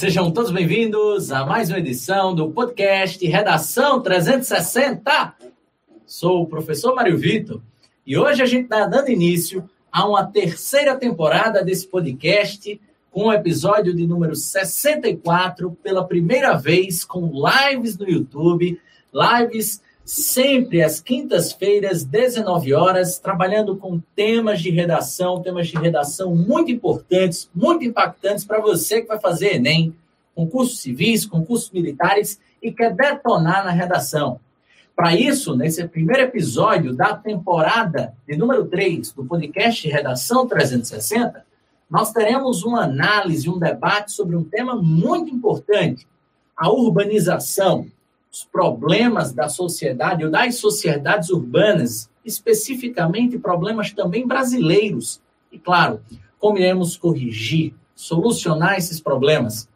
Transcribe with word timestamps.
sejam 0.00 0.30
todos 0.30 0.50
bem-vindos 0.50 1.30
a 1.30 1.44
mais 1.44 1.68
uma 1.68 1.78
edição 1.78 2.34
do 2.34 2.50
podcast 2.50 3.22
Redação 3.26 4.00
360. 4.00 5.34
Sou 6.06 6.40
o 6.40 6.46
professor 6.46 6.94
Mário 6.94 7.18
Vitor 7.18 7.60
e 8.06 8.16
hoje 8.16 8.40
a 8.40 8.46
gente 8.46 8.62
está 8.62 8.86
dando 8.86 9.10
início 9.10 9.68
a 9.92 10.08
uma 10.08 10.24
terceira 10.24 10.96
temporada 10.96 11.62
desse 11.62 11.86
podcast 11.86 12.80
com 13.10 13.24
o 13.24 13.32
episódio 13.32 13.94
de 13.94 14.06
número 14.06 14.34
64, 14.34 15.72
pela 15.82 16.02
primeira 16.02 16.54
vez 16.54 17.04
com 17.04 17.30
lives 17.34 17.98
no 17.98 18.08
YouTube, 18.08 18.80
lives 19.12 19.82
sempre 20.04 20.82
às 20.82 21.00
quintas-feiras, 21.00 22.04
19 22.04 22.74
horas, 22.74 23.18
trabalhando 23.18 23.76
com 23.76 24.00
temas 24.14 24.60
de 24.60 24.70
redação, 24.70 25.40
temas 25.40 25.68
de 25.68 25.76
redação 25.76 26.34
muito 26.34 26.70
importantes, 26.70 27.50
muito 27.54 27.84
impactantes 27.84 28.44
para 28.44 28.60
você 28.60 29.02
que 29.02 29.08
vai 29.08 29.20
fazer 29.20 29.54
Enem, 29.54 29.94
concursos 30.34 30.80
civis, 30.80 31.26
concursos 31.26 31.70
militares 31.70 32.40
e 32.62 32.72
quer 32.72 32.94
detonar 32.94 33.64
na 33.64 33.70
redação. 33.70 34.40
Para 34.96 35.14
isso, 35.14 35.56
nesse 35.56 35.86
primeiro 35.88 36.22
episódio 36.22 36.92
da 36.92 37.14
temporada 37.14 38.14
de 38.28 38.36
número 38.36 38.66
3 38.66 39.12
do 39.12 39.24
podcast 39.24 39.88
Redação 39.88 40.46
360, 40.46 41.44
nós 41.90 42.12
teremos 42.12 42.62
uma 42.62 42.82
análise, 42.84 43.48
um 43.48 43.58
debate 43.58 44.12
sobre 44.12 44.36
um 44.36 44.44
tema 44.44 44.76
muito 44.76 45.34
importante, 45.34 46.06
a 46.56 46.70
urbanização, 46.70 47.86
os 48.32 48.44
problemas 48.44 49.32
da 49.32 49.48
sociedade 49.48 50.24
ou 50.24 50.30
das 50.30 50.56
sociedades 50.56 51.30
urbanas, 51.30 52.08
especificamente 52.24 53.38
problemas 53.38 53.92
também 53.92 54.26
brasileiros. 54.26 55.20
E, 55.50 55.58
claro, 55.58 56.00
como 56.38 56.58
iremos 56.58 56.96
corrigir, 56.96 57.74
solucionar 57.94 58.78
esses 58.78 59.00
problemas. 59.00 59.68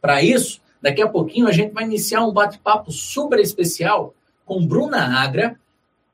Para 0.00 0.22
isso, 0.22 0.60
daqui 0.82 1.00
a 1.00 1.08
pouquinho 1.08 1.46
a 1.46 1.52
gente 1.52 1.72
vai 1.72 1.84
iniciar 1.84 2.24
um 2.24 2.32
bate-papo 2.32 2.90
super 2.90 3.38
especial 3.38 4.14
com 4.44 4.66
Bruna 4.66 5.22
Agra 5.22 5.58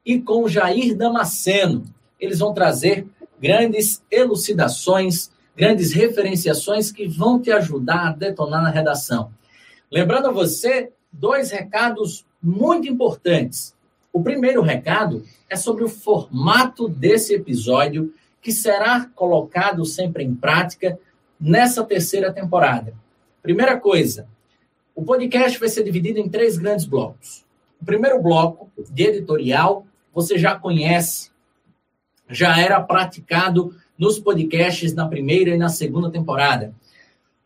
e 0.04 0.20
com 0.20 0.48
Jair 0.48 0.96
Damasceno. 0.96 1.84
Eles 2.20 2.38
vão 2.38 2.52
trazer 2.52 3.06
grandes 3.40 4.02
elucidações, 4.10 5.30
grandes 5.56 5.92
referenciações 5.92 6.92
que 6.92 7.08
vão 7.08 7.40
te 7.40 7.50
ajudar 7.50 8.08
a 8.08 8.12
detonar 8.12 8.62
na 8.62 8.70
redação. 8.70 9.32
Lembrando 9.90 10.28
a 10.28 10.32
você 10.32 10.92
dois 11.12 11.50
recados 11.50 12.24
muito 12.42 12.88
importantes. 12.88 13.74
O 14.12 14.22
primeiro 14.22 14.62
recado 14.62 15.24
é 15.48 15.56
sobre 15.56 15.84
o 15.84 15.88
formato 15.88 16.88
desse 16.88 17.34
episódio, 17.34 18.12
que 18.40 18.50
será 18.50 19.08
colocado 19.14 19.84
sempre 19.84 20.24
em 20.24 20.34
prática 20.34 20.98
nessa 21.40 21.84
terceira 21.84 22.32
temporada. 22.32 22.94
Primeira 23.42 23.78
coisa, 23.78 24.26
o 24.94 25.02
podcast 25.02 25.58
vai 25.58 25.68
ser 25.68 25.84
dividido 25.84 26.18
em 26.18 26.28
três 26.28 26.58
grandes 26.58 26.84
blocos. 26.84 27.44
O 27.80 27.84
primeiro 27.84 28.20
bloco, 28.20 28.70
de 28.90 29.04
editorial, 29.04 29.86
você 30.12 30.38
já 30.38 30.58
conhece, 30.58 31.30
já 32.28 32.58
era 32.60 32.80
praticado 32.80 33.74
nos 33.98 34.18
podcasts 34.18 34.94
na 34.94 35.08
primeira 35.08 35.50
e 35.50 35.58
na 35.58 35.68
segunda 35.68 36.10
temporada. 36.10 36.74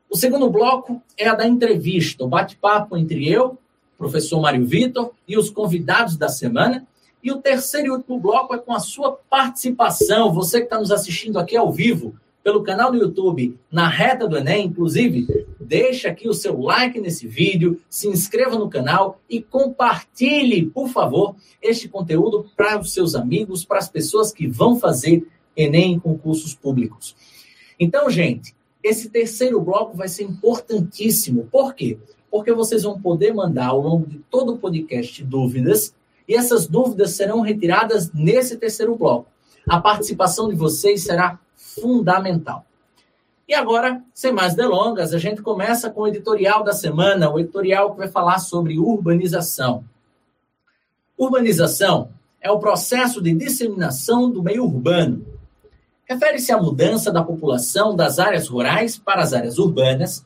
O 0.09 0.17
segundo 0.17 0.49
bloco 0.49 1.03
é 1.17 1.29
a 1.29 1.35
da 1.35 1.47
entrevista, 1.47 2.25
o 2.25 2.29
bate-papo 2.29 2.97
entre 2.97 3.29
eu, 3.29 3.59
professor 3.99 4.41
Mário 4.41 4.65
Vitor, 4.65 5.11
e 5.27 5.37
os 5.37 5.51
convidados 5.51 6.17
da 6.17 6.29
semana. 6.29 6.87
E 7.23 7.33
o 7.33 7.39
terceiro 7.39 7.89
e 7.89 7.91
último 7.91 8.19
bloco 8.21 8.55
é 8.55 8.59
com 8.59 8.73
a 8.73 8.79
sua 8.79 9.19
participação, 9.29 10.33
você 10.33 10.59
que 10.59 10.67
está 10.67 10.79
nos 10.79 10.93
assistindo 10.93 11.39
aqui 11.39 11.57
ao 11.57 11.73
vivo, 11.73 12.15
pelo 12.47 12.63
canal 12.63 12.93
do 12.93 12.99
YouTube, 12.99 13.59
na 13.73 13.89
reta 13.89 14.29
do 14.29 14.37
Enem, 14.39 14.67
inclusive, 14.67 15.27
deixa 15.59 16.09
aqui 16.09 16.29
o 16.29 16.35
seu 16.35 16.57
like 16.61 17.01
nesse 17.01 17.27
vídeo, 17.27 17.81
se 17.91 18.07
inscreva 18.07 18.57
no 18.57 18.71
canal 18.71 19.21
e 19.29 19.43
compartilhe, 19.43 20.67
por 20.67 20.89
favor, 20.89 21.35
este 21.61 21.89
conteúdo 21.89 22.49
para 22.57 22.79
os 22.79 22.95
seus 22.95 23.17
amigos, 23.17 23.65
para 23.65 23.79
as 23.79 23.89
pessoas 23.89 24.31
que 24.31 24.47
vão 24.47 24.79
fazer 24.79 25.27
Enem 25.57 25.95
em 25.95 25.99
concursos 25.99 26.55
públicos. 26.55 27.17
Então, 27.81 28.09
gente, 28.09 28.55
esse 28.87 29.11
terceiro 29.11 29.61
bloco 29.61 29.97
vai 29.97 30.09
ser 30.09 30.23
importantíssimo. 30.23 31.49
Por 31.51 31.75
quê? 31.75 31.99
Porque 32.31 32.53
vocês 32.53 32.85
vão 32.85 33.01
poder 33.01 33.35
mandar 33.35 33.69
ao 33.69 33.81
longo 33.81 34.07
de 34.07 34.19
todo 34.31 34.55
o 34.55 34.59
podcast 34.59 35.25
dúvidas 35.25 35.95
e 36.29 36.35
essas 36.35 36.67
dúvidas 36.67 37.13
serão 37.13 37.41
retiradas 37.41 38.13
nesse 38.13 38.57
terceiro 38.57 38.97
bloco. 38.97 39.27
A 39.69 39.81
participação 39.81 40.49
de 40.49 40.55
vocês 40.55 41.03
será 41.03 41.39
fundamental. 41.55 42.65
E 43.49 43.55
agora, 43.55 44.03
sem 44.13 44.33
mais 44.33 44.55
delongas, 44.55 45.15
a 45.15 45.19
gente 45.19 45.41
começa 45.43 45.89
com 45.91 46.03
o 46.03 46.09
editorial 46.09 46.65
da 46.65 46.73
semana, 46.73 47.31
o 47.31 47.39
editorial 47.39 47.93
que 47.93 47.99
vai 47.99 48.09
falar 48.09 48.39
sobre 48.39 48.79
urbanização. 48.79 49.85
Urbanização 51.17 52.11
é 52.41 52.51
o 52.51 52.59
processo 52.59 53.21
de 53.23 53.33
disseminação 53.33 54.31
do 54.31 54.43
meio 54.43 54.65
urbano, 54.65 55.25
refere-se 56.09 56.53
à 56.53 56.61
mudança 56.61 57.11
da 57.13 57.23
população 57.23 57.95
das 57.95 58.19
áreas 58.19 58.49
rurais 58.49 58.97
para 58.97 59.23
as 59.23 59.33
áreas 59.33 59.59
urbanas, 59.59 60.25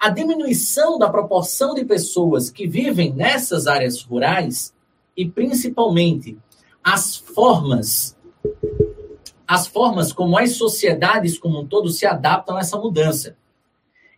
a 0.00 0.08
diminuição 0.10 0.98
da 0.98 1.08
proporção 1.08 1.74
de 1.74 1.84
pessoas 1.84 2.50
que 2.50 2.66
vivem 2.66 3.12
nessas 3.12 3.66
áreas 3.66 4.02
rurais 4.02 4.72
e, 5.16 5.26
principalmente, 5.26 6.38
as 6.82 7.16
formas 7.16 8.16
as 9.46 9.66
formas 9.66 10.12
como 10.12 10.36
as 10.36 10.52
sociedades 10.52 11.38
como 11.38 11.60
um 11.60 11.66
todo 11.66 11.88
se 11.90 12.04
adaptam 12.04 12.56
a 12.56 12.60
essa 12.60 12.76
mudança. 12.76 13.36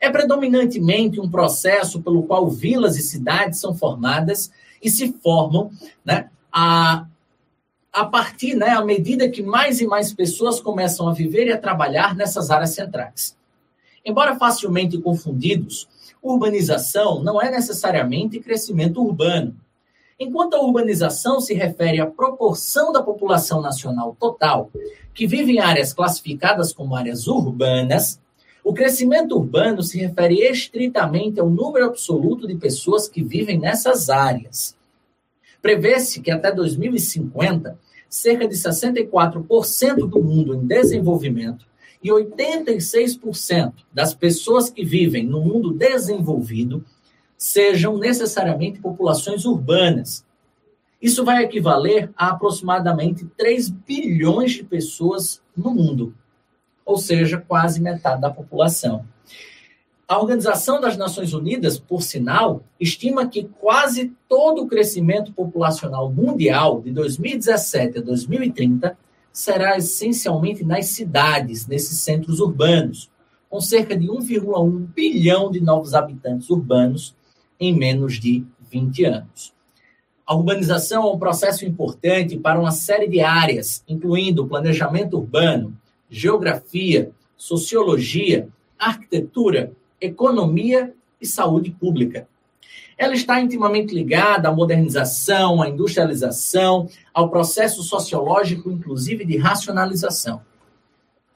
É 0.01 0.09
predominantemente 0.09 1.21
um 1.21 1.29
processo 1.29 2.01
pelo 2.01 2.23
qual 2.23 2.49
vilas 2.49 2.97
e 2.97 3.03
cidades 3.03 3.61
são 3.61 3.75
formadas 3.75 4.51
e 4.83 4.89
se 4.89 5.13
formam 5.23 5.71
né, 6.05 6.31
a, 6.51 7.07
a 7.99 8.07
partir, 8.07 8.55
né, 8.55 8.69
à 8.69 8.85
medida 8.85 9.29
que 9.29 9.43
mais 9.43 9.81
e 9.81 9.87
mais 9.87 10.13
pessoas 10.13 10.61
começam 10.61 11.09
a 11.09 11.13
viver 11.13 11.49
e 11.49 11.53
a 11.53 11.59
trabalhar 11.59 12.15
nessas 12.15 12.49
áreas 12.49 12.71
centrais. 12.71 13.37
Embora 14.05 14.37
facilmente 14.37 14.97
confundidos, 14.99 15.89
urbanização 16.23 17.25
não 17.25 17.43
é 17.43 17.51
necessariamente 17.51 18.39
crescimento 18.39 19.03
urbano. 19.03 19.57
Enquanto 20.17 20.55
a 20.55 20.63
urbanização 20.63 21.41
se 21.41 21.55
refere 21.55 22.01
à 22.01 22.07
proporção 22.07 22.93
da 22.93 23.03
população 23.03 23.61
nacional 23.61 24.17
total 24.19 24.71
que 25.13 25.27
vive 25.27 25.55
em 25.55 25.59
áreas 25.59 25.93
classificadas 25.93 26.73
como 26.73 26.95
áreas 26.95 27.27
urbanas, 27.27 28.21
o 28.63 28.73
crescimento 28.73 29.37
urbano 29.37 29.83
se 29.83 29.99
refere 29.99 30.37
estritamente 30.43 31.41
ao 31.41 31.51
número 31.51 31.87
absoluto 31.87 32.47
de 32.47 32.55
pessoas 32.55 33.09
que 33.09 33.25
vivem 33.25 33.59
nessas 33.59 34.09
áreas. 34.09 34.77
Prevê-se 35.61 36.21
que 36.21 36.31
até 36.31 36.53
2050, 36.53 37.77
cerca 38.09 38.49
de 38.49 38.55
64% 38.55 40.09
do 40.09 40.23
mundo 40.23 40.55
em 40.55 40.67
desenvolvimento 40.67 41.67
e 42.03 42.09
86% 42.09 43.73
das 43.93 44.15
pessoas 44.15 44.71
que 44.71 44.85
vivem 44.85 45.27
no 45.27 45.41
mundo 45.41 45.73
desenvolvido 45.73 46.85
sejam 47.37 47.97
necessariamente 47.99 48.81
populações 48.81 49.45
urbanas. 49.45 50.25
Isso 51.01 51.25
vai 51.25 51.45
equivaler 51.45 52.11
a 52.17 52.31
aproximadamente 52.31 53.25
3 53.37 53.69
bilhões 53.69 54.53
de 54.53 54.65
pessoas 54.65 55.41
no 55.57 55.73
mundo, 55.73 56.15
ou 56.85 56.99
seja, 56.99 57.39
quase 57.39 57.81
metade 57.81 58.21
da 58.21 58.31
população. 58.31 59.05
A 60.09 60.19
Organização 60.19 60.81
das 60.81 60.97
Nações 60.97 61.35
Unidas, 61.35 61.79
por 61.79 62.03
sinal, 62.03 62.65
estima 62.81 63.29
que 63.29 63.45
quase 63.61 64.11
todo 64.27 64.63
o 64.63 64.67
crescimento 64.67 65.35
populacional 65.35 66.11
mundial 66.11 66.81
de 66.81 66.91
2017 66.93 67.99
a 67.99 68.01
2030 68.01 68.97
será 69.31 69.77
essencialmente 69.77 70.65
nas 70.65 70.87
cidades, 70.87 71.67
nesses 71.67 71.99
centros 71.99 72.41
urbanos, 72.41 73.11
com 73.51 73.61
cerca 73.61 73.95
de 73.95 74.07
1,1 74.07 74.87
bilhão 74.95 75.51
de 75.51 75.61
novos 75.61 75.93
habitantes 75.93 76.49
urbanos 76.49 77.15
em 77.61 77.77
menos 77.77 78.19
de 78.19 78.47
20 78.71 79.05
anos. 79.05 79.53
A 80.27 80.35
urbanização 80.35 81.03
é 81.07 81.13
um 81.13 81.19
processo 81.19 81.67
importante 81.67 82.39
para 82.39 82.59
uma 82.59 82.71
série 82.71 83.09
de 83.09 83.21
áreas, 83.21 83.85
incluindo 83.87 84.47
planejamento 84.47 85.19
urbano, 85.19 85.77
geografia, 86.09 87.11
sociologia, 87.37 88.49
arquitetura, 88.79 89.77
economia 90.01 90.95
e 91.21 91.27
saúde 91.27 91.71
pública. 91.71 92.29
Ela 92.97 93.15
está 93.15 93.41
intimamente 93.41 93.95
ligada 93.95 94.49
à 94.49 94.53
modernização, 94.53 95.63
à 95.63 95.69
industrialização, 95.69 96.89
ao 97.15 97.31
processo 97.31 97.83
sociológico, 97.83 98.71
inclusive 98.71 99.25
de 99.25 99.37
racionalização. 99.37 100.43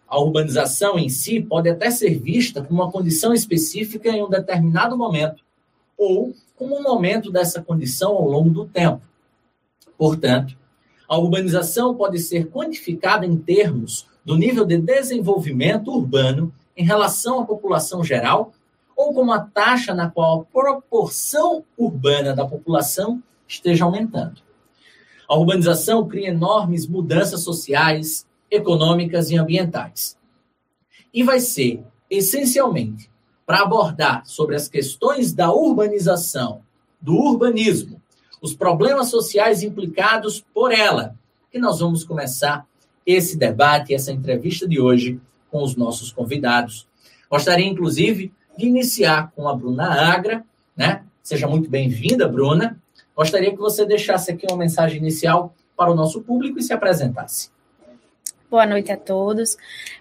A 0.09 0.21
urbanização 0.21 0.99
em 0.99 1.09
si 1.09 1.41
pode 1.41 1.71
até 1.71 1.91
ser 1.91 2.19
vista 2.19 2.63
como 2.63 2.83
uma 2.83 2.91
condição 2.91 3.33
específica 3.33 4.11
em 4.11 4.23
um 4.23 4.29
determinado 4.29 4.97
momento, 4.97 5.43
ou 5.97 6.35
como 6.57 6.79
um 6.79 6.83
momento 6.83 7.31
dessa 7.31 7.63
condição 7.63 8.13
ao 8.13 8.29
longo 8.29 8.51
do 8.51 8.67
tempo. 8.67 9.01
Portanto, 9.97 10.57
a 11.09 11.17
urbanização 11.17 11.95
pode 11.95 12.19
ser 12.19 12.49
quantificada 12.49 13.25
em 13.25 13.37
termos 13.37 14.07
do 14.25 14.37
nível 14.37 14.65
de 14.65 14.79
desenvolvimento 14.79 15.93
urbano 15.93 16.53
em 16.77 16.85
relação 16.85 17.41
à 17.41 17.47
população 17.47 18.03
geral 18.03 18.53
ou 18.97 19.13
como 19.13 19.33
a 19.33 19.41
taxa 19.41 19.95
na 19.95 20.11
qual 20.11 20.41
a 20.41 20.45
proporção 20.45 21.65
urbana 21.77 22.35
da 22.35 22.47
população 22.47 23.23
esteja 23.47 23.85
aumentando. 23.85 24.41
A 25.29 25.37
urbanização 25.37 26.07
cria 26.07 26.29
enormes 26.29 26.87
mudanças 26.87 27.41
sociais, 27.43 28.27
econômicas 28.51 29.31
e 29.31 29.37
ambientais. 29.37 30.17
E 31.13 31.23
vai 31.23 31.41
ser, 31.41 31.83
essencialmente, 32.11 33.11
para 33.47 33.63
abordar 33.63 34.25
sobre 34.27 34.55
as 34.55 34.69
questões 34.69 35.33
da 35.33 35.53
urbanização, 35.53 36.63
do 37.01 37.15
urbanismo, 37.15 38.01
os 38.41 38.55
problemas 38.55 39.09
sociais 39.09 39.63
implicados 39.63 40.45
por 40.55 40.73
ela, 40.73 41.17
que 41.51 41.59
nós 41.59 41.81
vamos 41.81 42.05
começar 42.05 42.67
esse 43.05 43.37
debate, 43.37 43.95
essa 43.95 44.13
entrevista 44.13 44.67
de 44.67 44.81
hoje 44.81 45.21
com 45.53 45.63
os 45.63 45.77
nossos 45.77 46.11
convidados. 46.11 46.89
Gostaria, 47.31 47.67
inclusive, 47.67 48.33
de 48.57 48.67
iniciar 48.67 49.31
com 49.37 49.47
a 49.47 49.55
Bruna 49.55 49.85
Agra, 49.85 50.43
né? 50.75 51.05
Seja 51.23 51.47
muito 51.47 51.69
bem-vinda, 51.69 52.27
Bruna. 52.27 52.81
Gostaria 53.15 53.51
que 53.51 53.59
você 53.59 53.85
deixasse 53.85 54.33
aqui 54.33 54.47
uma 54.49 54.57
mensagem 54.57 54.99
inicial 54.99 55.55
para 55.77 55.91
o 55.91 55.95
nosso 55.95 56.23
público 56.23 56.59
e 56.59 56.63
se 56.63 56.73
apresentasse. 56.73 57.51
Boa 58.51 58.67
noite 58.67 58.91
a 58.91 58.97
todos. 58.97 59.57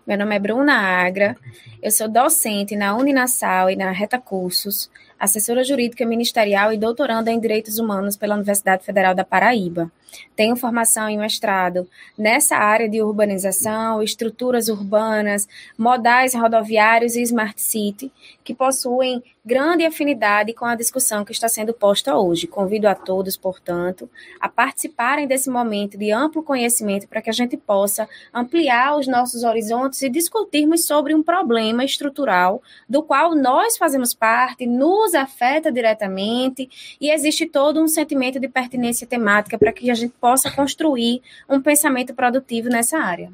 Meu 0.06 0.18
nome 0.18 0.36
é 0.36 0.40
Bruna 0.40 0.74
Agra. 0.74 1.38
Eu 1.82 1.92
sou 1.92 2.10
docente 2.10 2.76
na 2.76 2.96
Uninasal 2.96 3.70
e 3.70 3.76
na 3.76 3.92
Reta 3.92 4.20
Cursos, 4.20 4.90
assessora 5.20 5.64
jurídica 5.64 6.06
ministerial 6.06 6.74
e 6.74 6.78
doutoranda 6.78 7.32
em 7.32 7.40
Direitos 7.40 7.78
Humanos 7.78 8.18
pela 8.18 8.36
Universidade 8.36 8.84
Federal 8.84 9.14
da 9.14 9.24
Paraíba. 9.24 9.92
Tenho 10.36 10.56
formação 10.56 11.10
em 11.10 11.18
mestrado 11.18 11.88
nessa 12.18 12.56
área 12.56 12.90
de 12.90 13.02
urbanização, 13.02 14.02
estruturas 14.02 14.70
urbanas, 14.70 15.48
modais 15.78 16.34
rodoviários 16.34 17.16
e 17.16 17.22
smart 17.22 17.62
city, 17.62 18.12
que 18.44 18.54
possuem 18.54 19.24
grande 19.44 19.84
afinidade 19.84 20.54
com 20.54 20.66
a 20.66 20.76
discussão 20.76 21.26
que 21.26 21.32
está 21.32 21.48
sendo 21.48 21.74
posta 21.74 22.16
hoje. 22.16 22.46
Convido 22.46 22.88
a 22.88 22.94
todos, 22.94 23.36
portanto, 23.36 24.10
a 24.40 24.48
participarem 24.48 25.28
desse 25.28 25.50
momento 25.50 25.98
de 25.98 26.12
amplo 26.12 26.44
conhecimento 26.44 27.08
para 27.08 27.22
que 27.22 27.30
a 27.30 27.34
gente 27.34 27.58
possa 27.58 28.08
ampliar 28.34 28.98
os 28.98 29.08
nossos 29.08 29.44
horizontes 29.44 30.02
e 30.04 30.10
discutirmos 30.10 30.86
sobre 30.86 31.16
um 31.16 31.24
problema 31.24 31.84
estrutural 31.84 32.62
do 32.88 33.02
qual 33.02 33.34
nós 33.34 33.78
fazemos 33.78 34.14
parte, 34.14 34.68
nos 34.68 35.16
afeta 35.16 35.72
diretamente 35.72 36.70
e 37.00 37.10
existe 37.10 37.48
todo 37.48 37.82
um 37.82 37.88
sentimento 37.88 38.40
de 38.40 38.48
pertinência 38.48 39.08
temática 39.08 39.58
para 39.58 39.74
que 39.74 39.90
a 39.90 39.96
gente 40.02 40.14
possa 40.20 40.50
construir 40.52 41.22
um 41.50 41.62
pensamento 41.62 42.14
produtivo 42.14 42.70
nessa 42.70 42.98
área. 42.98 43.32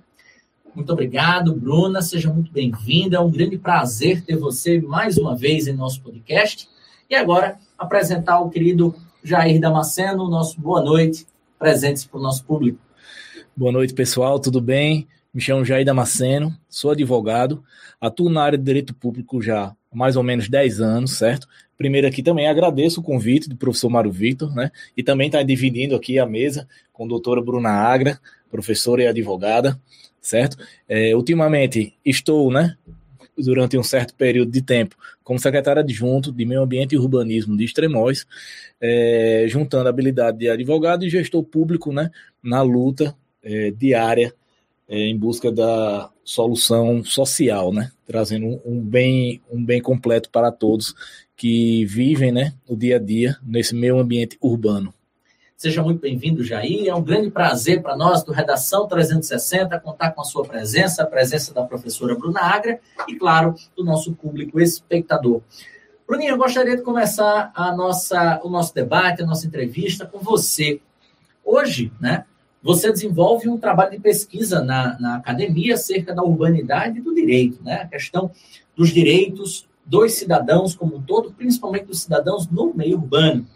Muito 0.76 0.94
obrigado, 0.94 1.56
Bruna. 1.56 2.02
Seja 2.02 2.32
muito 2.32 2.52
bem-vinda. 2.52 3.18
É 3.18 3.20
um 3.20 3.32
grande 3.32 3.58
prazer 3.58 4.24
ter 4.24 4.38
você 4.38 4.80
mais 4.80 5.18
uma 5.18 5.36
vez 5.36 5.68
em 5.68 5.74
nosso 5.74 6.02
podcast. 6.02 6.70
E 7.10 7.16
agora, 7.16 7.58
apresentar 7.78 8.40
o 8.40 8.50
querido 8.50 8.94
Jair 9.24 9.60
Damasceno, 9.60 10.30
nosso 10.30 10.60
boa 10.62 10.84
noite, 10.84 11.26
presente 11.58 12.08
para 12.08 12.20
o 12.20 12.22
nosso 12.22 12.46
público. 12.46 12.80
Boa 13.56 13.72
noite, 13.72 13.94
pessoal, 13.94 14.40
tudo 14.40 14.62
bem? 14.62 15.08
Me 15.34 15.42
chamo 15.42 15.66
Jair 15.66 15.86
Damasceno, 15.86 16.56
sou 16.70 16.92
advogado, 16.92 17.64
atuo 18.00 18.30
na 18.30 18.44
área 18.44 18.58
de 18.58 18.64
direito 18.64 18.94
público 18.94 19.42
já 19.42 19.74
há 19.87 19.87
mais 19.98 20.16
ou 20.16 20.22
menos 20.22 20.48
10 20.48 20.80
anos, 20.80 21.18
certo? 21.18 21.48
Primeiro 21.76 22.06
aqui 22.06 22.22
também 22.22 22.48
agradeço 22.48 23.00
o 23.00 23.04
convite 23.04 23.50
do 23.50 23.56
professor 23.56 23.90
Mário 23.90 24.12
Vitor, 24.12 24.54
né? 24.54 24.72
E 24.96 25.02
também 25.02 25.26
está 25.26 25.42
dividindo 25.42 25.96
aqui 25.96 26.20
a 26.20 26.26
mesa 26.26 26.68
com 26.94 27.06
a 27.06 27.08
doutora 27.08 27.42
Bruna 27.42 27.72
Agra, 27.72 28.20
professora 28.52 29.02
e 29.02 29.08
advogada, 29.08 29.80
certo? 30.22 30.56
É, 30.88 31.16
ultimamente 31.16 31.96
estou, 32.06 32.52
né, 32.52 32.78
durante 33.36 33.76
um 33.76 33.84
certo 33.84 34.14
período 34.14 34.52
de 34.52 34.62
tempo, 34.62 34.96
como 35.24 35.40
secretário 35.40 35.82
adjunto 35.82 36.32
de 36.32 36.46
Meio 36.46 36.62
Ambiente 36.62 36.94
e 36.94 36.98
Urbanismo 37.00 37.58
de 37.58 37.64
Extremóis, 37.64 38.28
é, 38.80 39.46
juntando 39.48 39.88
a 39.88 39.90
habilidade 39.90 40.38
de 40.38 40.48
advogado 40.48 41.06
e 41.06 41.10
gestor 41.10 41.44
público, 41.44 41.92
né, 41.92 42.12
na 42.44 42.62
luta 42.62 43.16
é, 43.44 43.72
diária 43.72 44.32
é, 44.88 45.08
em 45.08 45.18
busca 45.18 45.52
da 45.52 46.10
solução 46.24 47.04
social, 47.04 47.74
né, 47.74 47.92
trazendo 48.06 48.62
um, 48.66 48.80
bem, 48.80 49.42
um 49.52 49.64
bem 49.64 49.82
completo 49.82 50.30
para 50.30 50.52
todos 50.52 50.96
que 51.36 51.86
vivem, 51.86 52.32
né, 52.32 52.54
o 52.68 52.76
dia 52.76 52.96
a 52.96 53.00
dia 53.00 53.38
nesse 53.44 53.76
meio 53.76 54.00
ambiente 54.00 54.38
urbano. 54.42 54.94
Seja 55.58 55.82
muito 55.82 56.00
bem-vindo, 56.00 56.44
Jair. 56.44 56.88
É 56.88 56.94
um 56.94 57.02
grande 57.02 57.32
prazer 57.32 57.82
para 57.82 57.98
nós 57.98 58.24
do 58.24 58.32
Redação 58.32 58.88
360 58.88 59.80
contar 59.80 60.12
com 60.12 60.22
a 60.22 60.24
sua 60.24 60.46
presença, 60.46 61.02
a 61.02 61.08
presença 61.08 61.52
da 61.52 61.64
professora 61.64 62.14
Bruna 62.14 62.42
Agra 62.42 62.80
e, 63.08 63.16
claro, 63.16 63.56
do 63.76 63.84
nosso 63.84 64.14
público 64.14 64.60
espectador. 64.60 65.42
Bruninha, 66.08 66.30
eu 66.30 66.38
gostaria 66.38 66.78
de 66.78 66.84
começar 66.84 67.52
a 67.56 67.76
nossa, 67.76 68.40
o 68.44 68.50
nosso 68.50 68.74
debate, 68.74 69.24
a 69.24 69.26
nossa 69.26 69.48
entrevista 69.48 70.06
com 70.06 70.20
você. 70.20 70.80
Hoje, 71.44 71.92
né, 72.00 72.24
você 72.68 72.92
desenvolve 72.92 73.48
um 73.48 73.58
trabalho 73.58 73.92
de 73.92 74.00
pesquisa 74.00 74.62
na, 74.62 75.00
na 75.00 75.16
academia 75.16 75.76
acerca 75.76 76.14
da 76.14 76.22
urbanidade 76.22 77.00
e 77.00 77.02
do 77.02 77.16
direito, 77.16 77.64
né, 77.64 77.76
a 77.76 77.88
questão 77.88 78.30
dos 78.76 78.90
direitos 78.90 79.66
dos 79.86 80.16
cidadãos 80.16 80.76
como 80.76 80.98
um 80.98 81.02
todo, 81.02 81.32
principalmente 81.32 81.86
dos 81.86 82.02
cidadãos 82.02 82.46
no 82.50 82.74
meio 82.74 82.98
urbano. 82.98 83.48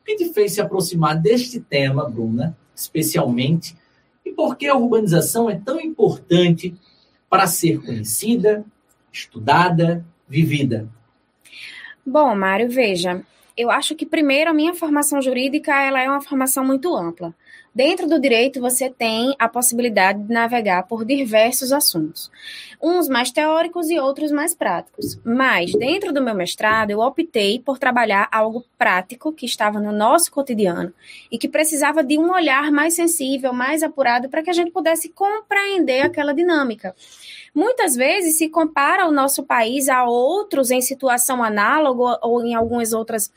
O 0.00 0.04
que 0.04 0.16
te 0.16 0.32
fez 0.32 0.54
se 0.54 0.60
aproximar 0.60 1.16
deste 1.16 1.60
tema, 1.60 2.10
Bruna, 2.10 2.58
especialmente? 2.74 3.76
E 4.26 4.32
por 4.32 4.56
que 4.56 4.66
a 4.66 4.74
urbanização 4.74 5.48
é 5.48 5.54
tão 5.54 5.80
importante 5.80 6.74
para 7.30 7.46
ser 7.46 7.80
conhecida, 7.80 8.64
estudada, 9.12 10.04
vivida? 10.28 10.88
Bom, 12.04 12.34
Mário, 12.34 12.68
veja, 12.68 13.24
eu 13.56 13.70
acho 13.70 13.94
que 13.94 14.04
primeiro 14.04 14.50
a 14.50 14.54
minha 14.54 14.74
formação 14.74 15.22
jurídica 15.22 15.80
ela 15.80 16.02
é 16.02 16.08
uma 16.08 16.20
formação 16.20 16.64
muito 16.64 16.92
ampla. 16.96 17.32
Dentro 17.74 18.06
do 18.06 18.20
direito, 18.20 18.60
você 18.60 18.90
tem 18.90 19.34
a 19.38 19.48
possibilidade 19.48 20.22
de 20.22 20.30
navegar 20.30 20.82
por 20.82 21.06
diversos 21.06 21.72
assuntos, 21.72 22.30
uns 22.82 23.08
mais 23.08 23.30
teóricos 23.30 23.88
e 23.88 23.98
outros 23.98 24.30
mais 24.30 24.54
práticos. 24.54 25.18
Mas, 25.24 25.72
dentro 25.72 26.12
do 26.12 26.20
meu 26.20 26.34
mestrado, 26.34 26.90
eu 26.90 27.00
optei 27.00 27.58
por 27.58 27.78
trabalhar 27.78 28.28
algo 28.30 28.62
prático 28.76 29.32
que 29.32 29.46
estava 29.46 29.80
no 29.80 29.90
nosso 29.90 30.30
cotidiano 30.30 30.92
e 31.30 31.38
que 31.38 31.48
precisava 31.48 32.04
de 32.04 32.18
um 32.18 32.30
olhar 32.30 32.70
mais 32.70 32.92
sensível, 32.92 33.54
mais 33.54 33.82
apurado, 33.82 34.28
para 34.28 34.42
que 34.42 34.50
a 34.50 34.54
gente 34.54 34.70
pudesse 34.70 35.08
compreender 35.08 36.02
aquela 36.02 36.34
dinâmica. 36.34 36.94
Muitas 37.54 37.94
vezes 37.94 38.36
se 38.36 38.50
compara 38.50 39.08
o 39.08 39.12
nosso 39.12 39.44
país 39.44 39.88
a 39.88 40.04
outros 40.04 40.70
em 40.70 40.82
situação 40.82 41.42
análoga 41.42 42.18
ou 42.22 42.44
em 42.44 42.54
algumas 42.54 42.92
outras 42.92 43.32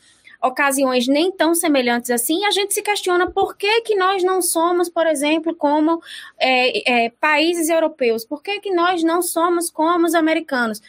ocasiões 0.47 1.07
nem 1.07 1.31
tão 1.31 1.55
semelhantes 1.55 2.11
assim, 2.11 2.45
a 2.45 2.51
gente 2.51 2.73
se 2.73 2.81
questiona 2.81 3.29
por 3.29 3.57
que, 3.57 3.81
que 3.81 3.95
nós 3.95 4.23
não 4.23 4.41
somos, 4.41 4.89
por 4.89 5.07
exemplo, 5.07 5.55
como 5.55 6.01
é, 6.39 7.05
é, 7.05 7.09
países 7.09 7.69
europeus, 7.69 8.25
por 8.25 8.41
que, 8.41 8.59
que 8.59 8.71
nós 8.71 9.03
não 9.03 9.21
somos 9.21 9.69
como 9.69 10.05
os 10.05 10.13
americanos. 10.13 10.81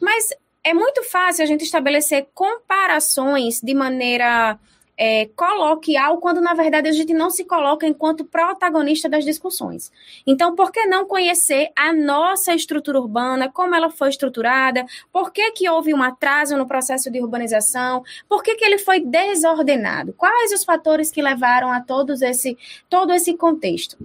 Mas 0.00 0.30
é 0.62 0.72
muito 0.72 1.02
fácil 1.02 1.44
a 1.44 1.46
gente 1.46 1.64
estabelecer 1.64 2.26
comparações 2.34 3.60
de 3.60 3.74
maneira 3.74 4.58
é, 4.96 5.26
coloquial, 5.34 6.18
quando 6.18 6.40
na 6.40 6.54
verdade 6.54 6.88
a 6.88 6.92
gente 6.92 7.12
não 7.12 7.30
se 7.30 7.44
coloca 7.44 7.86
enquanto 7.86 8.24
protagonista 8.24 9.08
das 9.08 9.24
discussões. 9.24 9.90
Então, 10.26 10.54
por 10.54 10.70
que 10.70 10.84
não 10.86 11.06
conhecer 11.06 11.70
a 11.76 11.92
nossa 11.92 12.54
estrutura 12.54 13.00
urbana, 13.00 13.50
como 13.50 13.74
ela 13.74 13.90
foi 13.90 14.08
estruturada, 14.08 14.84
por 15.12 15.32
que, 15.32 15.52
que 15.52 15.68
houve 15.68 15.92
um 15.92 16.02
atraso 16.02 16.56
no 16.56 16.66
processo 16.66 17.10
de 17.10 17.20
urbanização, 17.20 18.02
por 18.28 18.42
que, 18.42 18.54
que 18.54 18.64
ele 18.64 18.78
foi 18.78 19.00
desordenado, 19.00 20.12
quais 20.12 20.52
os 20.52 20.64
fatores 20.64 21.10
que 21.10 21.22
levaram 21.22 21.72
a 21.72 21.80
todos 21.80 22.22
esse, 22.22 22.56
todo 22.88 23.12
esse 23.12 23.36
contexto. 23.36 23.96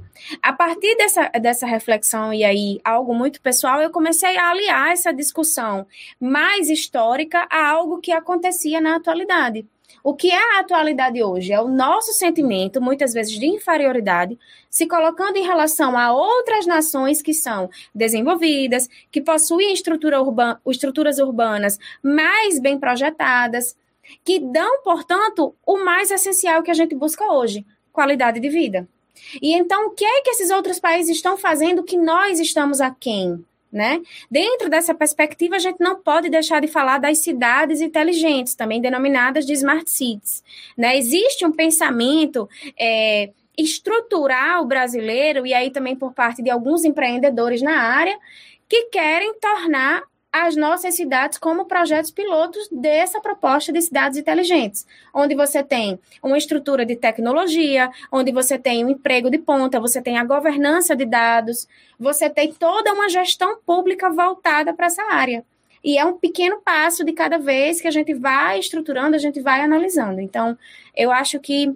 A 0.42 0.54
partir 0.54 0.96
dessa, 0.96 1.30
dessa 1.40 1.66
reflexão, 1.66 2.34
e 2.34 2.44
aí 2.44 2.80
algo 2.84 3.14
muito 3.14 3.42
pessoal, 3.42 3.82
eu 3.82 3.90
comecei 3.90 4.38
a 4.38 4.50
aliar 4.50 4.92
essa 4.92 5.14
discussão 5.14 5.86
mais 6.20 6.70
histórica 6.70 7.48
a 7.50 7.70
algo 7.70 8.00
que 8.00 8.12
acontecia 8.12 8.82
na 8.82 8.96
atualidade. 8.96 9.66
O 10.04 10.14
que 10.14 10.32
é 10.32 10.58
a 10.58 10.60
atualidade 10.60 11.22
hoje? 11.22 11.52
É 11.52 11.60
o 11.60 11.68
nosso 11.68 12.14
sentimento, 12.14 12.82
muitas 12.82 13.14
vezes 13.14 13.38
de 13.38 13.46
inferioridade, 13.46 14.38
se 14.70 14.88
colocando 14.88 15.38
em 15.38 15.46
relação 15.46 15.98
a 15.98 16.14
outras 16.14 16.66
nações 16.66 17.22
que 17.22 17.34
são 17.34 17.70
desenvolvidas, 17.94 18.88
que 19.12 19.22
possuem 19.22 19.74
estrutura 19.74 20.22
urba 20.22 20.62
estruturas 20.66 21.20
urbanas 21.20 21.78
mais 22.02 22.60
bem 22.60 22.80
projetadas, 22.80 23.76
que 24.24 24.40
dão, 24.40 24.82
portanto, 24.84 25.54
o 25.66 25.84
mais 25.84 26.12
essencial 26.12 26.64
que 26.64 26.72
a 26.72 26.76
gente 26.76 26.96
busca 26.96 27.32
hoje: 27.32 27.66
qualidade 27.92 28.40
de 28.40 28.50
vida. 28.50 28.88
E 29.42 29.54
então, 29.54 29.88
o 29.88 29.92
que 29.92 30.06
é 30.06 30.22
que 30.22 30.30
esses 30.30 30.50
outros 30.50 30.80
países 30.80 31.18
estão 31.18 31.38
fazendo 31.38 31.84
que 31.84 31.98
nós 31.98 32.40
estamos 32.40 32.80
aquém? 32.80 33.44
Né? 33.72 34.02
Dentro 34.32 34.68
dessa 34.68 34.96
perspectiva, 34.96 35.56
a 35.56 35.60
gente 35.60 35.80
não 35.80 36.02
pode 36.02 36.28
deixar 36.28 36.60
de 36.60 36.68
falar 36.68 36.98
das 36.98 37.20
cidades 37.20 37.82
inteligentes, 37.82 38.56
também 38.56 38.82
denominadas 38.82 39.46
de 39.46 39.54
smart 39.54 39.88
cities. 39.90 40.44
Né? 40.76 40.98
Existe 40.98 41.46
um 41.46 41.52
pensamento 41.52 42.50
é, 42.80 43.30
estrutural 43.56 44.66
brasileiro, 44.66 45.46
e 45.46 45.54
aí 45.54 45.70
também 45.70 45.96
por 45.96 46.14
parte 46.14 46.42
de 46.42 46.50
alguns 46.50 46.84
empreendedores 46.84 47.62
na 47.62 47.80
área, 47.80 48.18
que 48.68 48.86
querem 48.86 49.34
tornar 49.40 50.02
as 50.32 50.56
nossas 50.56 50.96
cidades 50.96 51.38
como 51.38 51.66
projetos 51.66 52.12
pilotos 52.12 52.68
dessa 52.72 53.20
proposta 53.20 53.74
de 53.74 53.82
cidades 53.82 54.18
inteligentes, 54.18 54.86
onde 55.14 55.34
você 55.34 55.64
tem 55.64 56.00
uma 56.22 56.38
estrutura 56.38 56.86
de 56.86 56.96
tecnologia, 56.96 57.90
onde 58.12 58.32
você 58.32 58.58
tem 58.58 58.86
um 58.86 58.90
emprego 58.90 59.30
de 59.30 59.40
ponta, 59.40 59.80
você 59.80 60.02
tem 60.02 60.18
a 60.18 60.24
governança 60.24 60.96
de 60.96 61.06
dados, 61.06 61.68
você 62.00 62.30
tem 62.30 62.54
toda 62.54 62.94
uma 62.94 63.10
gestão 63.10 63.58
pública 63.66 64.10
voltada 64.10 64.74
para 64.74 64.86
essa 64.86 65.04
área. 65.12 65.44
E 65.84 65.98
é 65.98 66.06
um 66.06 66.18
pequeno 66.18 66.62
passo 66.62 67.04
de 67.04 67.14
cada 67.14 67.40
vez 67.40 67.82
que 67.82 67.88
a 67.88 67.92
gente 67.92 68.14
vai 68.14 68.60
estruturando, 68.60 69.16
a 69.16 69.20
gente 69.20 69.42
vai 69.42 69.62
analisando. 69.62 70.20
Então, 70.20 70.58
eu 70.96 71.12
acho 71.12 71.40
que 71.40 71.74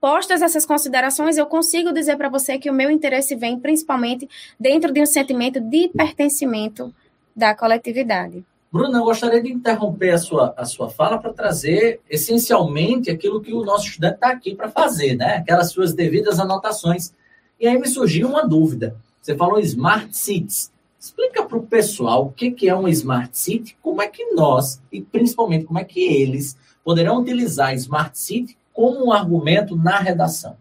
postas 0.00 0.42
essas 0.42 0.66
considerações, 0.66 1.38
eu 1.38 1.46
consigo 1.46 1.92
dizer 1.92 2.16
para 2.16 2.28
você 2.28 2.58
que 2.58 2.68
o 2.68 2.74
meu 2.74 2.90
interesse 2.90 3.36
vem 3.36 3.58
principalmente 3.58 4.28
dentro 4.58 4.92
de 4.92 5.00
um 5.00 5.06
sentimento 5.06 5.60
de 5.60 5.88
pertencimento 5.88 6.92
da 7.34 7.54
coletividade. 7.54 8.44
Bruna, 8.72 8.98
eu 8.98 9.04
gostaria 9.04 9.42
de 9.42 9.52
interromper 9.52 10.10
a 10.10 10.18
sua, 10.18 10.54
a 10.56 10.64
sua 10.64 10.88
fala 10.88 11.18
para 11.18 11.32
trazer 11.32 12.00
essencialmente 12.08 13.10
aquilo 13.10 13.42
que 13.42 13.52
o 13.52 13.64
nosso 13.64 13.86
estudante 13.86 14.14
está 14.14 14.30
aqui 14.30 14.54
para 14.54 14.70
fazer, 14.70 15.14
né? 15.14 15.36
Aquelas 15.36 15.70
suas 15.70 15.92
devidas 15.92 16.40
anotações. 16.40 17.12
E 17.60 17.66
aí 17.66 17.78
me 17.78 17.86
surgiu 17.86 18.28
uma 18.28 18.46
dúvida. 18.46 18.96
Você 19.20 19.36
falou 19.36 19.60
Smart 19.60 20.16
Cities. 20.16 20.72
Explica 20.98 21.44
para 21.44 21.58
o 21.58 21.66
pessoal 21.66 22.26
o 22.26 22.32
que, 22.32 22.50
que 22.50 22.68
é 22.68 22.74
uma 22.74 22.88
Smart 22.90 23.36
City, 23.36 23.76
como 23.82 24.00
é 24.00 24.08
que 24.08 24.32
nós, 24.32 24.80
e 24.90 25.02
principalmente 25.02 25.66
como 25.66 25.78
é 25.78 25.84
que 25.84 26.00
eles, 26.00 26.56
poderão 26.82 27.20
utilizar 27.20 27.74
Smart 27.74 28.18
City 28.18 28.56
como 28.72 29.04
um 29.04 29.12
argumento 29.12 29.76
na 29.76 29.98
redação. 29.98 30.56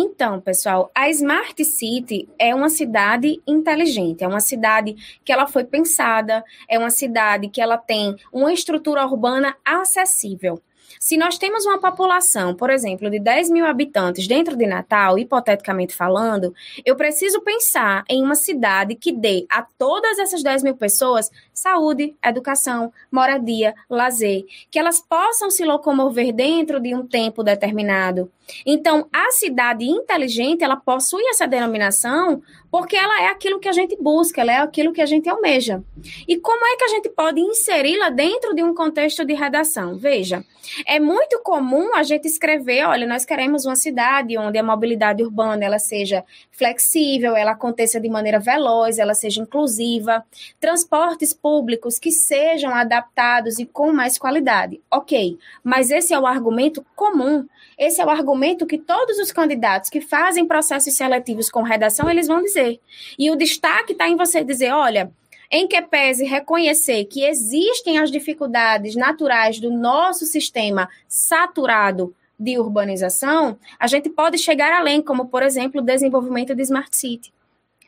Então, 0.00 0.40
pessoal, 0.40 0.92
a 0.94 1.10
Smart 1.10 1.64
City 1.64 2.28
é 2.38 2.54
uma 2.54 2.68
cidade 2.68 3.42
inteligente, 3.44 4.22
é 4.22 4.28
uma 4.28 4.38
cidade 4.38 4.94
que 5.24 5.32
ela 5.32 5.48
foi 5.48 5.64
pensada, 5.64 6.44
é 6.68 6.78
uma 6.78 6.88
cidade 6.88 7.48
que 7.48 7.60
ela 7.60 7.76
tem 7.76 8.14
uma 8.32 8.52
estrutura 8.52 9.04
urbana 9.04 9.56
acessível. 9.64 10.62
Se 11.00 11.16
nós 11.16 11.36
temos 11.36 11.66
uma 11.66 11.80
população, 11.80 12.54
por 12.54 12.70
exemplo, 12.70 13.10
de 13.10 13.18
10 13.18 13.50
mil 13.50 13.66
habitantes 13.66 14.28
dentro 14.28 14.56
de 14.56 14.68
Natal, 14.68 15.18
hipoteticamente 15.18 15.96
falando, 15.96 16.54
eu 16.84 16.94
preciso 16.94 17.40
pensar 17.40 18.04
em 18.08 18.22
uma 18.22 18.36
cidade 18.36 18.94
que 18.94 19.10
dê 19.10 19.46
a 19.50 19.62
todas 19.62 20.16
essas 20.20 20.44
10 20.44 20.62
mil 20.62 20.76
pessoas 20.76 21.28
saúde, 21.52 22.14
educação, 22.24 22.92
moradia, 23.10 23.74
lazer, 23.90 24.44
que 24.70 24.78
elas 24.78 25.00
possam 25.00 25.50
se 25.50 25.64
locomover 25.64 26.32
dentro 26.32 26.78
de 26.78 26.94
um 26.94 27.04
tempo 27.04 27.42
determinado. 27.42 28.30
Então, 28.64 29.08
a 29.12 29.30
cidade 29.30 29.84
inteligente, 29.84 30.64
ela 30.64 30.76
possui 30.76 31.24
essa 31.28 31.46
denominação 31.46 32.42
porque 32.70 32.96
ela 32.96 33.22
é 33.22 33.28
aquilo 33.28 33.58
que 33.58 33.68
a 33.68 33.72
gente 33.72 33.96
busca, 34.00 34.42
ela 34.42 34.52
é 34.52 34.58
aquilo 34.58 34.92
que 34.92 35.00
a 35.00 35.06
gente 35.06 35.28
almeja. 35.28 35.82
E 36.26 36.36
como 36.36 36.64
é 36.66 36.76
que 36.76 36.84
a 36.84 36.88
gente 36.88 37.08
pode 37.08 37.40
inseri-la 37.40 38.10
dentro 38.10 38.54
de 38.54 38.62
um 38.62 38.74
contexto 38.74 39.24
de 39.24 39.32
redação? 39.32 39.96
Veja, 39.96 40.44
é 40.86 41.00
muito 41.00 41.40
comum 41.42 41.94
a 41.94 42.02
gente 42.02 42.26
escrever, 42.26 42.84
olha, 42.86 43.06
nós 43.06 43.24
queremos 43.24 43.64
uma 43.64 43.76
cidade 43.76 44.36
onde 44.36 44.58
a 44.58 44.62
mobilidade 44.62 45.22
urbana 45.22 45.64
ela 45.64 45.78
seja 45.78 46.24
flexível, 46.50 47.34
ela 47.34 47.52
aconteça 47.52 47.98
de 47.98 48.08
maneira 48.08 48.38
veloz, 48.38 48.98
ela 48.98 49.14
seja 49.14 49.40
inclusiva, 49.40 50.24
transportes 50.60 51.32
públicos 51.32 51.98
que 51.98 52.10
sejam 52.10 52.74
adaptados 52.74 53.58
e 53.58 53.64
com 53.64 53.92
mais 53.92 54.18
qualidade. 54.18 54.80
OK, 54.90 55.38
mas 55.64 55.90
esse 55.90 56.12
é 56.12 56.18
o 56.18 56.26
argumento 56.26 56.84
comum. 56.94 57.46
Esse 57.78 58.00
é 58.00 58.04
o 58.04 58.10
argumento 58.10 58.37
que 58.66 58.78
todos 58.78 59.18
os 59.18 59.32
candidatos 59.32 59.90
que 59.90 60.00
fazem 60.00 60.46
processos 60.46 60.94
seletivos 60.94 61.50
com 61.50 61.62
redação, 61.62 62.08
eles 62.10 62.26
vão 62.26 62.42
dizer. 62.42 62.80
E 63.18 63.30
o 63.30 63.36
destaque 63.36 63.92
está 63.92 64.08
em 64.08 64.16
você 64.16 64.44
dizer, 64.44 64.72
olha, 64.72 65.10
em 65.50 65.66
que 65.66 65.80
pese 65.82 66.24
reconhecer 66.24 67.04
que 67.06 67.24
existem 67.24 67.98
as 67.98 68.10
dificuldades 68.10 68.94
naturais 68.94 69.58
do 69.58 69.70
nosso 69.70 70.26
sistema 70.26 70.88
saturado 71.08 72.14
de 72.38 72.58
urbanização, 72.58 73.58
a 73.78 73.86
gente 73.86 74.08
pode 74.08 74.38
chegar 74.38 74.72
além, 74.72 75.02
como, 75.02 75.26
por 75.26 75.42
exemplo, 75.42 75.80
o 75.80 75.84
desenvolvimento 75.84 76.54
de 76.54 76.62
Smart 76.62 76.96
City. 76.96 77.32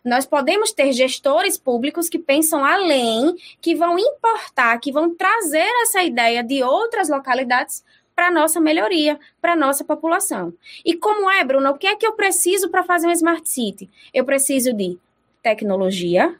Nós 0.04 0.25
podemos 0.25 0.73
ter 0.73 0.92
gestores 0.92 1.59
públicos 1.59 2.09
que 2.09 2.19
pensam 2.19 2.64
além, 2.64 3.37
que 3.61 3.75
vão 3.75 3.99
importar, 3.99 4.78
que 4.78 4.90
vão 4.90 5.14
trazer 5.14 5.69
essa 5.83 6.02
ideia 6.02 6.42
de 6.42 6.62
outras 6.62 7.11
localidades 7.11 7.85
para 8.20 8.30
nossa 8.30 8.60
melhoria, 8.60 9.18
para 9.40 9.54
a 9.54 9.56
nossa 9.56 9.82
população. 9.82 10.52
E 10.84 10.94
como 10.94 11.30
é, 11.30 11.42
Bruno, 11.42 11.70
o 11.70 11.78
que 11.78 11.86
é 11.86 11.96
que 11.96 12.06
eu 12.06 12.12
preciso 12.12 12.68
para 12.68 12.82
fazer 12.82 13.06
um 13.06 13.12
Smart 13.12 13.48
City? 13.48 13.88
Eu 14.12 14.26
preciso 14.26 14.74
de 14.74 14.98
tecnologia, 15.42 16.34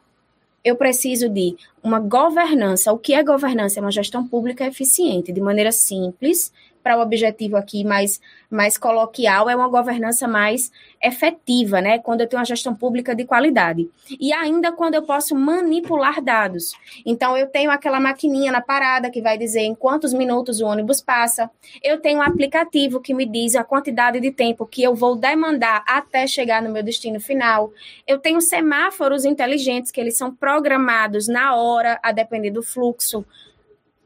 eu 0.63 0.77
preciso 0.77 1.27
de 1.31 1.57
uma 1.83 1.99
governança. 1.99 2.93
O 2.93 2.99
que 2.99 3.15
é 3.15 3.25
governança? 3.25 3.81
É 3.81 3.83
uma 3.83 3.91
gestão 3.91 4.29
pública 4.29 4.67
eficiente, 4.67 5.33
de 5.33 5.41
maneira 5.41 5.73
simples, 5.73 6.53
para 6.83 6.99
o 6.99 7.03
objetivo 7.03 7.57
aqui 7.57 7.85
mais, 7.85 8.21
mais 8.51 8.77
coloquial, 8.77 9.49
é 9.49 9.57
uma 9.57 9.69
governança 9.69 10.27
mais 10.27 10.71
efetiva, 11.03 11.81
né? 11.81 11.99
Quando 11.99 12.21
eu 12.21 12.27
tenho 12.27 12.41
uma 12.41 12.47
gestão 12.47 12.75
pública 12.75 13.15
de 13.15 13.25
qualidade. 13.25 13.89
E 14.19 14.33
ainda 14.33 14.73
quando 14.73 14.95
eu 14.95 15.03
posso 15.03 15.35
manipular 15.35 16.23
dados. 16.23 16.73
Então, 17.05 17.37
eu 17.37 17.47
tenho 17.47 17.71
aquela 17.71 18.01
maquininha 18.01 18.53
na 18.53 18.61
parada 18.61 19.11
que 19.11 19.23
vai 19.23 19.39
dizer 19.39 19.61
em 19.61 19.75
quantos 19.75 20.13
minutos 20.13 20.61
o 20.61 20.67
ônibus 20.67 21.01
passa. 21.01 21.51
Eu 21.83 22.01
tenho 22.01 22.19
um 22.19 22.23
aplicativo 22.23 23.01
que 23.01 23.15
me 23.15 23.27
diz 23.27 23.55
a 23.55 23.65
quantidade 23.65 24.21
de 24.21 24.31
tempo 24.31 24.67
que 24.67 24.83
eu 24.83 24.95
vou 24.95 25.17
demandar 25.17 25.83
até 25.87 26.27
chegar 26.27 26.63
no 26.63 26.71
meu 26.71 26.83
destino 26.83 27.21
final. 27.21 27.73
Eu 28.07 28.19
tenho 28.19 28.41
semáforos 28.41 29.25
inteligentes 29.25 29.91
que 29.91 30.01
eles 30.01 30.17
são 30.17 30.35
programados 30.35 31.29
na 31.29 31.55
hora, 31.55 31.99
a 32.03 32.13
depender 32.13 32.51
do 32.51 32.63
fluxo 32.63 33.25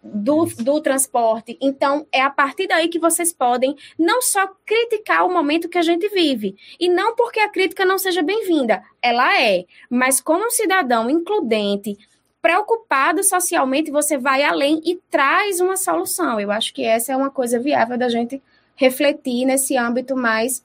do, 0.04 0.44
do 0.44 0.80
transporte. 0.82 1.56
Então, 1.60 2.06
é 2.12 2.20
a 2.20 2.28
partir 2.28 2.66
daí 2.66 2.88
que 2.88 2.98
vocês 2.98 3.32
podem 3.32 3.74
não 3.98 4.20
só 4.20 4.46
criticar 4.66 5.24
o 5.24 5.32
momento 5.32 5.68
que 5.68 5.78
a 5.78 5.82
gente 5.82 6.08
vive, 6.10 6.54
e 6.78 6.88
não 6.88 7.16
porque 7.16 7.40
a 7.40 7.48
crítica 7.48 7.86
não 7.86 7.98
seja 7.98 8.22
bem-vinda, 8.22 8.82
ela 9.00 9.40
é, 9.40 9.64
mas 9.88 10.20
como 10.20 10.46
um 10.46 10.50
cidadão 10.50 11.08
includente, 11.08 11.96
preocupado 12.42 13.24
socialmente, 13.24 13.90
você 13.90 14.18
vai 14.18 14.42
além 14.42 14.82
e 14.84 15.00
traz 15.10 15.60
uma 15.60 15.78
solução. 15.78 16.38
Eu 16.38 16.50
acho 16.50 16.74
que 16.74 16.84
essa 16.84 17.10
é 17.12 17.16
uma 17.16 17.30
coisa 17.30 17.58
viável 17.58 17.96
da 17.96 18.10
gente 18.10 18.42
refletir 18.76 19.46
nesse 19.46 19.78
âmbito 19.78 20.14
mais 20.14 20.62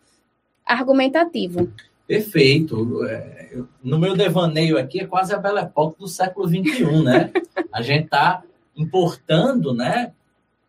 argumentativo. 0.65 1.71
Perfeito. 2.05 3.05
É, 3.05 3.55
no 3.81 3.97
meu 3.97 4.17
devaneio 4.17 4.77
aqui 4.77 4.99
é 4.99 5.05
quase 5.05 5.33
a 5.33 5.37
Belle 5.37 5.59
Époque 5.59 5.99
do 5.99 6.07
século 6.07 6.49
XXI, 6.49 7.03
né? 7.03 7.31
A 7.71 7.81
gente 7.81 8.05
está 8.05 8.43
importando, 8.79 9.73
né? 9.73 10.13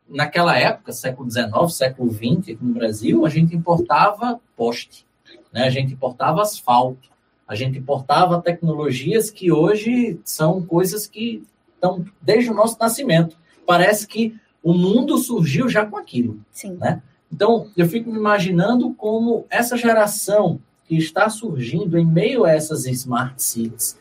Naquela 0.09 0.59
época, 0.59 0.93
século 0.93 1.31
XIX, 1.31 1.51
século 1.73 2.13
XX, 2.13 2.61
no 2.61 2.75
Brasil, 2.75 3.25
a 3.25 3.29
gente 3.29 3.55
importava 3.55 4.41
poste, 4.57 5.07
né? 5.53 5.65
a 5.65 5.71
gente 5.71 5.93
importava 5.93 6.43
asfalto, 6.43 7.09
a 7.47 7.55
gente 7.55 7.79
importava 7.79 8.43
tecnologias 8.43 9.31
que 9.31 9.53
hoje 9.53 10.21
são 10.25 10.63
coisas 10.63 11.07
que 11.07 11.45
estão 11.75 12.05
desde 12.21 12.51
o 12.51 12.55
nosso 12.55 12.77
nascimento. 12.79 13.37
Parece 13.65 14.07
que 14.07 14.35
o 14.63 14.75
mundo 14.75 15.17
surgiu 15.17 15.69
já 15.69 15.87
com 15.87 15.97
aquilo. 15.97 16.41
Sim. 16.51 16.75
Né? 16.75 17.01
Então, 17.33 17.71
eu 17.77 17.87
fico 17.87 18.11
me 18.11 18.19
imaginando 18.19 18.93
como 18.95 19.47
essa 19.49 19.77
geração 19.77 20.61
que 20.85 20.97
está 20.97 21.29
surgindo 21.29 21.97
em 21.97 22.05
meio 22.05 22.45
a 22.45 22.51
essas 22.51 22.85
smart 22.87 23.41
cities, 23.41 23.97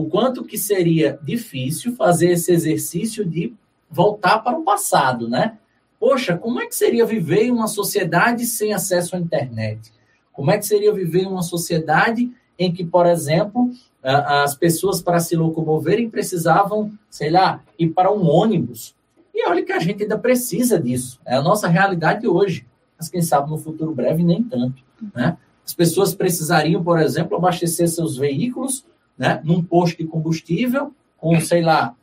o 0.00 0.08
quanto 0.08 0.44
que 0.44 0.56
seria 0.56 1.18
difícil 1.22 1.94
fazer 1.94 2.30
esse 2.30 2.50
exercício 2.50 3.24
de 3.24 3.54
voltar 3.90 4.38
para 4.38 4.58
o 4.58 4.64
passado, 4.64 5.28
né? 5.28 5.58
Poxa, 5.98 6.38
como 6.38 6.58
é 6.60 6.66
que 6.66 6.74
seria 6.74 7.04
viver 7.04 7.44
em 7.44 7.50
uma 7.50 7.68
sociedade 7.68 8.46
sem 8.46 8.72
acesso 8.72 9.14
à 9.14 9.18
internet? 9.18 9.92
Como 10.32 10.50
é 10.50 10.56
que 10.56 10.66
seria 10.66 10.92
viver 10.94 11.24
em 11.24 11.26
uma 11.26 11.42
sociedade 11.42 12.32
em 12.58 12.72
que, 12.72 12.82
por 12.82 13.04
exemplo, 13.04 13.70
as 14.02 14.54
pessoas 14.54 15.02
para 15.02 15.20
se 15.20 15.36
locomoverem 15.36 16.08
precisavam, 16.08 16.90
sei 17.10 17.28
lá, 17.28 17.62
ir 17.78 17.88
para 17.88 18.10
um 18.10 18.26
ônibus? 18.26 18.94
E 19.34 19.46
olha 19.46 19.62
que 19.62 19.72
a 19.72 19.78
gente 19.78 20.02
ainda 20.02 20.16
precisa 20.16 20.80
disso. 20.80 21.20
É 21.26 21.34
a 21.34 21.42
nossa 21.42 21.68
realidade 21.68 22.26
hoje. 22.26 22.66
Mas 22.98 23.10
quem 23.10 23.20
sabe 23.20 23.50
no 23.50 23.58
futuro 23.58 23.94
breve 23.94 24.22
nem 24.22 24.42
tanto, 24.42 24.82
né? 25.14 25.36
As 25.64 25.74
pessoas 25.74 26.14
precisariam, 26.14 26.82
por 26.82 26.98
exemplo, 26.98 27.36
abastecer 27.36 27.88
seus 27.88 28.16
veículos 28.16 28.84
né, 29.20 29.38
num 29.44 29.62
posto 29.62 29.98
de 29.98 30.04
combustível 30.06 30.94
com, 31.18 31.38
sei 31.42 31.60
lá, 31.60 31.94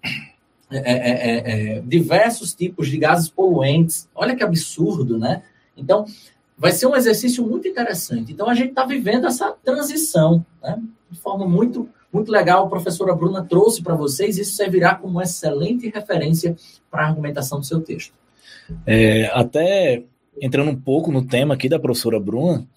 é 0.70 0.78
é, 0.78 1.10
é, 1.10 1.78
é, 1.78 1.82
diversos 1.82 2.54
tipos 2.54 2.88
de 2.90 2.98
gases 3.00 3.28
poluentes. 3.28 4.08
Olha 4.14 4.36
que 4.36 4.44
absurdo, 4.44 5.18
né? 5.18 5.42
Então, 5.76 6.06
vai 6.56 6.72
ser 6.72 6.86
um 6.86 6.96
exercício 6.96 7.44
muito 7.44 7.68
interessante. 7.68 8.32
Então, 8.32 8.48
a 8.48 8.54
gente 8.54 8.70
está 8.70 8.86
vivendo 8.86 9.26
essa 9.26 9.52
transição, 9.66 10.46
né? 10.62 10.80
De 11.10 11.20
forma 11.20 11.48
muito, 11.48 11.90
muito 12.14 12.32
legal. 12.32 12.66
A 12.66 12.70
professora 12.70 13.16
Bruna 13.16 13.44
trouxe 13.44 13.82
para 13.82 13.96
vocês. 13.96 14.38
Isso 14.38 14.56
servirá 14.56 14.94
como 14.94 15.14
uma 15.14 15.24
excelente 15.24 15.90
referência 15.90 16.56
para 16.92 17.02
a 17.02 17.08
argumentação 17.08 17.60
do 17.60 17.66
seu 17.66 17.82
texto. 17.82 18.14
É, 18.86 19.26
até 19.34 20.04
entrando 20.40 20.70
um 20.70 20.76
pouco 20.76 21.12
no 21.12 21.26
tema 21.26 21.56
aqui 21.56 21.68
da 21.68 21.80
professora 21.80 22.20
Bruna, 22.20 22.68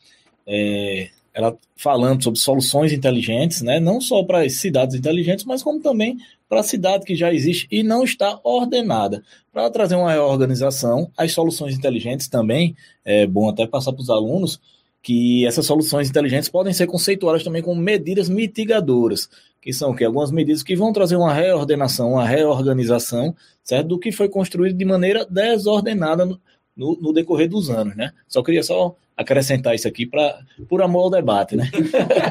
é, 0.47 1.11
ela 1.41 1.59
falando 1.77 2.23
sobre 2.23 2.39
soluções 2.39 2.93
inteligentes, 2.93 3.63
né? 3.63 3.81
não 3.81 4.01
só 4.01 4.23
para 4.23 4.43
as 4.43 4.55
cidades 4.55 4.95
inteligentes, 4.95 5.45
mas 5.45 5.63
como 5.63 5.81
também 5.81 6.19
para 6.49 6.61
a 6.61 6.65
cidade 6.65 7.05
que 7.05 7.15
já 7.15 7.33
existe 7.33 7.67
e 7.71 7.83
não 7.83 8.05
está 8.05 8.39
ordenada. 8.43 9.23
Para 9.53 9.71
trazer 9.71 9.95
uma 9.95 10.11
reorganização, 10.11 11.11
as 11.17 11.33
soluções 11.33 11.77
inteligentes 11.77 12.29
também, 12.29 12.77
é 13.05 13.27
bom 13.27 13.49
até 13.49 13.67
passar 13.67 13.93
para 13.93 14.03
os 14.03 14.11
alunos, 14.11 14.61
que 15.03 15.47
essas 15.47 15.65
soluções 15.65 16.11
inteligentes 16.11 16.49
podem 16.49 16.73
ser 16.73 16.87
conceituadas 16.87 17.43
também 17.43 17.63
como 17.63 17.81
medidas 17.81 18.29
mitigadoras, 18.29 19.29
que 19.63 19.73
são 19.73 19.95
que 19.95 20.05
algumas 20.05 20.31
medidas 20.31 20.63
que 20.63 20.77
vão 20.77 20.93
trazer 20.93 21.17
uma 21.17 21.33
reordenação, 21.33 22.13
uma 22.13 22.27
reorganização, 22.27 23.35
certo, 23.63 23.89
do 23.89 23.99
que 23.99 24.13
foi 24.13 24.29
construído 24.29 24.77
de 24.77 24.85
maneira 24.85 25.25
desordenada 25.25 26.39
no, 26.81 26.97
no, 26.99 27.13
decorrer 27.13 27.47
dos 27.47 27.69
anos, 27.69 27.95
né? 27.95 28.11
Só 28.27 28.43
queria 28.43 28.63
só 28.63 28.97
acrescentar 29.15 29.75
isso 29.75 29.87
aqui 29.87 30.07
para 30.07 30.41
por 30.67 30.81
amor 30.81 31.03
ao 31.03 31.11
debate, 31.11 31.55
né? 31.55 31.71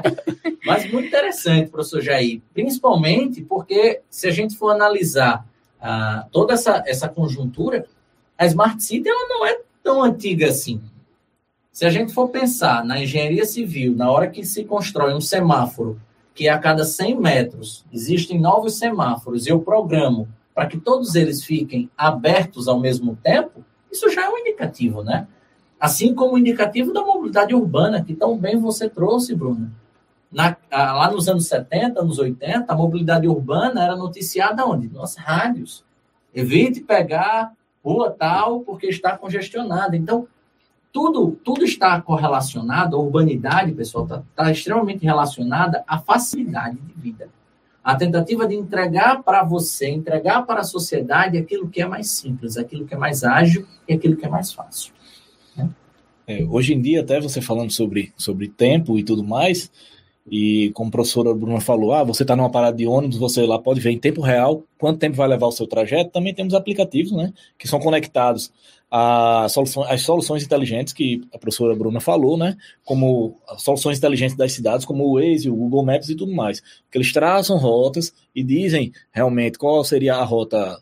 Mas 0.65 0.91
muito 0.91 1.07
interessante, 1.07 1.69
professor 1.69 2.01
Jair, 2.01 2.41
principalmente 2.51 3.43
porque 3.43 4.01
se 4.09 4.27
a 4.27 4.31
gente 4.31 4.57
for 4.57 4.71
analisar 4.71 5.45
ah, 5.79 6.25
toda 6.31 6.55
essa, 6.55 6.83
essa 6.87 7.07
conjuntura, 7.07 7.85
a 8.35 8.45
Smart 8.47 8.81
City 8.81 9.07
ela 9.07 9.27
não 9.27 9.45
é 9.45 9.59
tão 9.83 10.01
antiga 10.01 10.47
assim. 10.47 10.81
Se 11.71 11.85
a 11.85 11.91
gente 11.91 12.11
for 12.11 12.29
pensar 12.29 12.83
na 12.83 12.99
engenharia 12.99 13.45
civil, 13.45 13.95
na 13.95 14.11
hora 14.11 14.27
que 14.27 14.43
se 14.43 14.65
constrói 14.65 15.13
um 15.13 15.21
semáforo, 15.21 16.01
que 16.33 16.49
a 16.49 16.57
cada 16.57 16.83
100 16.83 17.19
metros 17.19 17.85
existem 17.93 18.39
novos 18.39 18.79
semáforos, 18.79 19.45
e 19.45 19.49
eu 19.49 19.59
programo 19.59 20.27
para 20.55 20.65
que 20.65 20.77
todos 20.77 21.13
eles 21.13 21.43
fiquem 21.43 21.89
abertos 21.95 22.67
ao 22.67 22.79
mesmo 22.79 23.15
tempo, 23.23 23.63
isso 23.91 24.09
já 24.09 24.25
é 24.25 24.29
um 24.29 24.37
indicativo, 24.37 25.03
né? 25.03 25.27
Assim 25.79 26.13
como 26.13 26.33
o 26.33 26.37
indicativo 26.37 26.91
da 26.91 27.01
mobilidade 27.01 27.55
urbana, 27.55 28.03
que 28.03 28.13
tão 28.13 28.37
bem 28.37 28.57
você 28.59 28.89
trouxe, 28.89 29.33
Bruna. 29.33 29.71
Na, 30.31 30.55
lá 30.71 31.09
nos 31.09 31.27
anos 31.27 31.47
70, 31.47 32.01
anos 32.01 32.19
80, 32.19 32.71
a 32.71 32.75
mobilidade 32.75 33.27
urbana 33.27 33.83
era 33.83 33.95
noticiada 33.95 34.65
onde? 34.65 34.87
Nas 34.89 35.15
rádios. 35.15 35.83
Evite 36.35 36.81
pegar 36.81 37.53
rua 37.83 38.11
tal 38.11 38.59
porque 38.59 38.87
está 38.87 39.17
congestionada. 39.17 39.95
Então, 39.95 40.27
tudo, 40.91 41.39
tudo 41.43 41.63
está 41.63 42.01
correlacionado, 42.01 42.95
a 42.95 42.99
urbanidade, 42.99 43.71
pessoal, 43.71 44.03
está 44.03 44.23
tá 44.35 44.51
extremamente 44.51 45.05
relacionada 45.05 45.83
à 45.87 45.97
facilidade 45.99 46.77
de 46.77 46.93
vida. 46.93 47.29
A 47.83 47.95
tentativa 47.95 48.47
de 48.47 48.55
entregar 48.55 49.23
para 49.23 49.43
você, 49.43 49.89
entregar 49.89 50.45
para 50.45 50.61
a 50.61 50.63
sociedade 50.63 51.37
aquilo 51.37 51.69
que 51.69 51.81
é 51.81 51.87
mais 51.87 52.09
simples, 52.09 52.57
aquilo 52.57 52.85
que 52.85 52.93
é 52.93 52.97
mais 52.97 53.23
ágil 53.23 53.65
e 53.87 53.93
aquilo 53.93 54.15
que 54.15 54.25
é 54.25 54.29
mais 54.29 54.51
fácil. 54.51 54.93
É, 56.29 56.43
hoje 56.43 56.75
em 56.75 56.81
dia, 56.81 57.01
até 57.01 57.19
você 57.19 57.41
falando 57.41 57.71
sobre, 57.71 58.13
sobre 58.15 58.47
tempo 58.47 58.99
e 58.99 59.03
tudo 59.03 59.23
mais, 59.23 59.71
e 60.29 60.69
como 60.75 60.89
a 60.89 60.91
professora 60.91 61.33
Bruna 61.33 61.59
falou, 61.59 61.91
ah, 61.91 62.03
você 62.03 62.21
está 62.21 62.35
numa 62.35 62.51
parada 62.51 62.77
de 62.77 62.85
ônibus, 62.85 63.17
você 63.17 63.43
lá 63.47 63.57
pode 63.57 63.79
ver 63.79 63.89
em 63.89 63.97
tempo 63.97 64.21
real 64.21 64.63
quanto 64.77 64.99
tempo 64.99 65.15
vai 65.15 65.27
levar 65.27 65.47
o 65.47 65.51
seu 65.51 65.65
trajeto. 65.65 66.11
Também 66.11 66.31
temos 66.31 66.53
aplicativos, 66.53 67.13
né, 67.13 67.33
que 67.57 67.67
são 67.67 67.79
conectados 67.79 68.51
às 68.91 69.51
soluções, 69.51 69.87
às 69.89 70.01
soluções 70.01 70.43
inteligentes 70.43 70.93
que 70.93 71.21
a 71.33 71.37
professora 71.37 71.75
Bruna 71.75 71.99
falou, 71.99 72.37
né, 72.37 72.57
como 72.83 73.39
as 73.47 73.61
soluções 73.61 73.97
inteligentes 73.97 74.35
das 74.35 74.53
cidades, 74.53 74.85
como 74.85 75.05
o 75.05 75.13
Waze, 75.15 75.49
o 75.49 75.55
Google 75.55 75.85
Maps 75.85 76.09
e 76.09 76.15
tudo 76.15 76.31
mais. 76.31 76.61
Que 76.91 76.97
eles 76.97 77.13
traçam 77.13 77.57
rotas 77.57 78.13
e 78.35 78.43
dizem 78.43 78.91
realmente 79.11 79.57
qual 79.57 79.83
seria 79.83 80.15
a 80.15 80.23
rota, 80.23 80.81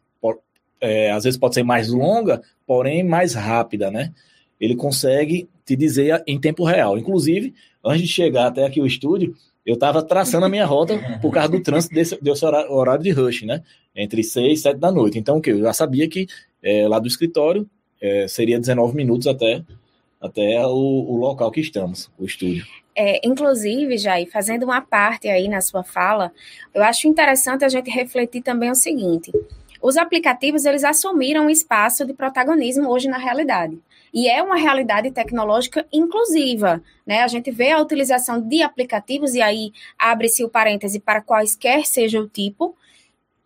é, 0.79 1.11
às 1.11 1.23
vezes 1.23 1.39
pode 1.39 1.55
ser 1.55 1.63
mais 1.63 1.89
longa, 1.89 2.41
porém 2.65 3.03
mais 3.03 3.33
rápida, 3.33 3.91
né? 3.91 4.13
ele 4.59 4.75
consegue 4.75 5.47
te 5.65 5.75
dizer 5.75 6.23
em 6.25 6.39
tempo 6.39 6.63
real. 6.63 6.97
Inclusive, 6.97 7.53
antes 7.83 8.01
de 8.01 8.07
chegar 8.07 8.47
até 8.47 8.65
aqui 8.65 8.81
o 8.81 8.85
estúdio, 8.87 9.35
eu 9.65 9.75
estava 9.75 10.01
traçando 10.01 10.45
a 10.45 10.49
minha 10.49 10.65
rota 10.65 10.97
por 11.21 11.31
causa 11.31 11.49
do 11.49 11.61
trânsito 11.61 11.93
desse, 11.93 12.21
desse 12.21 12.45
horário, 12.45 12.71
horário, 12.71 13.03
de 13.03 13.11
rush, 13.11 13.43
né? 13.43 13.63
Entre 13.95 14.23
6 14.23 14.59
e 14.59 14.61
7 14.61 14.77
da 14.77 14.91
noite. 14.91 15.19
Então, 15.19 15.37
o 15.37 15.41
que? 15.41 15.51
Eu 15.51 15.59
já 15.59 15.73
sabia 15.73 16.07
que 16.07 16.27
é, 16.63 16.87
lá 16.87 16.99
do 16.99 17.07
escritório 17.07 17.69
é, 18.01 18.27
seria 18.27 18.59
19 18.59 18.95
minutos 18.95 19.27
até, 19.27 19.63
até 20.21 20.65
o, 20.65 20.71
o 20.71 21.17
local 21.17 21.51
que 21.51 21.61
estamos, 21.61 22.09
o 22.17 22.25
estúdio. 22.25 22.65
É, 22.95 23.19
inclusive, 23.23 23.97
Jair, 23.97 24.29
fazendo 24.31 24.63
uma 24.63 24.81
parte 24.81 25.27
aí 25.27 25.47
na 25.47 25.61
sua 25.61 25.83
fala, 25.83 26.31
eu 26.73 26.83
acho 26.83 27.07
interessante 27.07 27.63
a 27.63 27.69
gente 27.69 27.91
refletir 27.91 28.41
também 28.41 28.71
o 28.71 28.75
seguinte: 28.75 29.31
os 29.81 29.97
aplicativos 29.97 30.65
eles 30.65 30.83
assumiram 30.83 31.45
um 31.45 31.49
espaço 31.49 32.05
de 32.05 32.13
protagonismo 32.13 32.89
hoje 32.89 33.07
na 33.07 33.17
realidade. 33.17 33.77
E 34.13 34.27
é 34.27 34.41
uma 34.41 34.55
realidade 34.55 35.11
tecnológica 35.11 35.85
inclusiva, 35.93 36.81
né? 37.05 37.21
A 37.21 37.27
gente 37.27 37.51
vê 37.51 37.71
a 37.71 37.79
utilização 37.79 38.41
de 38.41 38.63
aplicativos 38.63 39.35
e 39.35 39.41
aí 39.41 39.71
abre-se 39.99 40.43
o 40.43 40.49
parêntese 40.49 40.99
para 40.99 41.21
quaisquer 41.21 41.85
seja 41.85 42.19
o 42.19 42.27
tipo 42.27 42.75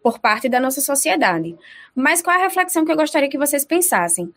por 0.03 0.19
parte 0.19 0.49
da 0.49 0.59
nossa 0.59 0.81
sociedade. 0.81 1.57
Mas 1.95 2.21
qual 2.21 2.35
é 2.35 2.39
a 2.39 2.43
reflexão 2.43 2.85
que 2.85 2.91
eu 2.91 2.95
gostaria 2.95 3.29
que 3.29 3.37
vocês 3.37 3.65
pensassem? 3.65 4.33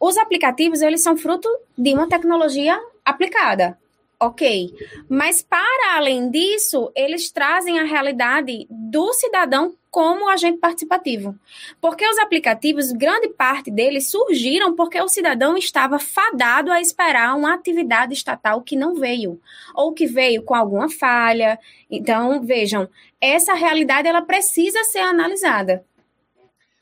Os 0.00 0.16
aplicativos, 0.16 0.82
eles 0.82 1.02
são 1.02 1.16
fruto 1.16 1.48
de 1.76 1.94
uma 1.94 2.08
tecnologia 2.08 2.78
aplicada, 3.04 3.78
ok. 4.20 4.74
Mas 5.08 5.42
para 5.42 5.96
além 5.96 6.30
disso, 6.30 6.90
eles 6.94 7.30
trazem 7.30 7.78
a 7.78 7.84
realidade 7.84 8.66
do 8.70 9.12
cidadão 9.12 9.74
como 9.90 10.28
agente 10.28 10.58
participativo. 10.58 11.34
Porque 11.80 12.06
os 12.06 12.18
aplicativos, 12.18 12.92
grande 12.92 13.28
parte 13.28 13.70
deles 13.70 14.10
surgiram 14.10 14.74
porque 14.74 15.00
o 15.00 15.08
cidadão 15.08 15.56
estava 15.56 15.98
fadado 15.98 16.70
a 16.70 16.80
esperar 16.80 17.36
uma 17.36 17.54
atividade 17.54 18.12
estatal 18.12 18.62
que 18.62 18.76
não 18.76 18.94
veio, 18.94 19.40
ou 19.74 19.92
que 19.92 20.06
veio 20.06 20.42
com 20.42 20.54
alguma 20.54 20.88
falha. 20.90 21.58
Então, 21.90 22.42
vejam, 22.42 22.88
essa 23.20 23.54
realidade 23.54 24.08
ela 24.08 24.22
precisa 24.22 24.84
ser 24.84 25.00
analisada. 25.00 25.84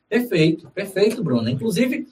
Perfeito, 0.08 0.70
perfeito, 0.70 1.22
Bruna. 1.22 1.50
Inclusive, 1.50 2.06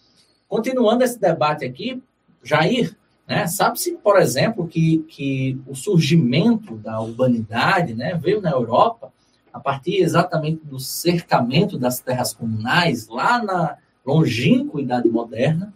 continuando 0.49 1.05
esse 1.05 1.19
debate 1.19 1.65
aqui, 1.65 2.03
Jair, 2.43 2.97
né, 3.27 3.47
sabe-se, 3.47 3.93
por 3.97 4.19
exemplo, 4.19 4.67
que, 4.67 4.99
que 5.09 5.59
o 5.67 5.75
surgimento 5.75 6.77
da 6.77 7.01
urbanidade 7.01 7.95
né, 7.95 8.19
veio 8.23 8.41
na 8.41 8.51
Europa 8.51 9.13
a 9.53 9.61
partir 9.61 10.03
exatamente 10.03 10.65
do 10.65 10.79
cercamento 10.79 11.79
das 11.79 12.01
terras 12.01 12.35
comunais, 12.35 13.09
lá 13.09 13.43
na 13.43 13.77
longínqua 14.05 14.81
Idade 14.81 15.09
Moderna, 15.09 15.73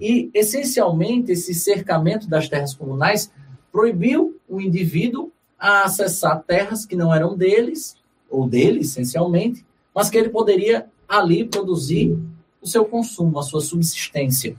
e, 0.00 0.30
essencialmente, 0.32 1.32
esse 1.32 1.52
cercamento 1.52 2.26
das 2.26 2.48
terras 2.48 2.74
comunais 2.74 3.30
proibiu 3.70 4.40
o 4.48 4.60
indivíduo 4.60 5.30
a 5.58 5.84
acessar 5.84 6.42
terras 6.42 6.86
que 6.86 6.96
não 6.96 7.14
eram 7.14 7.36
deles, 7.36 7.96
ou 8.28 8.48
dele, 8.48 8.80
essencialmente, 8.80 9.64
mas 9.94 10.08
que 10.08 10.16
ele 10.16 10.30
poderia 10.30 10.86
ali 11.06 11.44
produzir 11.44 12.18
o 12.60 12.66
seu 12.66 12.84
consumo, 12.84 13.38
a 13.38 13.42
sua 13.42 13.60
subsistência. 13.60 14.56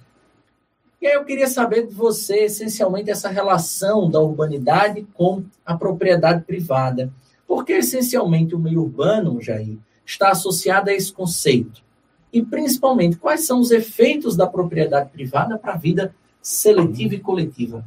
E 1.03 1.07
aí 1.07 1.15
eu 1.15 1.25
queria 1.25 1.47
saber 1.47 1.85
de 1.85 1.93
você, 1.93 2.45
essencialmente, 2.45 3.11
essa 3.11 3.27
relação 3.27 4.09
da 4.09 4.21
urbanidade 4.21 5.05
com 5.13 5.43
a 5.65 5.75
propriedade 5.75 6.45
privada. 6.45 7.11
Porque, 7.45 7.73
essencialmente, 7.73 8.55
o 8.55 8.57
meio 8.57 8.83
urbano, 8.83 9.41
Jair, 9.41 9.77
está 10.05 10.29
associado 10.29 10.89
a 10.89 10.93
esse 10.93 11.11
conceito. 11.11 11.83
E, 12.31 12.41
principalmente, 12.41 13.17
quais 13.17 13.45
são 13.45 13.59
os 13.59 13.69
efeitos 13.69 14.37
da 14.37 14.47
propriedade 14.47 15.09
privada 15.09 15.57
para 15.57 15.73
a 15.73 15.77
vida 15.77 16.15
seletiva 16.41 17.15
e 17.15 17.19
coletiva? 17.19 17.83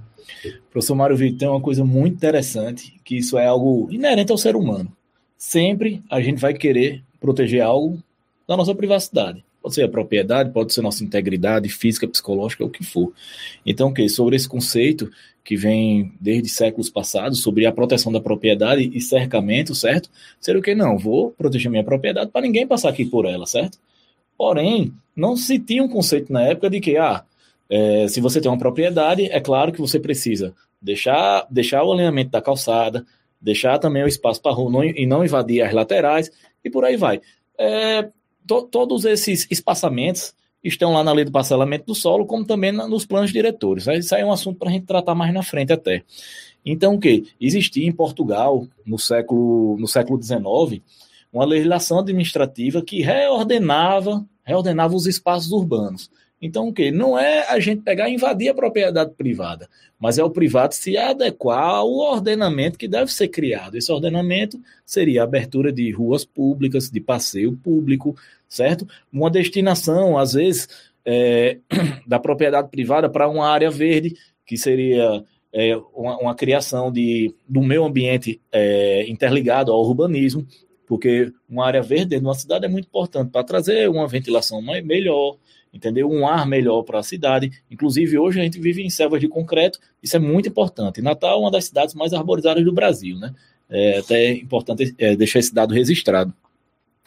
Professor 0.71 0.95
Mário 0.95 1.17
Vitor, 1.17 1.39
tem 1.39 1.49
uma 1.49 1.61
coisa 1.63 1.87
muito 1.87 2.17
interessante, 2.17 3.01
que 3.03 3.17
isso 3.17 3.39
é 3.39 3.47
algo 3.47 3.89
inerente 3.91 4.31
ao 4.31 4.37
ser 4.37 4.55
humano. 4.55 4.95
Sempre 5.39 6.05
a 6.11 6.21
gente 6.21 6.39
vai 6.39 6.53
querer 6.53 7.03
proteger 7.19 7.63
algo 7.63 7.99
da 8.47 8.59
nossa 8.59 8.75
privacidade. 8.75 9.43
Pode 9.67 9.75
ser 9.75 9.83
a 9.83 9.89
propriedade, 9.89 10.53
pode 10.53 10.73
ser 10.73 10.81
nossa 10.81 11.03
integridade 11.03 11.69
física, 11.69 12.07
psicológica, 12.07 12.65
o 12.65 12.71
que 12.71 12.85
for. 12.85 13.13
Então, 13.67 13.93
que 13.93 14.09
sobre 14.09 14.37
esse 14.37 14.49
conceito 14.49 15.11
que 15.43 15.57
vem 15.57 16.13
desde 16.21 16.49
séculos 16.49 16.89
passados 16.89 17.43
sobre 17.43 17.67
a 17.67 17.73
proteção 17.73 18.13
da 18.13 18.21
propriedade 18.21 18.89
e 18.95 19.01
cercamento, 19.01 19.75
certo? 19.75 20.09
Seria 20.39 20.61
o 20.61 20.63
que 20.63 20.73
não, 20.73 20.97
vou 20.97 21.33
proteger 21.33 21.69
minha 21.69 21.83
propriedade 21.83 22.31
para 22.31 22.43
ninguém 22.43 22.65
passar 22.65 22.91
aqui 22.91 23.05
por 23.05 23.25
ela, 23.25 23.45
certo? 23.45 23.77
Porém, 24.39 24.93
não 25.17 25.37
se 25.37 25.59
tinha 25.59 25.83
um 25.83 25.89
conceito 25.89 26.33
na 26.33 26.43
época 26.43 26.71
de 26.71 26.79
que, 26.79 26.97
ah, 26.97 27.25
é, 27.69 28.07
se 28.07 28.21
você 28.21 28.41
tem 28.41 28.49
uma 28.49 28.57
propriedade, 28.57 29.25
é 29.25 29.41
claro 29.41 29.73
que 29.73 29.81
você 29.81 29.99
precisa 29.99 30.55
deixar, 30.81 31.45
deixar 31.51 31.83
o 31.83 31.93
alinhamento 31.93 32.31
da 32.31 32.41
calçada, 32.41 33.05
deixar 33.41 33.81
também 33.81 34.05
o 34.05 34.09
espaço 34.09 34.41
para 34.41 34.55
rua 34.55 34.71
não, 34.71 34.85
e 34.85 35.05
não 35.07 35.25
invadir 35.25 35.61
as 35.61 35.73
laterais 35.73 36.31
e 36.65 36.71
por 36.71 36.85
aí 36.85 36.97
vai. 36.97 37.21
É, 37.59 38.09
to, 38.47 38.63
todos 38.63 39.05
esses 39.05 39.47
espaçamentos 39.51 40.35
estão 40.63 40.93
lá 40.93 41.05
na 41.05 41.13
lei 41.13 41.25
do 41.25 41.31
parcelamento 41.31 41.87
do 41.87 41.95
solo, 41.95 42.27
como 42.27 42.45
também 42.45 42.73
na, 42.73 42.89
nos 42.89 43.07
planos 43.07 43.33
diretores. 43.33 43.87
Isso 43.87 44.15
aí 44.15 44.23
é 44.23 44.27
um 44.27 44.33
assunto 44.33 44.59
para 44.59 44.69
a 44.69 44.73
gente 44.73 44.87
tratar 44.87 45.15
mais 45.15 45.33
na 45.33 45.43
frente 45.43 45.73
até. 45.73 46.03
Então, 46.65 46.95
o 46.95 46.99
que? 46.99 47.27
Existia 47.41 47.87
em 47.87 47.93
Portugal, 47.93 48.67
no 48.85 48.99
século, 48.99 49.79
no 49.79 49.87
século 49.87 50.21
XIX, 50.21 50.83
uma 51.33 51.45
legislação 51.45 52.01
administrativa 52.01 52.83
que 52.83 53.03
reordenava, 53.03 54.25
reordenava 54.43 54.97
os 54.97 55.07
espaços 55.07 55.53
urbanos. 55.53 56.11
Então, 56.41 56.69
o 56.69 56.73
que? 56.73 56.91
Não 56.91 57.19
é 57.19 57.49
a 57.49 57.59
gente 57.59 57.83
pegar 57.83 58.09
e 58.09 58.15
invadir 58.15 58.51
a 58.51 58.55
propriedade 58.55 59.13
privada, 59.15 59.69
mas 59.99 60.19
é 60.19 60.25
o 60.25 60.31
privado 60.31 60.75
se 60.75 60.97
adequar 60.97 61.77
ao 61.77 61.91
ordenamento 61.91 62.79
que 62.79 62.87
deve 62.87 63.11
ser 63.11 63.29
criado. 63.29 63.77
Esse 63.77 63.91
ordenamento 63.91 64.61
seria 64.85 65.23
a 65.23 65.25
abertura 65.25 65.73
de 65.73 65.91
ruas 65.91 66.25
públicas, 66.25 66.91
de 66.91 67.01
passeio 67.01 67.57
público, 67.57 68.15
certo? 68.47 68.87
Uma 69.11 69.31
destinação, 69.31 70.19
às 70.19 70.35
vezes, 70.35 70.69
é, 71.05 71.59
da 72.07 72.19
propriedade 72.19 72.69
privada 72.69 73.09
para 73.09 73.29
uma 73.29 73.49
área 73.49 73.71
verde, 73.71 74.15
que 74.45 74.59
seria 74.59 75.25
é, 75.53 75.75
uma, 75.95 76.19
uma, 76.19 76.35
criação 76.35 76.93
de, 76.93 77.35
do 77.49 77.63
meio 77.63 77.85
ambiente 77.85 78.41
é, 78.53 79.09
interligado 79.09 79.73
ao 79.73 79.81
urbanismo, 79.81 80.47
porque 80.87 81.33
uma 81.49 81.67
área 81.67 81.83
verde 81.83 82.07
dentro 82.07 82.25
de 82.25 82.29
uma 82.29 82.35
cidade 82.35 82.67
é 82.67 82.69
muito 82.69 82.87
importante 82.87 83.31
para 83.31 83.43
trazer 83.43 83.89
uma 83.89 84.07
ventilação 84.07 84.61
melhor, 84.61 85.37
entendeu? 85.77 86.11
Um 86.11 86.27
ar 86.27 86.47
melhor 86.47 86.83
para 86.83 86.99
a 86.99 87.03
cidade. 87.03 87.51
Inclusive, 87.71 88.19
hoje 88.19 88.41
a 88.41 88.43
gente 88.43 88.59
vive 88.59 88.83
em 88.83 88.91
selvas 88.91 89.21
de 89.21 89.29
concreto, 89.29 89.79
isso 90.03 90.17
é 90.17 90.19
muito 90.19 90.49
importante. 90.49 91.03
Natal 91.03 91.39
é 91.39 91.41
uma 91.41 91.51
das 91.51 91.67
cidades 91.67 91.95
mais 91.95 92.13
arborizadas 92.13 92.65
do 92.65 92.73
Brasil, 92.73 93.19
né? 93.19 93.35
É 93.69 93.99
até 93.99 94.33
importante 94.33 94.95
é, 94.99 95.17
deixar 95.17 95.41
esse 95.41 95.55
dado 95.55 95.75
registrado. 95.75 96.33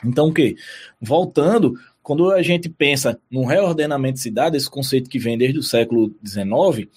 Então, 0.06 0.28
o 0.28 0.34
que? 0.34 0.56
Voltando, 1.02 1.74
quando 2.02 2.32
a 2.32 2.42
gente 2.42 2.70
pensa 2.70 3.20
no 3.30 3.46
reordenamento 3.46 4.16
de 4.16 4.22
cidade, 4.22 4.58
esse 4.58 4.70
conceito 4.70 5.10
que 5.10 5.20
vem 5.20 5.38
desde 5.38 5.60
o 5.60 5.64
século 5.64 6.14
XIX, 6.26 6.88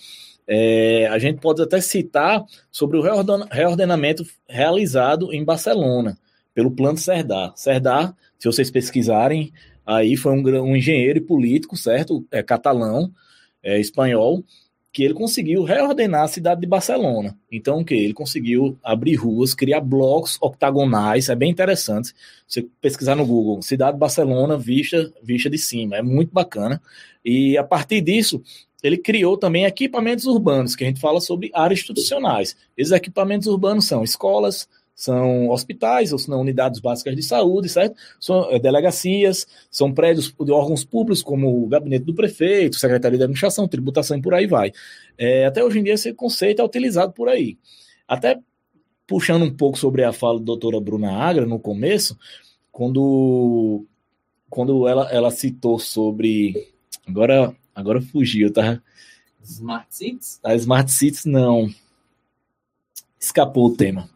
é, 0.46 1.06
a 1.08 1.18
gente 1.18 1.40
pode 1.40 1.62
até 1.62 1.80
citar 1.80 2.44
sobre 2.70 2.98
o 2.98 3.02
reordenamento 3.50 4.24
realizado 4.48 5.32
em 5.32 5.44
Barcelona, 5.44 6.18
pelo 6.54 6.70
Plano 6.70 6.98
Cerdá. 6.98 7.52
Cerdá, 7.56 8.14
se 8.38 8.46
vocês 8.46 8.70
pesquisarem, 8.70 9.52
Aí 9.87 10.16
foi 10.16 10.33
um, 10.33 10.42
um 10.62 10.77
engenheiro 10.77 11.18
e 11.18 11.23
político, 11.23 11.77
certo? 11.77 12.25
É, 12.31 12.42
catalão, 12.42 13.11
é, 13.62 13.81
espanhol, 13.81 14.45
que 14.92 15.03
ele 15.03 15.14
conseguiu 15.14 15.62
reordenar 15.64 16.25
a 16.25 16.29
cidade 16.29 16.61
de 16.61 16.66
Barcelona. 16.66 17.37
Então, 17.51 17.81
o 17.81 17.85
que? 17.85 17.95
Ele 17.95 18.12
conseguiu 18.12 18.79
abrir 18.83 19.14
ruas, 19.14 19.55
criar 19.55 19.81
blocos 19.81 20.37
octagonais, 20.40 21.31
é 21.31 21.35
bem 21.35 21.51
interessante. 21.51 22.12
Você 22.47 22.66
pesquisar 22.81 23.14
no 23.16 23.25
Google, 23.25 23.62
cidade 23.62 23.92
de 23.92 23.99
Barcelona 23.99 24.59
vista, 24.59 25.11
vista 25.23 25.49
de 25.49 25.57
cima, 25.57 25.97
é 25.97 26.03
muito 26.03 26.31
bacana. 26.33 26.81
E 27.25 27.57
a 27.57 27.64
partir 27.64 28.03
disso, 28.03 28.42
ele 28.83 28.99
criou 28.99 29.38
também 29.38 29.64
equipamentos 29.64 30.27
urbanos, 30.27 30.77
que 30.77 30.85
a 30.85 30.87
gente 30.87 31.01
fala 31.01 31.21
sobre 31.21 31.51
áreas 31.55 31.81
institucionais. 31.81 32.55
Esses 32.77 32.92
equipamentos 32.92 33.47
urbanos 33.47 33.87
são 33.87 34.05
escolas, 34.05 34.68
são 34.94 35.48
hospitais, 35.48 36.12
ou 36.12 36.18
são 36.18 36.40
unidades 36.40 36.81
básicas 36.81 37.16
de 37.16 37.22
saúde, 37.22 37.68
certo? 37.68 37.96
São 38.20 38.50
é, 38.50 38.59
delegacias, 38.59 39.46
são 39.70 39.92
prédios 39.92 40.33
de 40.38 40.52
órgãos 40.52 40.85
públicos, 40.85 41.22
como 41.22 41.64
o 41.64 41.66
gabinete 41.66 42.05
do 42.05 42.14
prefeito, 42.14 42.76
secretaria 42.76 43.18
de 43.18 43.24
administração, 43.24 43.66
tributação 43.66 44.16
e 44.16 44.22
por 44.22 44.35
aí 44.35 44.46
vai. 44.46 44.72
É, 45.16 45.46
até 45.46 45.64
hoje 45.64 45.78
em 45.78 45.83
dia 45.83 45.94
esse 45.94 46.12
conceito 46.12 46.61
é 46.61 46.64
utilizado 46.64 47.12
por 47.12 47.28
aí. 47.28 47.59
Até 48.07 48.38
puxando 49.07 49.42
um 49.42 49.55
pouco 49.55 49.78
sobre 49.78 50.05
a 50.05 50.12
fala 50.12 50.38
da 50.38 50.44
doutora 50.44 50.81
Bruna 50.81 51.12
Agra 51.12 51.46
no 51.46 51.59
começo, 51.59 52.16
quando, 52.70 53.85
quando 54.48 54.88
ela, 54.88 55.11
ela 55.11 55.31
citou 55.31 55.78
sobre. 55.78 56.70
Agora, 57.07 57.55
agora 57.74 58.00
fugiu, 58.00 58.52
tá? 58.52 58.81
Smart 59.42 59.87
Cities? 59.90 60.40
A 60.42 60.55
Smart 60.55 60.90
Cities, 60.90 61.24
não. 61.24 61.68
Escapou 63.18 63.66
o 63.66 63.76
tema. 63.76 64.09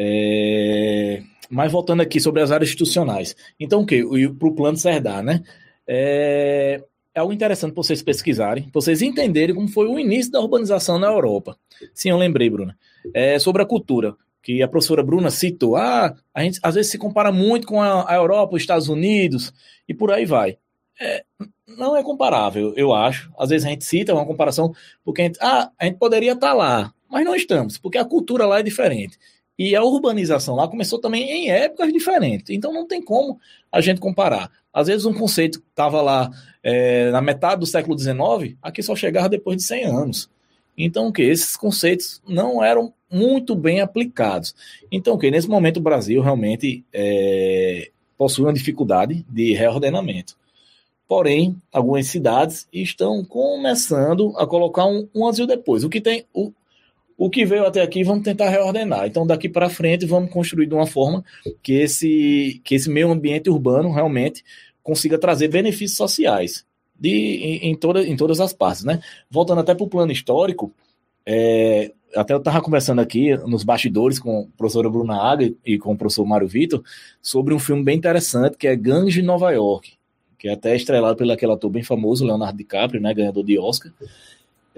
É... 0.00 1.20
Mas 1.50 1.72
voltando 1.72 2.02
aqui 2.02 2.20
sobre 2.20 2.40
as 2.40 2.52
áreas 2.52 2.68
institucionais. 2.68 3.34
Então, 3.58 3.80
o 3.80 3.86
que? 3.86 4.04
Para 4.38 4.48
o 4.48 4.54
plano 4.54 4.76
Serdar, 4.76 5.24
né? 5.24 5.42
É... 5.86 6.80
é 7.12 7.20
algo 7.20 7.32
interessante 7.32 7.72
para 7.72 7.82
vocês 7.82 8.00
pesquisarem, 8.00 8.64
para 8.64 8.80
vocês 8.80 9.02
entenderem 9.02 9.54
como 9.54 9.66
foi 9.66 9.88
o 9.88 9.98
início 9.98 10.30
da 10.30 10.40
urbanização 10.40 11.00
na 11.00 11.08
Europa. 11.08 11.58
Sim, 11.92 12.10
eu 12.10 12.16
lembrei, 12.16 12.48
Bruna. 12.48 12.78
É 13.12 13.40
sobre 13.40 13.60
a 13.60 13.66
cultura, 13.66 14.14
que 14.40 14.62
a 14.62 14.68
professora 14.68 15.02
Bruna 15.02 15.30
citou. 15.30 15.74
Ah, 15.74 16.14
a 16.32 16.42
gente 16.44 16.60
às 16.62 16.76
vezes 16.76 16.92
se 16.92 16.98
compara 16.98 17.32
muito 17.32 17.66
com 17.66 17.82
a, 17.82 18.14
Europa, 18.14 18.54
os 18.54 18.62
Estados 18.62 18.88
Unidos, 18.88 19.52
e 19.88 19.92
por 19.92 20.12
aí 20.12 20.24
vai. 20.24 20.58
É, 21.00 21.24
não 21.66 21.96
é 21.96 22.02
comparável, 22.04 22.72
eu 22.76 22.92
acho. 22.92 23.32
Às 23.38 23.50
vezes 23.50 23.66
a 23.66 23.70
gente 23.70 23.84
cita 23.84 24.14
uma 24.14 24.26
comparação 24.26 24.72
porque 25.04 25.22
a 25.22 25.24
gente, 25.24 25.38
ah, 25.40 25.70
a 25.78 25.84
gente 25.84 25.98
poderia 25.98 26.32
estar 26.32 26.52
lá, 26.52 26.92
mas 27.10 27.24
não 27.24 27.34
estamos, 27.34 27.78
porque 27.78 27.98
a 27.98 28.04
cultura 28.04 28.46
lá 28.46 28.60
é 28.60 28.62
diferente. 28.62 29.18
E 29.58 29.74
a 29.74 29.82
urbanização 29.82 30.54
lá 30.54 30.68
começou 30.68 31.00
também 31.00 31.28
em 31.30 31.50
épocas 31.50 31.92
diferentes. 31.92 32.50
Então 32.50 32.72
não 32.72 32.86
tem 32.86 33.02
como 33.02 33.40
a 33.72 33.80
gente 33.80 34.00
comparar. 34.00 34.50
Às 34.72 34.86
vezes 34.86 35.04
um 35.04 35.12
conceito 35.12 35.60
estava 35.68 36.00
lá 36.00 36.30
é, 36.62 37.10
na 37.10 37.20
metade 37.20 37.60
do 37.60 37.66
século 37.66 37.98
XIX, 37.98 38.56
aqui 38.62 38.82
só 38.82 38.94
chegava 38.94 39.28
depois 39.28 39.56
de 39.56 39.64
100 39.64 39.84
anos. 39.84 40.30
Então, 40.76 41.08
o 41.08 41.12
que? 41.12 41.22
Esses 41.22 41.56
conceitos 41.56 42.22
não 42.26 42.62
eram 42.62 42.94
muito 43.10 43.56
bem 43.56 43.80
aplicados. 43.80 44.54
Então, 44.92 45.14
o 45.14 45.18
que? 45.18 45.28
Nesse 45.28 45.48
momento, 45.48 45.78
o 45.78 45.82
Brasil 45.82 46.22
realmente 46.22 46.84
é, 46.92 47.90
possui 48.16 48.44
uma 48.44 48.52
dificuldade 48.52 49.26
de 49.28 49.54
reordenamento. 49.54 50.36
Porém, 51.08 51.56
algumas 51.72 52.06
cidades 52.06 52.68
estão 52.72 53.24
começando 53.24 54.32
a 54.36 54.46
colocar 54.46 54.86
um, 54.86 55.08
um 55.12 55.46
depois. 55.46 55.82
O 55.82 55.88
que 55.88 56.00
tem, 56.00 56.26
o, 56.32 56.52
o 57.18 57.28
que 57.28 57.44
veio 57.44 57.66
até 57.66 57.82
aqui 57.82 58.04
vamos 58.04 58.22
tentar 58.22 58.48
reordenar. 58.48 59.04
Então, 59.06 59.26
daqui 59.26 59.48
para 59.48 59.68
frente, 59.68 60.06
vamos 60.06 60.30
construir 60.30 60.66
de 60.66 60.74
uma 60.74 60.86
forma 60.86 61.24
que 61.60 61.72
esse, 61.72 62.62
que 62.64 62.76
esse 62.76 62.88
meio 62.88 63.10
ambiente 63.10 63.50
urbano 63.50 63.90
realmente 63.90 64.44
consiga 64.84 65.18
trazer 65.18 65.48
benefícios 65.48 65.96
sociais 65.96 66.64
de, 66.98 67.10
em, 67.10 67.70
em, 67.70 67.74
toda, 67.74 68.06
em 68.06 68.16
todas 68.16 68.38
as 68.38 68.52
partes. 68.52 68.84
Né? 68.84 69.00
Voltando 69.28 69.60
até 69.60 69.74
para 69.74 69.84
o 69.84 69.88
plano 69.88 70.12
histórico, 70.12 70.72
é, 71.26 71.90
até 72.14 72.32
eu 72.32 72.38
estava 72.38 72.60
conversando 72.60 73.00
aqui 73.00 73.36
nos 73.38 73.64
bastidores 73.64 74.20
com 74.20 74.42
a 74.42 74.56
professora 74.56 74.88
Bruna 74.88 75.20
Aga 75.20 75.52
e 75.66 75.76
com 75.76 75.92
o 75.92 75.98
professor 75.98 76.24
Mário 76.24 76.46
Vitor 76.46 76.84
sobre 77.20 77.52
um 77.52 77.58
filme 77.58 77.82
bem 77.82 77.98
interessante 77.98 78.56
que 78.56 78.68
é 78.68 78.76
Gangue 78.76 79.20
Nova 79.22 79.50
York, 79.50 79.94
que 80.38 80.48
é 80.48 80.52
até 80.52 80.76
estrelado 80.76 81.16
pelo 81.16 81.32
aquele 81.32 81.52
ator 81.52 81.68
bem 81.68 81.82
famoso, 81.82 82.24
Leonardo 82.24 82.56
DiCaprio, 82.56 83.00
né, 83.00 83.12
ganhador 83.12 83.44
de 83.44 83.58
Oscar. 83.58 83.92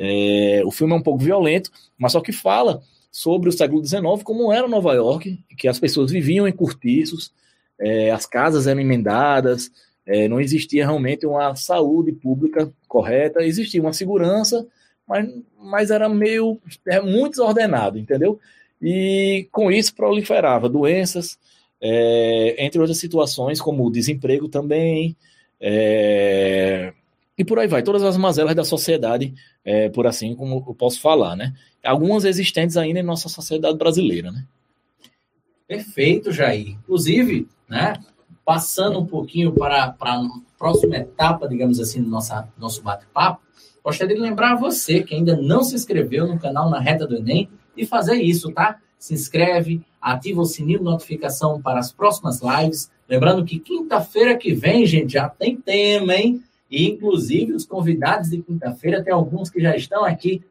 É, 0.02 0.62
o 0.64 0.70
filme 0.70 0.94
é 0.94 0.96
um 0.96 1.02
pouco 1.02 1.22
violento, 1.22 1.70
mas 1.98 2.12
só 2.12 2.22
que 2.22 2.32
fala 2.32 2.82
sobre 3.12 3.50
o 3.50 3.52
século 3.52 3.84
XIX, 3.84 4.22
como 4.24 4.50
era 4.50 4.66
Nova 4.66 4.94
York, 4.94 5.38
que 5.58 5.68
as 5.68 5.78
pessoas 5.78 6.10
viviam 6.10 6.48
em 6.48 6.52
cortiços, 6.52 7.30
é, 7.78 8.10
as 8.10 8.24
casas 8.24 8.66
eram 8.66 8.80
emendadas, 8.80 9.70
é, 10.06 10.26
não 10.26 10.40
existia 10.40 10.86
realmente 10.86 11.26
uma 11.26 11.54
saúde 11.54 12.12
pública 12.12 12.72
correta, 12.88 13.42
existia 13.42 13.82
uma 13.82 13.92
segurança, 13.92 14.66
mas, 15.06 15.28
mas 15.60 15.90
era 15.90 16.08
meio 16.08 16.58
é, 16.86 16.98
muito 17.02 17.32
desordenado, 17.32 17.98
entendeu? 17.98 18.40
E 18.80 19.48
com 19.52 19.70
isso 19.70 19.94
proliferava 19.94 20.66
doenças, 20.66 21.38
é, 21.78 22.64
entre 22.64 22.80
outras 22.80 22.98
situações, 22.98 23.60
como 23.60 23.86
o 23.86 23.92
desemprego 23.92 24.48
também, 24.48 25.14
é, 25.60 26.94
e 27.40 27.44
por 27.44 27.58
aí 27.58 27.66
vai, 27.66 27.82
todas 27.82 28.02
as 28.02 28.18
mazelas 28.18 28.54
da 28.54 28.62
sociedade, 28.62 29.32
é, 29.64 29.88
por 29.88 30.06
assim 30.06 30.34
como 30.34 30.62
eu 30.68 30.74
posso 30.74 31.00
falar, 31.00 31.34
né? 31.34 31.54
Algumas 31.82 32.26
existentes 32.26 32.76
ainda 32.76 33.00
em 33.00 33.02
nossa 33.02 33.30
sociedade 33.30 33.78
brasileira, 33.78 34.30
né? 34.30 34.44
Perfeito, 35.66 36.30
Jair. 36.30 36.72
Inclusive, 36.72 37.48
né, 37.66 37.94
passando 38.44 38.98
um 38.98 39.06
pouquinho 39.06 39.52
para, 39.52 39.88
para 39.88 40.16
a 40.16 40.28
próxima 40.58 40.98
etapa, 40.98 41.48
digamos 41.48 41.80
assim, 41.80 42.02
do 42.02 42.10
nossa, 42.10 42.46
nosso 42.58 42.82
bate-papo, 42.82 43.40
gostaria 43.82 44.14
de 44.14 44.20
lembrar 44.20 44.56
você 44.56 45.02
que 45.02 45.14
ainda 45.14 45.34
não 45.34 45.62
se 45.62 45.74
inscreveu 45.74 46.26
no 46.26 46.38
canal 46.38 46.68
Na 46.68 46.78
Reta 46.78 47.06
do 47.06 47.16
Enem, 47.16 47.48
de 47.74 47.86
fazer 47.86 48.16
isso, 48.16 48.52
tá? 48.52 48.76
Se 48.98 49.14
inscreve, 49.14 49.80
ativa 49.98 50.42
o 50.42 50.44
sininho 50.44 50.80
de 50.80 50.84
notificação 50.84 51.58
para 51.62 51.80
as 51.80 51.90
próximas 51.90 52.42
lives. 52.42 52.90
Lembrando 53.08 53.46
que 53.46 53.58
quinta-feira 53.58 54.36
que 54.36 54.52
vem, 54.52 54.84
gente, 54.84 55.14
já 55.14 55.26
tem 55.26 55.56
tema, 55.56 56.14
hein? 56.14 56.44
E, 56.70 56.88
inclusive, 56.88 57.52
os 57.52 57.66
convidados 57.66 58.30
de 58.30 58.40
quinta-feira, 58.40 59.02
tem 59.02 59.12
alguns 59.12 59.50
que 59.50 59.60
já 59.60 59.74
estão 59.76 60.04
aqui 60.04 60.42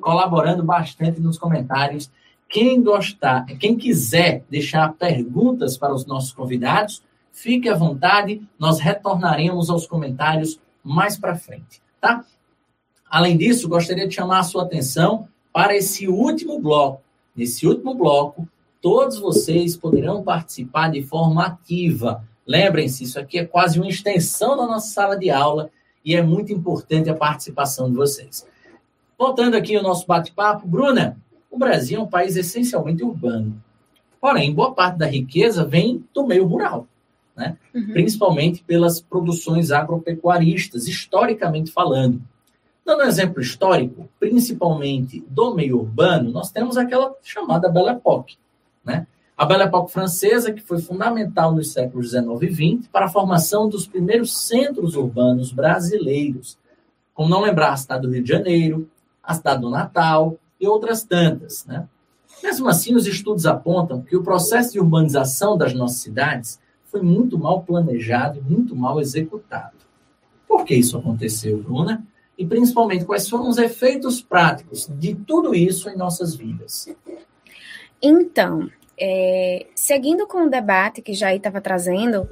colaborando 0.00 0.62
bastante 0.62 1.20
nos 1.20 1.38
comentários. 1.38 2.10
Quem 2.48 2.82
gostar, 2.82 3.44
quem 3.58 3.76
quiser 3.76 4.44
deixar 4.48 4.92
perguntas 4.94 5.76
para 5.76 5.92
os 5.92 6.06
nossos 6.06 6.32
convidados, 6.32 7.02
fique 7.32 7.68
à 7.68 7.74
vontade, 7.74 8.40
nós 8.58 8.78
retornaremos 8.78 9.68
aos 9.68 9.86
comentários 9.86 10.60
mais 10.82 11.18
para 11.18 11.34
frente, 11.34 11.82
tá? 12.00 12.24
Além 13.10 13.36
disso, 13.36 13.68
gostaria 13.68 14.06
de 14.06 14.14
chamar 14.14 14.38
a 14.40 14.44
sua 14.44 14.62
atenção 14.62 15.28
para 15.52 15.76
esse 15.76 16.06
último 16.06 16.60
bloco. 16.60 17.02
Nesse 17.34 17.66
último 17.66 17.94
bloco, 17.94 18.48
todos 18.80 19.18
vocês 19.18 19.76
poderão 19.76 20.22
participar 20.22 20.90
de 20.90 21.02
forma 21.02 21.44
ativa 21.44 22.24
Lembrem-se, 22.46 23.04
isso 23.04 23.18
aqui 23.18 23.38
é 23.38 23.44
quase 23.44 23.78
uma 23.78 23.88
extensão 23.88 24.56
da 24.56 24.66
nossa 24.66 24.88
sala 24.88 25.18
de 25.18 25.30
aula 25.30 25.70
e 26.04 26.14
é 26.14 26.22
muito 26.22 26.52
importante 26.52 27.10
a 27.10 27.14
participação 27.14 27.90
de 27.90 27.96
vocês. 27.96 28.46
Voltando 29.18 29.56
aqui 29.56 29.74
ao 29.74 29.82
nosso 29.82 30.06
bate-papo, 30.06 30.66
Bruna, 30.66 31.16
o 31.50 31.58
Brasil 31.58 31.98
é 31.98 32.02
um 32.02 32.06
país 32.06 32.36
essencialmente 32.36 33.02
urbano. 33.02 33.60
Porém, 34.20 34.54
boa 34.54 34.72
parte 34.72 34.98
da 34.98 35.06
riqueza 35.06 35.64
vem 35.64 36.04
do 36.14 36.26
meio 36.26 36.46
rural. 36.46 36.86
né? 37.36 37.56
Uhum. 37.74 37.92
principalmente 37.92 38.64
pelas 38.64 38.98
produções 38.98 39.70
agropecuaristas, 39.70 40.88
historicamente 40.88 41.70
falando. 41.70 42.22
Dando 42.84 43.02
um 43.02 43.06
exemplo 43.06 43.42
histórico, 43.42 44.08
principalmente 44.18 45.22
do 45.28 45.54
meio 45.54 45.78
urbano, 45.80 46.30
nós 46.30 46.50
temos 46.50 46.76
aquela 46.78 47.14
chamada 47.22 47.68
Belle 47.68 47.90
Époque. 47.90 48.38
Né? 48.84 49.06
A 49.36 49.44
Belle 49.44 49.64
Époque 49.64 49.92
francesa, 49.92 50.50
que 50.50 50.62
foi 50.62 50.78
fundamental 50.78 51.54
nos 51.54 51.72
séculos 51.72 52.10
XIX 52.10 52.24
e 52.42 52.78
XX 52.78 52.88
para 52.88 53.04
a 53.04 53.10
formação 53.10 53.68
dos 53.68 53.86
primeiros 53.86 54.46
centros 54.46 54.96
urbanos 54.96 55.52
brasileiros, 55.52 56.56
como 57.12 57.28
não 57.28 57.42
lembrar 57.42 57.72
a 57.72 57.76
cidade 57.76 58.06
do 58.06 58.12
Rio 58.12 58.22
de 58.22 58.28
Janeiro, 58.30 58.88
a 59.22 59.34
cidade 59.34 59.60
do 59.60 59.68
Natal 59.68 60.38
e 60.58 60.66
outras 60.66 61.04
tantas. 61.04 61.66
Né? 61.66 61.86
Mesmo 62.42 62.66
assim, 62.66 62.94
os 62.94 63.06
estudos 63.06 63.44
apontam 63.44 64.00
que 64.00 64.16
o 64.16 64.22
processo 64.22 64.72
de 64.72 64.80
urbanização 64.80 65.58
das 65.58 65.74
nossas 65.74 65.98
cidades 65.98 66.58
foi 66.86 67.02
muito 67.02 67.38
mal 67.38 67.62
planejado 67.62 68.38
e 68.38 68.42
muito 68.42 68.74
mal 68.74 68.98
executado. 69.00 69.76
Por 70.48 70.64
que 70.64 70.74
isso 70.74 70.96
aconteceu, 70.96 71.58
Bruna? 71.62 72.02
E 72.38 72.46
principalmente, 72.46 73.04
quais 73.04 73.28
foram 73.28 73.48
os 73.48 73.58
efeitos 73.58 74.22
práticos 74.22 74.88
de 74.98 75.14
tudo 75.14 75.54
isso 75.54 75.90
em 75.90 75.96
nossas 75.96 76.34
vidas? 76.34 76.88
Então, 78.00 78.70
é, 78.98 79.66
seguindo 79.74 80.26
com 80.26 80.44
o 80.44 80.50
debate 80.50 81.02
que 81.02 81.12
Jair 81.12 81.36
estava 81.36 81.60
trazendo, 81.60 82.28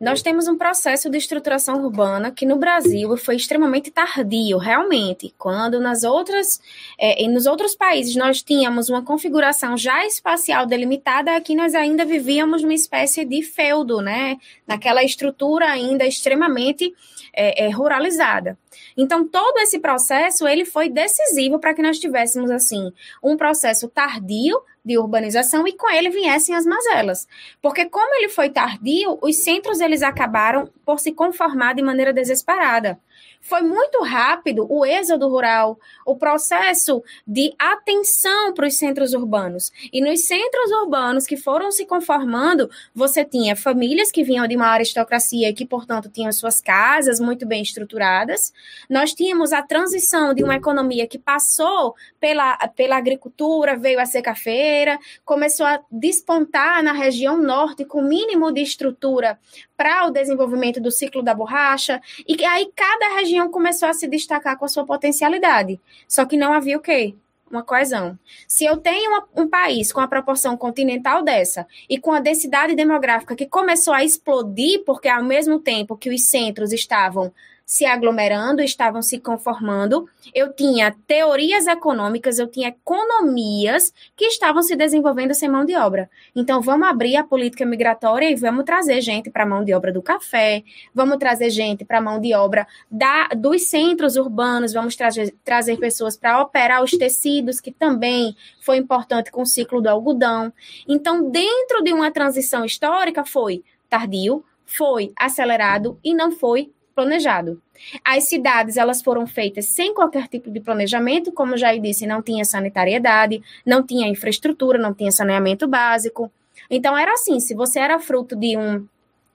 nós 0.00 0.22
temos 0.22 0.48
um 0.48 0.56
processo 0.56 1.10
de 1.10 1.18
estruturação 1.18 1.84
urbana 1.84 2.30
que 2.30 2.46
no 2.46 2.56
Brasil 2.56 3.14
foi 3.18 3.36
extremamente 3.36 3.90
tardio, 3.90 4.56
realmente. 4.56 5.34
Quando 5.36 5.78
nas 5.78 6.04
outras, 6.04 6.58
é, 6.98 7.28
nos 7.28 7.44
outros 7.44 7.74
países 7.74 8.16
nós 8.16 8.42
tínhamos 8.42 8.88
uma 8.88 9.04
configuração 9.04 9.76
já 9.76 10.06
espacial 10.06 10.64
delimitada, 10.64 11.36
aqui 11.36 11.54
nós 11.54 11.74
ainda 11.74 12.06
vivíamos 12.06 12.62
numa 12.62 12.72
espécie 12.72 13.26
de 13.26 13.42
feudo, 13.42 14.00
né? 14.00 14.38
Naquela 14.66 15.04
estrutura 15.04 15.66
ainda 15.66 16.06
extremamente 16.06 16.94
é, 17.34 17.66
é, 17.66 17.70
ruralizada. 17.70 18.58
Então, 18.96 19.28
todo 19.28 19.58
esse 19.58 19.78
processo 19.78 20.48
ele 20.48 20.64
foi 20.64 20.88
decisivo 20.88 21.58
para 21.58 21.74
que 21.74 21.82
nós 21.82 21.98
tivéssemos 21.98 22.50
assim 22.50 22.90
um 23.22 23.36
processo 23.36 23.86
tardio 23.86 24.58
de 24.84 24.98
urbanização 24.98 25.66
e 25.66 25.72
com 25.72 25.90
ele 25.90 26.10
viessem 26.10 26.54
as 26.54 26.64
mazelas. 26.64 27.26
Porque 27.60 27.86
como 27.86 28.14
ele 28.16 28.28
foi 28.28 28.50
tardio, 28.50 29.18
os 29.22 29.42
centros 29.42 29.80
eles 29.80 30.02
acabaram 30.02 30.70
por 30.84 30.98
se 30.98 31.12
conformar 31.12 31.74
de 31.74 31.82
maneira 31.82 32.12
desesperada. 32.12 32.98
Foi 33.40 33.62
muito 33.62 34.02
rápido 34.02 34.66
o 34.70 34.84
êxodo 34.84 35.28
rural, 35.28 35.78
o 36.04 36.14
processo 36.14 37.02
de 37.26 37.52
atenção 37.58 38.52
para 38.52 38.66
os 38.66 38.76
centros 38.76 39.14
urbanos. 39.14 39.72
E 39.92 40.00
nos 40.00 40.26
centros 40.26 40.70
urbanos 40.82 41.26
que 41.26 41.36
foram 41.36 41.72
se 41.72 41.86
conformando, 41.86 42.70
você 42.94 43.24
tinha 43.24 43.56
famílias 43.56 44.10
que 44.12 44.22
vinham 44.22 44.46
de 44.46 44.56
uma 44.56 44.68
aristocracia 44.68 45.48
e 45.48 45.54
que, 45.54 45.64
portanto, 45.64 46.10
tinham 46.10 46.30
suas 46.32 46.60
casas 46.60 47.18
muito 47.18 47.46
bem 47.46 47.62
estruturadas. 47.62 48.52
Nós 48.88 49.14
tínhamos 49.14 49.52
a 49.52 49.62
transição 49.62 50.34
de 50.34 50.44
uma 50.44 50.56
economia 50.56 51.06
que 51.06 51.18
passou 51.18 51.94
pela, 52.20 52.56
pela 52.68 52.96
agricultura, 52.96 53.76
veio 53.76 53.98
a 53.98 54.06
ser 54.06 54.22
cafeira, 54.22 54.98
começou 55.24 55.64
a 55.64 55.80
despontar 55.90 56.82
na 56.82 56.92
região 56.92 57.38
norte 57.38 57.84
com 57.84 58.02
mínimo 58.02 58.52
de 58.52 58.60
estrutura 58.60 59.38
para 59.80 60.06
o 60.06 60.10
desenvolvimento 60.10 60.78
do 60.78 60.90
ciclo 60.90 61.22
da 61.22 61.32
borracha, 61.32 62.02
e 62.28 62.44
aí 62.44 62.70
cada 62.76 63.14
região 63.16 63.50
começou 63.50 63.88
a 63.88 63.94
se 63.94 64.06
destacar 64.06 64.58
com 64.58 64.66
a 64.66 64.68
sua 64.68 64.84
potencialidade. 64.84 65.80
Só 66.06 66.26
que 66.26 66.36
não 66.36 66.52
havia 66.52 66.76
o 66.76 66.82
quê? 66.82 67.14
Uma 67.50 67.62
coesão. 67.62 68.18
Se 68.46 68.66
eu 68.66 68.76
tenho 68.76 69.10
uma, 69.10 69.26
um 69.34 69.48
país 69.48 69.90
com 69.90 70.00
a 70.00 70.06
proporção 70.06 70.54
continental 70.54 71.22
dessa 71.22 71.66
e 71.88 71.96
com 71.96 72.12
a 72.12 72.20
densidade 72.20 72.74
demográfica 72.74 73.34
que 73.34 73.46
começou 73.46 73.94
a 73.94 74.04
explodir, 74.04 74.84
porque 74.84 75.08
ao 75.08 75.24
mesmo 75.24 75.58
tempo 75.58 75.96
que 75.96 76.10
os 76.10 76.28
centros 76.28 76.74
estavam 76.74 77.32
se 77.70 77.86
aglomerando, 77.86 78.62
estavam 78.62 79.00
se 79.00 79.20
conformando. 79.20 80.08
Eu 80.34 80.52
tinha 80.52 80.92
teorias 81.06 81.68
econômicas, 81.68 82.40
eu 82.40 82.48
tinha 82.48 82.70
economias 82.70 83.94
que 84.16 84.24
estavam 84.24 84.60
se 84.60 84.74
desenvolvendo 84.74 85.32
sem 85.34 85.48
mão 85.48 85.64
de 85.64 85.76
obra. 85.76 86.10
Então, 86.34 86.60
vamos 86.60 86.88
abrir 86.88 87.14
a 87.14 87.22
política 87.22 87.64
migratória 87.64 88.28
e 88.28 88.34
vamos 88.34 88.64
trazer 88.64 89.00
gente 89.00 89.30
para 89.30 89.44
a 89.44 89.46
mão 89.46 89.64
de 89.64 89.72
obra 89.72 89.92
do 89.92 90.02
café, 90.02 90.64
vamos 90.92 91.18
trazer 91.18 91.48
gente 91.48 91.84
para 91.84 91.98
a 91.98 92.00
mão 92.00 92.20
de 92.20 92.34
obra 92.34 92.66
da, 92.90 93.28
dos 93.36 93.68
centros 93.68 94.16
urbanos, 94.16 94.72
vamos 94.72 94.96
trazer, 94.96 95.32
trazer 95.44 95.76
pessoas 95.76 96.16
para 96.16 96.42
operar 96.42 96.82
os 96.82 96.90
tecidos, 96.90 97.60
que 97.60 97.70
também 97.70 98.34
foi 98.60 98.78
importante 98.78 99.30
com 99.30 99.42
o 99.42 99.46
ciclo 99.46 99.80
do 99.80 99.88
algodão. 99.88 100.52
Então, 100.88 101.30
dentro 101.30 101.84
de 101.84 101.92
uma 101.92 102.10
transição 102.10 102.64
histórica, 102.64 103.24
foi 103.24 103.62
tardio, 103.88 104.44
foi 104.66 105.12
acelerado 105.16 105.96
e 106.02 106.12
não 106.12 106.32
foi 106.32 106.72
planejado. 107.00 107.62
As 108.04 108.28
cidades 108.28 108.76
elas 108.76 109.00
foram 109.00 109.26
feitas 109.26 109.64
sem 109.66 109.94
qualquer 109.94 110.28
tipo 110.28 110.50
de 110.50 110.60
planejamento, 110.60 111.32
como 111.32 111.56
já 111.56 111.74
disse, 111.74 112.06
não 112.06 112.20
tinha 112.20 112.44
sanitariedade, 112.44 113.42
não 113.64 113.82
tinha 113.82 114.06
infraestrutura, 114.06 114.78
não 114.78 114.92
tinha 114.92 115.10
saneamento 115.10 115.66
básico. 115.66 116.30
Então 116.68 116.96
era 116.96 117.14
assim, 117.14 117.40
se 117.40 117.54
você 117.54 117.78
era 117.78 117.98
fruto 117.98 118.36
de 118.36 118.56
um 118.56 118.86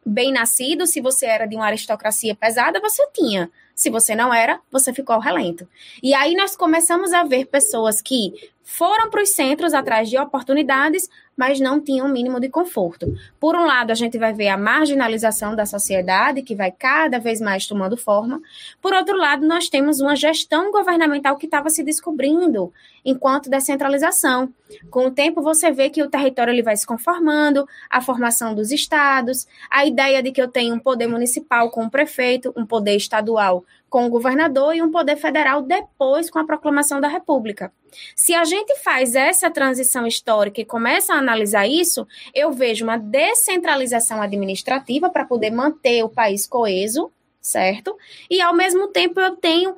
bem 0.06 0.32
nascido, 0.32 0.86
se 0.86 1.02
você 1.02 1.26
era 1.26 1.48
de 1.48 1.56
uma 1.56 1.66
aristocracia 1.66 2.36
pesada, 2.36 2.80
você 2.80 3.04
tinha. 3.12 3.50
Se 3.74 3.90
você 3.90 4.16
não 4.16 4.32
era, 4.32 4.60
você 4.72 4.94
ficou 4.94 5.16
ao 5.16 5.20
relento. 5.20 5.68
E 6.04 6.14
aí 6.14 6.36
nós 6.36 6.56
começamos 6.56 7.12
a 7.12 7.24
ver 7.24 7.46
pessoas 7.46 8.02
que 8.02 8.32
foram 8.64 9.10
para 9.10 9.24
os 9.24 9.30
centros 9.30 9.74
atrás 9.74 10.10
de 10.10 10.18
oportunidades, 10.18 11.10
mas 11.36 11.60
não 11.60 11.82
tinham 11.82 12.08
o 12.08 12.10
um 12.10 12.12
mínimo 12.12 12.40
de 12.40 12.50
conforto. 12.50 13.14
Por 13.40 13.56
um 13.56 13.66
lado, 13.66 13.92
a 13.92 13.96
gente 13.96 14.18
vai 14.18 14.34
ver 14.34 14.48
a 14.48 14.58
marginalização 14.58 15.56
da 15.56 15.66
sociedade, 15.66 16.42
que 16.42 16.56
vai 16.56 16.72
cada 16.72 17.20
vez 17.20 17.42
mais 17.42 17.68
tomando 17.68 17.98
forma. 17.98 18.42
Por 18.82 18.94
outro 18.94 19.18
lado, 19.18 19.46
nós 19.46 19.68
temos 19.70 20.00
uma 20.00 20.16
gestão 20.16 20.72
governamental 20.72 21.38
que 21.38 21.46
estava 21.46 21.70
se 21.70 21.84
descobrindo 21.84 22.72
enquanto 23.04 23.50
descentralização. 23.50 24.52
Com 24.90 25.08
o 25.08 25.12
tempo, 25.12 25.42
você 25.42 25.72
vê 25.72 25.90
que 25.90 26.02
o 26.02 26.10
território 26.10 26.52
ele 26.52 26.64
vai 26.64 26.76
se 26.76 26.88
conformando, 26.88 27.68
a 27.90 28.02
formação 28.02 28.56
dos 28.56 28.72
estados, 28.72 29.48
a 29.70 29.86
ideia 29.86 30.24
de 30.24 30.32
que 30.32 30.42
eu 30.42 30.48
tenho 30.48 30.74
um 30.74 30.80
poder 30.80 31.08
municipal 31.08 31.70
com 31.70 31.86
o 31.86 31.90
prefeito, 31.90 32.54
um 32.56 32.66
poder 32.66 32.96
estadual 32.96 33.64
com 33.96 34.06
o 34.06 34.10
governador 34.10 34.76
e 34.76 34.82
um 34.82 34.92
poder 34.92 35.16
federal 35.16 35.62
depois 35.62 36.30
com 36.30 36.38
a 36.38 36.44
proclamação 36.44 37.00
da 37.00 37.08
República. 37.08 37.72
Se 38.14 38.36
a 38.36 38.44
gente 38.44 38.78
faz 38.80 39.16
essa 39.16 39.50
transição 39.50 40.06
histórica 40.06 40.60
e 40.60 40.66
começa 40.66 41.14
a 41.14 41.18
analisar 41.18 41.66
isso, 41.66 42.06
eu 42.34 42.52
vejo 42.52 42.84
uma 42.84 42.98
descentralização 42.98 44.22
administrativa 44.22 45.10
para 45.10 45.24
poder 45.24 45.50
manter 45.50 46.04
o 46.04 46.10
país 46.10 46.46
coeso, 46.46 47.10
certo? 47.40 47.96
E 48.30 48.42
ao 48.42 48.54
mesmo 48.54 48.90
tempo 48.90 49.22
eu 49.22 49.38
tenho 49.38 49.78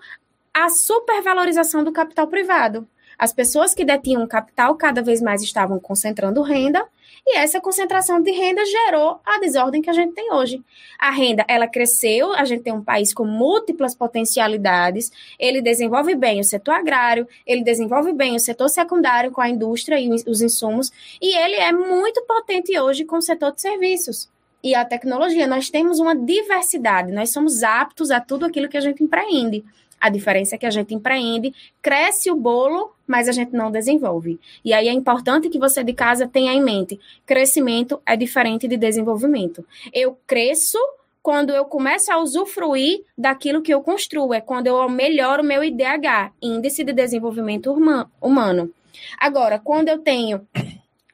a 0.51 0.67
supervalorização 0.67 1.83
do 1.83 1.91
capital 1.91 2.27
privado. 2.27 2.87
As 3.19 3.31
pessoas 3.31 3.75
que 3.75 3.85
detinham 3.85 4.25
capital 4.25 4.73
cada 4.77 5.03
vez 5.03 5.21
mais 5.21 5.43
estavam 5.43 5.79
concentrando 5.79 6.41
renda 6.41 6.83
e 7.25 7.37
essa 7.37 7.59
concentração 7.59 8.21
de 8.21 8.31
renda 8.31 8.63
gerou 8.65 9.19
a 9.25 9.39
desordem 9.39 9.81
que 9.81 9.89
a 9.89 9.93
gente 9.93 10.13
tem 10.13 10.31
hoje. 10.31 10.63
A 10.97 11.11
renda, 11.11 11.45
ela 11.47 11.67
cresceu, 11.67 12.33
a 12.33 12.45
gente 12.45 12.63
tem 12.63 12.73
um 12.73 12.83
país 12.83 13.13
com 13.13 13.25
múltiplas 13.25 13.95
potencialidades, 13.95 15.11
ele 15.37 15.61
desenvolve 15.61 16.15
bem 16.15 16.39
o 16.39 16.43
setor 16.43 16.75
agrário, 16.75 17.27
ele 17.45 17.63
desenvolve 17.63 18.13
bem 18.13 18.35
o 18.35 18.39
setor 18.39 18.69
secundário 18.69 19.31
com 19.31 19.41
a 19.41 19.49
indústria 19.49 19.99
e 19.99 20.09
os 20.09 20.41
insumos, 20.41 20.91
e 21.21 21.35
ele 21.35 21.55
é 21.55 21.71
muito 21.71 22.21
potente 22.23 22.77
hoje 22.79 23.05
com 23.05 23.17
o 23.17 23.21
setor 23.21 23.51
de 23.51 23.61
serviços 23.61 24.29
e 24.63 24.75
a 24.75 24.83
tecnologia. 24.83 25.47
Nós 25.47 25.69
temos 25.69 25.99
uma 25.99 26.15
diversidade, 26.15 27.11
nós 27.11 27.29
somos 27.31 27.63
aptos 27.63 28.11
a 28.11 28.19
tudo 28.19 28.45
aquilo 28.45 28.69
que 28.69 28.77
a 28.77 28.81
gente 28.81 29.03
empreende. 29.03 29.63
A 29.99 30.09
diferença 30.09 30.55
é 30.55 30.57
que 30.57 30.65
a 30.65 30.71
gente 30.71 30.93
empreende, 30.93 31.53
cresce 31.81 32.29
o 32.29 32.35
bolo, 32.35 32.91
mas 33.05 33.27
a 33.27 33.31
gente 33.31 33.53
não 33.53 33.71
desenvolve. 33.71 34.39
E 34.63 34.73
aí 34.73 34.87
é 34.87 34.93
importante 34.93 35.49
que 35.49 35.59
você 35.59 35.83
de 35.83 35.93
casa 35.93 36.27
tenha 36.27 36.53
em 36.53 36.61
mente: 36.61 36.99
crescimento 37.25 38.01
é 38.05 38.15
diferente 38.15 38.67
de 38.67 38.77
desenvolvimento. 38.77 39.65
Eu 39.93 40.17
cresço 40.27 40.77
quando 41.21 41.49
eu 41.49 41.65
começo 41.65 42.09
a 42.11 42.19
usufruir 42.19 43.03
daquilo 43.17 43.61
que 43.61 43.73
eu 43.73 43.81
construo, 43.81 44.33
é 44.33 44.39
quando 44.39 44.67
eu 44.67 44.87
melhoro 44.87 45.43
o 45.43 45.45
meu 45.45 45.61
IDH, 45.61 46.31
Índice 46.41 46.85
de 46.85 46.93
Desenvolvimento 46.93 47.73
Humano. 48.21 48.71
Agora, 49.19 49.59
quando 49.59 49.89
eu 49.89 49.99
tenho 49.99 50.47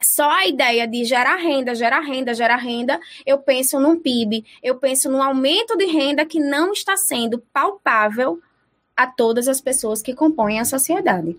só 0.00 0.30
a 0.30 0.46
ideia 0.46 0.86
de 0.86 1.04
gerar 1.04 1.36
renda, 1.36 1.74
gerar 1.74 2.00
renda, 2.00 2.34
gerar 2.34 2.56
renda, 2.56 3.00
eu 3.26 3.38
penso 3.38 3.80
num 3.80 3.98
PIB, 3.98 4.44
eu 4.62 4.76
penso 4.76 5.10
num 5.10 5.22
aumento 5.22 5.76
de 5.76 5.86
renda 5.86 6.24
que 6.24 6.38
não 6.38 6.72
está 6.72 6.96
sendo 6.96 7.42
palpável 7.52 8.40
a 8.96 9.06
todas 9.06 9.48
as 9.48 9.60
pessoas 9.60 10.02
que 10.02 10.14
compõem 10.14 10.60
a 10.60 10.64
sociedade. 10.64 11.38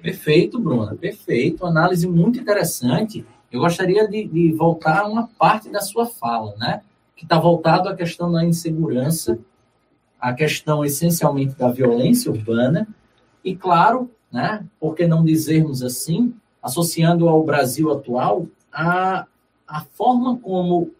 Perfeito, 0.00 0.60
Bruna, 0.60 0.94
perfeito. 0.94 1.66
Análise 1.66 2.06
muito 2.06 2.38
interessante. 2.38 3.26
Eu 3.50 3.60
gostaria 3.60 4.06
de, 4.06 4.24
de 4.26 4.52
voltar 4.52 5.00
a 5.00 5.08
uma 5.08 5.26
parte 5.26 5.68
da 5.68 5.80
sua 5.80 6.06
fala, 6.06 6.54
né? 6.56 6.82
Que 7.16 7.24
está 7.24 7.38
voltado 7.38 7.88
à 7.88 7.96
questão 7.96 8.30
da 8.30 8.44
insegurança, 8.44 9.38
à 10.20 10.32
questão 10.32 10.84
essencialmente 10.84 11.56
da 11.56 11.68
violência 11.68 12.30
urbana, 12.30 12.86
e 13.44 13.56
claro, 13.56 14.10
né? 14.30 14.64
Por 14.78 14.94
que 14.94 15.06
não 15.06 15.24
dizermos 15.24 15.82
assim, 15.82 16.34
associando 16.62 17.28
ao 17.28 17.42
Brasil 17.42 17.90
atual, 17.90 18.46
a, 18.72 19.26
a 19.66 19.80
forma 19.94 20.38
como 20.38 20.92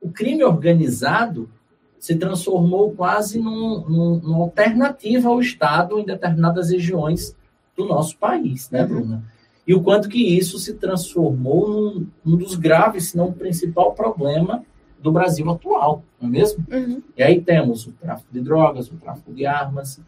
o 0.00 0.10
crime 0.10 0.44
organizado 0.44 1.50
se 1.98 2.16
transformou 2.16 2.92
quase 2.92 3.38
num, 3.38 3.84
num, 3.88 4.20
numa 4.20 4.44
alternativa 4.44 5.28
ao 5.28 5.40
Estado 5.40 5.98
em 5.98 6.04
determinadas 6.04 6.70
regiões 6.70 7.36
do 7.76 7.86
nosso 7.86 8.16
país, 8.18 8.70
né, 8.70 8.82
uhum. 8.82 8.88
Bruna? 8.88 9.24
E 9.66 9.74
o 9.74 9.82
quanto 9.82 10.08
que 10.08 10.18
isso 10.18 10.58
se 10.58 10.74
transformou 10.74 11.68
num, 11.68 12.06
num 12.24 12.36
dos 12.36 12.54
graves, 12.54 13.10
se 13.10 13.16
não 13.16 13.28
o 13.28 13.32
principal 13.32 13.92
problema 13.92 14.64
do 15.00 15.12
Brasil 15.12 15.48
atual, 15.50 16.02
não 16.20 16.28
é 16.28 16.32
mesmo? 16.32 16.64
Uhum. 16.70 17.02
E 17.16 17.22
aí 17.22 17.40
temos 17.40 17.86
o 17.86 17.92
tráfico 17.92 18.32
de 18.32 18.40
drogas, 18.40 18.90
o 18.90 18.96
tráfico 18.96 19.32
de 19.32 19.44
armas, 19.44 20.00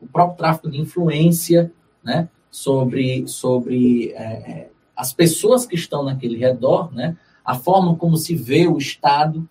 o 0.00 0.06
próprio 0.06 0.38
tráfico 0.38 0.70
de 0.70 0.80
influência, 0.80 1.72
né, 2.02 2.28
sobre, 2.50 3.26
sobre 3.26 4.12
é, 4.12 4.22
é 4.22 4.70
as 4.96 5.12
pessoas 5.12 5.64
que 5.64 5.76
estão 5.76 6.02
naquele 6.02 6.36
redor, 6.36 6.92
né, 6.92 7.16
a 7.44 7.54
forma 7.54 7.94
como 7.94 8.16
se 8.16 8.34
vê 8.34 8.66
o 8.66 8.78
Estado. 8.78 9.48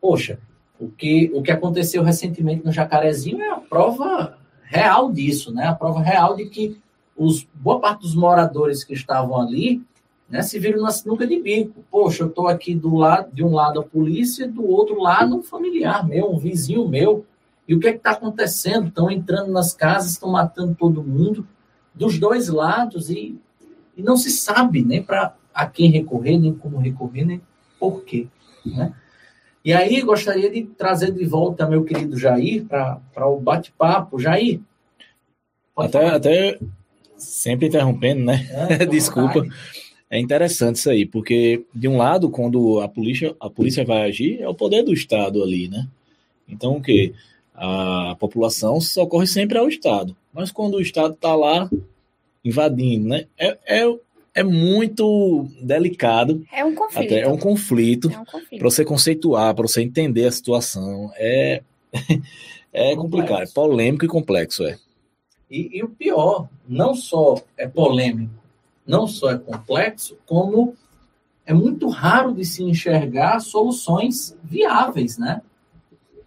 Poxa, 0.00 0.38
o 0.78 0.88
que, 0.88 1.30
o 1.34 1.42
que 1.42 1.52
aconteceu 1.52 2.02
recentemente 2.02 2.64
no 2.64 2.72
Jacarezinho 2.72 3.40
é 3.40 3.50
a 3.50 3.56
prova 3.56 4.38
real 4.62 5.12
disso, 5.12 5.52
né? 5.52 5.66
A 5.66 5.74
prova 5.74 6.00
real 6.00 6.34
de 6.36 6.46
que 6.46 6.80
os, 7.16 7.46
boa 7.54 7.80
parte 7.80 8.00
dos 8.00 8.14
moradores 8.14 8.82
que 8.82 8.92
estavam 8.92 9.40
ali 9.40 9.82
né, 10.28 10.42
se 10.42 10.58
viram 10.58 10.82
na 10.82 10.90
sinuca 10.90 11.26
de 11.26 11.40
bico. 11.40 11.84
Poxa, 11.90 12.24
eu 12.24 12.28
estou 12.28 12.48
aqui 12.48 12.74
do 12.74 12.96
lado, 12.96 13.32
de 13.32 13.44
um 13.44 13.52
lado 13.52 13.80
a 13.80 13.84
polícia, 13.84 14.48
do 14.48 14.66
outro 14.68 15.00
lado 15.00 15.36
um 15.36 15.42
familiar 15.42 16.06
meu, 16.06 16.32
um 16.32 16.38
vizinho 16.38 16.88
meu. 16.88 17.24
E 17.68 17.74
o 17.74 17.80
que 17.80 17.88
é 17.88 17.94
está 17.94 18.10
acontecendo? 18.10 18.88
Estão 18.88 19.10
entrando 19.10 19.52
nas 19.52 19.72
casas, 19.72 20.12
estão 20.12 20.30
matando 20.30 20.74
todo 20.74 21.02
mundo, 21.02 21.46
dos 21.94 22.18
dois 22.18 22.48
lados, 22.48 23.08
e, 23.10 23.38
e 23.96 24.02
não 24.02 24.16
se 24.16 24.30
sabe 24.30 24.82
nem 24.82 25.02
para 25.02 25.34
a 25.54 25.66
quem 25.66 25.90
recorrer, 25.90 26.36
nem 26.36 26.52
como 26.52 26.78
recorrer, 26.78 27.24
nem 27.24 27.40
por 27.78 28.02
quê. 28.02 28.26
Né? 28.66 28.92
E 29.64 29.72
aí 29.72 30.02
gostaria 30.02 30.50
de 30.50 30.64
trazer 30.64 31.10
de 31.10 31.24
volta 31.24 31.66
meu 31.66 31.84
querido 31.84 32.18
Jair 32.18 32.66
para 32.66 33.26
o 33.26 33.40
bate-papo. 33.40 34.18
Jair. 34.18 34.60
Até, 35.76 36.06
até 36.06 36.58
sempre 37.16 37.68
interrompendo, 37.68 38.24
né? 38.24 38.46
É, 38.68 38.84
Desculpa. 38.86 39.46
É 40.10 40.20
interessante 40.20 40.76
isso 40.76 40.90
aí, 40.90 41.06
porque 41.06 41.64
de 41.74 41.88
um 41.88 41.96
lado, 41.96 42.28
quando 42.30 42.80
a 42.80 42.88
polícia, 42.88 43.34
a 43.40 43.48
polícia 43.48 43.84
vai 43.84 44.02
agir, 44.02 44.40
é 44.40 44.48
o 44.48 44.54
poder 44.54 44.82
do 44.82 44.92
Estado 44.92 45.42
ali, 45.42 45.66
né? 45.68 45.88
Então 46.46 46.76
o 46.76 46.82
que? 46.82 47.14
A 47.54 48.16
população 48.18 48.80
socorre 48.80 49.26
sempre 49.26 49.56
ao 49.56 49.68
Estado. 49.68 50.14
Mas 50.32 50.52
quando 50.52 50.74
o 50.74 50.80
Estado 50.80 51.14
está 51.14 51.34
lá 51.34 51.70
invadindo, 52.44 53.08
né? 53.08 53.24
É, 53.38 53.58
é, 53.66 53.98
é 54.34 54.42
muito 54.42 55.46
delicado. 55.62 56.44
É 56.52 56.64
um 56.64 56.74
conflito. 56.74 57.06
Até, 57.06 57.20
é 57.20 57.28
um 57.28 57.38
conflito. 57.38 58.10
É 58.10 58.18
um 58.18 58.24
conflito. 58.24 58.58
Para 58.58 58.70
você 58.70 58.84
conceituar, 58.84 59.54
para 59.54 59.66
você 59.66 59.80
entender 59.80 60.26
a 60.26 60.32
situação. 60.32 61.12
É, 61.14 61.62
é 62.72 62.96
complicado, 62.96 63.42
é 63.42 63.46
polêmico 63.46 64.04
e 64.04 64.08
complexo, 64.08 64.64
é. 64.64 64.76
E, 65.48 65.78
e, 65.78 65.82
o 65.84 65.88
pior, 65.88 66.48
não 66.68 66.94
só 66.94 67.36
é 67.56 67.68
polêmico, 67.68 68.34
não 68.84 69.06
só 69.06 69.30
é 69.30 69.38
complexo, 69.38 70.18
como 70.26 70.74
é 71.46 71.54
muito 71.54 71.88
raro 71.88 72.32
de 72.34 72.44
se 72.44 72.64
enxergar 72.64 73.38
soluções 73.38 74.36
viáveis, 74.42 75.16
né? 75.16 75.42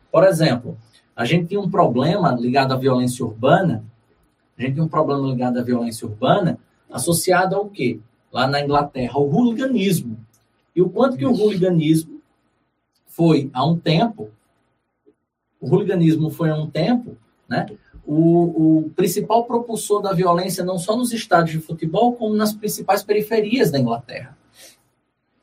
Por 0.10 0.24
exemplo, 0.24 0.78
a 1.16 1.26
gente 1.26 1.48
tinha 1.48 1.60
um 1.60 1.70
problema 1.70 2.32
ligado 2.32 2.74
à 2.74 2.78
violência 2.78 3.26
urbana, 3.26 3.84
a 4.58 4.62
gente 4.62 4.76
tinha 4.76 4.86
um 4.86 4.88
problema 4.88 5.28
ligado 5.28 5.60
à 5.60 5.64
violência 5.64 6.08
urbana, 6.08 6.58
associado 6.92 7.56
ao 7.56 7.70
quê? 7.70 8.00
Lá 8.32 8.48
na 8.48 8.62
Inglaterra, 8.62 9.14
ao 9.16 9.28
hooliganismo. 9.28 10.18
E 10.76 10.82
o 10.82 10.90
quanto 10.90 11.18
que 11.18 11.26
o 11.26 11.34
hooliganismo 11.34 12.22
foi, 13.08 13.50
há 13.54 13.66
um 13.66 13.78
tempo, 13.78 14.30
o 15.60 15.70
hooliganismo 15.70 16.30
foi 16.30 16.50
há 16.50 16.56
um 16.56 16.70
tempo, 16.70 17.18
né? 17.50 17.66
O, 18.06 18.86
o, 18.86 18.90
principal 18.92 19.44
propulsor 19.44 20.02
da 20.02 20.14
violência 20.14 20.64
não 20.64 20.78
só 20.78 20.96
nos 20.96 21.12
estádios 21.12 21.60
de 21.60 21.66
futebol, 21.66 22.14
como 22.14 22.36
nas 22.36 22.54
principais 22.54 23.04
periferias 23.04 23.70
da 23.70 23.80
Inglaterra. 23.80 24.38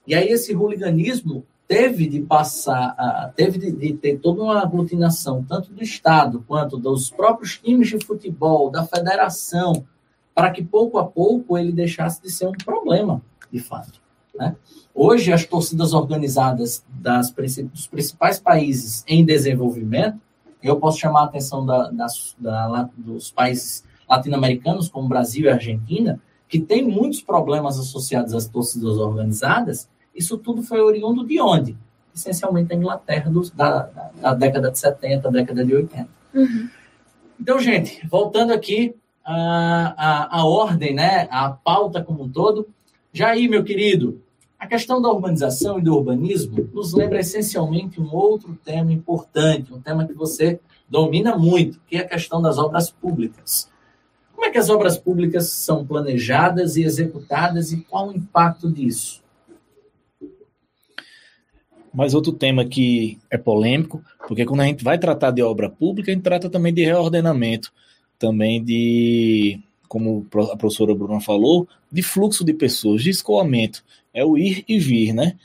E 0.07 0.15
aí 0.15 0.29
esse 0.29 0.55
hooliganismo 0.55 1.45
teve 1.69 2.07
de 2.07 2.21
passar, 2.21 3.33
teve 3.37 3.59
de, 3.59 3.73
de, 3.73 3.93
ter 3.95 4.19
toda 4.19 4.43
uma 4.43 4.63
aglutinação, 4.63 5.45
tanto 5.45 5.73
do 5.73 5.83
Estado 5.83 6.45
quanto 6.47 6.79
dos 6.79 7.11
próprios 7.11 7.59
times 7.59 7.89
de 7.89 8.05
futebol, 8.05 8.71
da 8.71 8.87
federação, 8.87 9.85
para 10.35 10.51
que 10.51 10.63
pouco 10.63 10.99
a 10.99 11.07
pouco 11.07 11.57
ele 11.57 11.73
deixasse 11.73 12.21
de 12.21 12.31
ser 12.31 12.47
um 12.47 12.53
problema, 12.53 13.23
de 13.53 13.61
fato. 13.61 14.01
Né? 14.35 14.57
Hoje, 14.95 15.33
as 15.33 15.45
torcidas 15.45 15.93
organizadas 15.93 16.85
das, 16.89 17.33
dos 17.33 17.87
principais 17.87 18.41
países 18.41 19.05
em 19.07 19.25
desenvolvimento, 19.25 20.19
eu 20.63 20.77
posso 20.77 20.99
chamar 20.99 21.21
a 21.21 21.25
atenção 21.25 21.65
da, 21.65 21.91
das, 21.91 22.35
da, 22.39 22.91
dos 22.97 23.31
países 23.31 23.85
latino-americanos, 24.09 24.89
como 24.89 25.09
Brasil 25.09 25.45
e 25.45 25.49
Argentina, 25.49 26.21
que 26.49 26.59
tem 26.59 26.87
muitos 26.87 27.23
problemas 27.23 27.79
associados 27.79 28.35
às 28.35 28.47
torcidas 28.47 28.99
organizadas, 28.99 29.89
isso 30.15 30.39
tudo 30.39 30.63
foi 30.63 30.81
oriundo 30.81 31.27
de 31.27 31.41
onde? 31.41 31.77
Essencialmente 32.15 32.69
da 32.69 32.75
Inglaterra, 32.77 33.31
dos, 33.31 33.51
da, 33.51 33.83
da, 33.83 34.11
da, 34.21 34.35
década 34.35 34.71
de 34.71 34.79
70, 34.79 35.31
década 35.31 35.65
de 35.65 35.75
80. 35.75 36.09
Uhum. 36.35 36.69
Então, 37.41 37.59
gente, 37.59 38.07
voltando 38.07 38.53
aqui 38.53 38.95
a, 39.25 39.95
a, 39.97 40.41
a 40.41 40.45
ordem, 40.45 40.95
né, 40.95 41.27
a 41.31 41.51
pauta 41.51 42.03
como 42.03 42.25
um 42.25 42.29
todo. 42.29 42.69
Aí, 43.21 43.49
meu 43.49 43.65
querido, 43.65 44.21
a 44.59 44.67
questão 44.67 45.01
da 45.01 45.11
urbanização 45.11 45.79
e 45.79 45.83
do 45.83 45.95
urbanismo 45.95 46.69
nos 46.73 46.93
lembra 46.93 47.21
essencialmente 47.21 48.01
um 48.01 48.13
outro 48.13 48.59
tema 48.65 48.93
importante, 48.93 49.73
um 49.73 49.81
tema 49.81 50.07
que 50.07 50.13
você 50.13 50.61
domina 50.89 51.37
muito, 51.37 51.81
que 51.87 51.97
é 51.97 52.01
a 52.01 52.09
questão 52.09 52.43
das 52.43 52.59
obras 52.59 52.91
públicas. 52.91 53.71
Como 54.35 54.47
é 54.47 54.51
que 54.51 54.59
as 54.59 54.69
obras 54.69 54.99
públicas 54.99 55.49
são 55.51 55.87
planejadas 55.87 56.77
e 56.77 56.83
executadas 56.83 57.73
e 57.73 57.81
qual 57.83 58.09
o 58.09 58.17
impacto 58.17 58.71
disso? 58.71 59.23
Mais 61.93 62.13
outro 62.13 62.33
tema 62.33 62.65
que 62.65 63.19
é 63.31 63.39
polêmico, 63.39 64.03
porque 64.27 64.45
quando 64.45 64.63
a 64.63 64.65
gente 64.65 64.83
vai 64.83 64.99
tratar 64.99 65.31
de 65.31 65.43
obra 65.43 65.71
pública, 65.71 66.11
a 66.11 66.15
gente 66.15 66.25
trata 66.25 66.51
também 66.51 66.75
de 66.75 66.85
reordenamento 66.85 67.73
também 68.19 68.63
de, 68.63 69.61
como 69.89 70.27
a 70.53 70.57
professora 70.57 70.95
Bruna 70.95 71.21
falou, 71.21 71.69
de 71.91 72.03
fluxo 72.03 72.45
de 72.45 72.53
pessoas, 72.53 73.03
de 73.03 73.11
escoamento. 73.11 73.85
É 74.13 74.25
o 74.25 74.39
ir 74.39 74.65
e 74.69 74.79
vir, 74.79 75.13
né? 75.13 75.37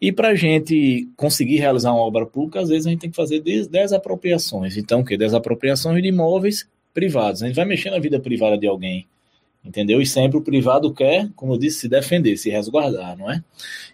E 0.00 0.12
para 0.12 0.28
a 0.28 0.34
gente 0.34 1.08
conseguir 1.16 1.56
realizar 1.56 1.92
uma 1.92 2.02
obra 2.02 2.24
pública, 2.24 2.60
às 2.60 2.68
vezes 2.68 2.86
a 2.86 2.90
gente 2.90 3.00
tem 3.00 3.10
que 3.10 3.16
fazer 3.16 3.40
desapropriações. 3.40 4.76
Então, 4.76 5.00
o 5.00 5.04
que? 5.04 5.16
Desapropriações 5.16 6.00
de 6.02 6.08
imóveis 6.08 6.68
privados. 6.94 7.42
A 7.42 7.46
gente 7.46 7.56
vai 7.56 7.64
mexer 7.64 7.90
na 7.90 7.98
vida 7.98 8.20
privada 8.20 8.56
de 8.56 8.66
alguém. 8.66 9.06
Entendeu? 9.64 10.00
E 10.00 10.06
sempre 10.06 10.38
o 10.38 10.42
privado 10.42 10.94
quer, 10.94 11.28
como 11.34 11.54
eu 11.54 11.58
disse, 11.58 11.80
se 11.80 11.88
defender, 11.88 12.36
se 12.36 12.48
resguardar, 12.48 13.18
não 13.18 13.30
é? 13.30 13.42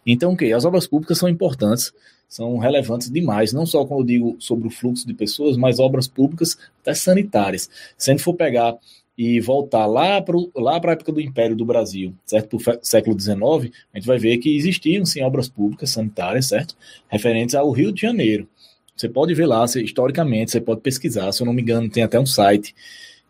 Então, 0.04 0.32
o 0.32 0.36
que? 0.36 0.52
As 0.52 0.64
obras 0.64 0.86
públicas 0.86 1.16
são 1.16 1.28
importantes 1.28 1.92
são 2.28 2.58
relevantes 2.58 3.10
demais, 3.10 3.52
não 3.52 3.66
só 3.66 3.84
quando 3.84 4.00
eu 4.00 4.06
digo 4.06 4.36
sobre 4.38 4.66
o 4.66 4.70
fluxo 4.70 5.06
de 5.06 5.14
pessoas, 5.14 5.56
mas 5.56 5.78
obras 5.78 6.08
públicas 6.08 6.58
até 6.80 6.94
sanitárias. 6.94 7.70
Se 7.96 8.10
a 8.10 8.14
gente 8.14 8.22
for 8.22 8.34
pegar 8.34 8.76
e 9.16 9.40
voltar 9.40 9.86
lá 9.86 10.20
para 10.20 10.36
lá 10.56 10.80
a 10.82 10.90
época 10.92 11.12
do 11.12 11.20
Império 11.20 11.54
do 11.54 11.64
Brasil, 11.64 12.12
certo? 12.26 12.58
Para 12.58 12.78
século 12.82 13.18
XIX, 13.18 13.72
a 13.92 13.98
gente 13.98 14.06
vai 14.06 14.18
ver 14.18 14.38
que 14.38 14.56
existiam 14.56 15.04
sim 15.06 15.22
obras 15.22 15.48
públicas 15.48 15.90
sanitárias, 15.90 16.46
certo? 16.46 16.76
Referentes 17.08 17.54
ao 17.54 17.70
Rio 17.70 17.92
de 17.92 18.00
Janeiro. 18.00 18.48
Você 18.96 19.08
pode 19.08 19.34
ver 19.34 19.46
lá, 19.46 19.66
você, 19.66 19.82
historicamente, 19.82 20.50
você 20.50 20.60
pode 20.60 20.80
pesquisar, 20.80 21.30
se 21.32 21.42
eu 21.42 21.46
não 21.46 21.52
me 21.52 21.62
engano, 21.62 21.88
tem 21.88 22.02
até 22.02 22.18
um 22.18 22.26
site 22.26 22.74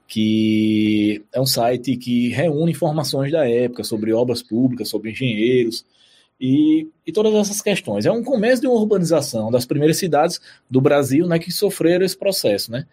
que 0.06 1.22
é 1.32 1.40
um 1.40 1.46
site 1.46 1.96
que 1.96 2.28
reúne 2.28 2.72
informações 2.72 3.32
da 3.32 3.48
época 3.48 3.82
sobre 3.82 4.12
obras 4.12 4.42
públicas, 4.42 4.88
sobre 4.88 5.10
engenheiros, 5.10 5.84
e, 6.40 6.88
e 7.06 7.12
todas 7.12 7.34
essas 7.34 7.60
questões. 7.60 8.06
É 8.06 8.12
um 8.12 8.22
começo 8.22 8.60
de 8.60 8.66
uma 8.66 8.76
urbanização 8.76 9.50
das 9.50 9.64
primeiras 9.64 9.96
cidades 9.96 10.40
do 10.68 10.80
Brasil 10.80 11.26
né, 11.26 11.38
que 11.38 11.52
sofreram 11.52 12.04
esse 12.04 12.16
processo. 12.16 12.70
Né? 12.70 12.86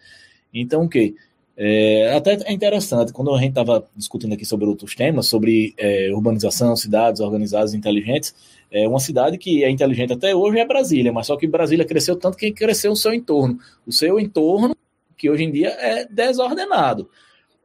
Então, 0.52 0.84
o 0.84 0.88
que? 0.88 1.14
É, 1.54 2.14
até 2.16 2.38
é 2.44 2.52
interessante, 2.52 3.12
quando 3.12 3.32
a 3.34 3.38
gente 3.38 3.50
estava 3.50 3.86
discutindo 3.94 4.32
aqui 4.32 4.44
sobre 4.44 4.66
outros 4.66 4.94
temas, 4.94 5.26
sobre 5.26 5.74
é, 5.76 6.10
urbanização, 6.12 6.74
cidades 6.74 7.20
organizadas 7.20 7.74
inteligentes, 7.74 8.34
é 8.70 8.88
uma 8.88 8.98
cidade 8.98 9.36
que 9.36 9.62
é 9.62 9.68
inteligente 9.68 10.14
até 10.14 10.34
hoje 10.34 10.58
é 10.58 10.66
Brasília, 10.66 11.12
mas 11.12 11.26
só 11.26 11.36
que 11.36 11.46
Brasília 11.46 11.84
cresceu 11.84 12.16
tanto 12.16 12.38
que 12.38 12.50
cresceu 12.52 12.92
o 12.92 12.96
seu 12.96 13.12
entorno. 13.12 13.58
O 13.86 13.92
seu 13.92 14.18
entorno, 14.18 14.74
que 15.16 15.28
hoje 15.28 15.44
em 15.44 15.52
dia 15.52 15.68
é 15.68 16.06
desordenado. 16.06 17.08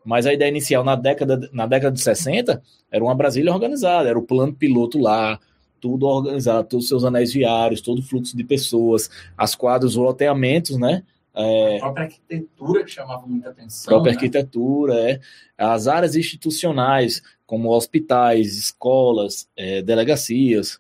Mas 0.03 0.25
a 0.25 0.33
ideia 0.33 0.49
inicial 0.49 0.83
na 0.83 0.95
década, 0.95 1.49
na 1.53 1.65
década 1.65 1.93
de 1.93 2.01
60 2.01 2.61
era 2.91 3.03
uma 3.03 3.15
Brasília 3.15 3.53
organizada, 3.53 4.09
era 4.09 4.19
o 4.19 4.21
plano 4.21 4.53
piloto 4.53 4.99
lá, 4.99 5.39
tudo 5.79 6.05
organizado, 6.05 6.67
todos 6.67 6.85
os 6.85 6.89
seus 6.89 7.03
anéis 7.03 7.33
viários, 7.33 7.81
todo 7.81 7.99
o 7.99 8.03
fluxo 8.03 8.35
de 8.35 8.43
pessoas, 8.43 9.09
as 9.37 9.55
quadras, 9.55 9.91
os 9.91 9.97
loteamentos, 9.97 10.77
né? 10.77 11.03
É, 11.33 11.77
a 11.77 11.79
própria 11.81 12.05
arquitetura 12.05 12.83
que 12.83 12.91
chamava 12.91 13.27
muita 13.27 13.49
atenção. 13.49 13.91
A 13.91 13.95
própria 13.95 14.11
né? 14.11 14.17
arquitetura, 14.17 15.11
é. 15.11 15.19
As 15.57 15.87
áreas 15.87 16.15
institucionais, 16.15 17.21
como 17.45 17.69
hospitais, 17.69 18.57
escolas, 18.57 19.47
é, 19.55 19.81
delegacias. 19.81 20.79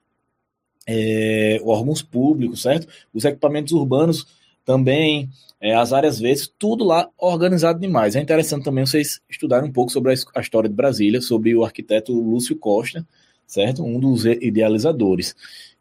é, 0.87 1.59
órgãos 1.63 2.01
públicos, 2.01 2.61
certo? 2.61 2.87
Os 3.13 3.25
equipamentos 3.25 3.73
urbanos 3.73 4.25
também, 4.65 5.29
é, 5.59 5.75
as 5.75 5.91
áreas 5.91 6.19
verdes, 6.19 6.51
tudo 6.57 6.85
lá 6.85 7.09
organizado 7.17 7.79
demais. 7.79 8.15
É 8.15 8.21
interessante 8.21 8.63
também 8.63 8.85
vocês 8.85 9.19
estudarem 9.29 9.69
um 9.69 9.73
pouco 9.73 9.91
sobre 9.91 10.13
a, 10.13 10.15
a 10.35 10.41
história 10.41 10.69
de 10.69 10.75
Brasília, 10.75 11.21
sobre 11.21 11.53
o 11.55 11.65
arquiteto 11.65 12.13
Lúcio 12.13 12.55
Costa, 12.55 13.05
certo? 13.47 13.83
Um 13.83 13.99
dos 13.99 14.25
idealizadores, 14.25 15.35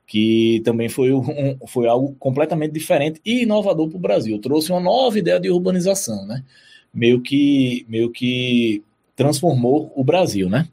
que 0.07 0.63
também 0.65 0.89
foi, 0.89 1.13
um, 1.13 1.59
foi 1.67 1.89
algo 1.89 2.15
completamente 2.19 2.73
diferente 2.73 3.21
e 3.25 3.43
inovador 3.43 3.89
para 3.89 3.97
o 3.97 4.01
Brasil. 4.01 4.41
Trouxe 4.41 4.71
uma 4.71 4.81
nova 4.81 5.19
ideia 5.19 5.41
de 5.41 5.51
urbanização, 5.51 6.25
né? 6.27 6.45
Meio 6.95 7.21
que, 7.21 7.85
meio 7.89 8.11
que 8.11 8.83
transformou 9.17 9.93
o 9.97 10.05
Brasil, 10.05 10.49
né? 10.49 10.69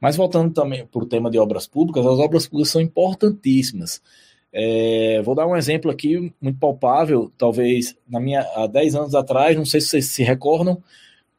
Mas 0.00 0.16
voltando 0.16 0.52
também 0.52 0.86
para 0.86 1.02
o 1.02 1.06
tema 1.06 1.30
de 1.30 1.38
obras 1.38 1.66
públicas, 1.66 2.06
as 2.06 2.18
obras 2.18 2.46
públicas 2.46 2.70
são 2.70 2.80
importantíssimas. 2.80 4.00
É, 4.52 5.20
vou 5.22 5.34
dar 5.34 5.46
um 5.46 5.56
exemplo 5.56 5.90
aqui 5.90 6.32
muito 6.40 6.58
palpável, 6.58 7.30
talvez 7.36 7.94
na 8.08 8.18
minha, 8.18 8.40
há 8.54 8.66
10 8.66 8.94
anos 8.94 9.14
atrás, 9.14 9.56
não 9.56 9.66
sei 9.66 9.80
se 9.80 9.88
vocês 9.88 10.06
se 10.06 10.22
recordam, 10.22 10.82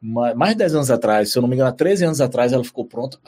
mais 0.00 0.52
de 0.52 0.58
10 0.58 0.74
anos 0.76 0.90
atrás, 0.90 1.32
se 1.32 1.36
eu 1.36 1.42
não 1.42 1.48
me 1.48 1.56
engano, 1.56 1.70
há 1.70 1.72
13 1.72 2.04
anos 2.04 2.20
atrás 2.20 2.52
ela 2.52 2.62
ficou 2.62 2.84
pronta, 2.84 3.18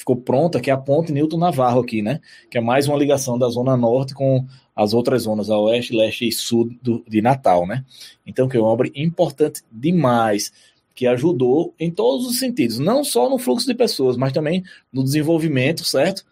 ficou 0.00 0.16
pronta, 0.16 0.60
que 0.60 0.70
é 0.70 0.72
a 0.72 0.78
ponte 0.78 1.12
Newton 1.12 1.36
Navarro 1.36 1.80
aqui, 1.80 2.00
né? 2.00 2.20
Que 2.50 2.56
é 2.56 2.60
mais 2.60 2.88
uma 2.88 2.96
ligação 2.96 3.38
da 3.38 3.48
Zona 3.48 3.76
Norte 3.76 4.14
com 4.14 4.46
as 4.74 4.94
outras 4.94 5.22
zonas, 5.22 5.50
a 5.50 5.58
Oeste, 5.58 5.94
Leste 5.94 6.26
e 6.26 6.32
Sul 6.32 6.70
do, 6.80 7.04
de 7.06 7.20
Natal, 7.20 7.66
né? 7.66 7.84
Então, 8.26 8.48
que 8.48 8.56
é 8.56 8.60
uma 8.60 8.70
obra 8.70 8.90
importante 8.94 9.62
demais 9.70 10.52
que 10.94 11.06
ajudou 11.06 11.74
em 11.78 11.90
todos 11.90 12.26
os 12.26 12.38
sentidos, 12.38 12.78
não 12.78 13.04
só 13.04 13.28
no 13.28 13.38
fluxo 13.38 13.66
de 13.66 13.74
pessoas, 13.74 14.16
mas 14.16 14.32
também 14.32 14.64
no 14.90 15.04
desenvolvimento, 15.04 15.84
certo? 15.84 16.24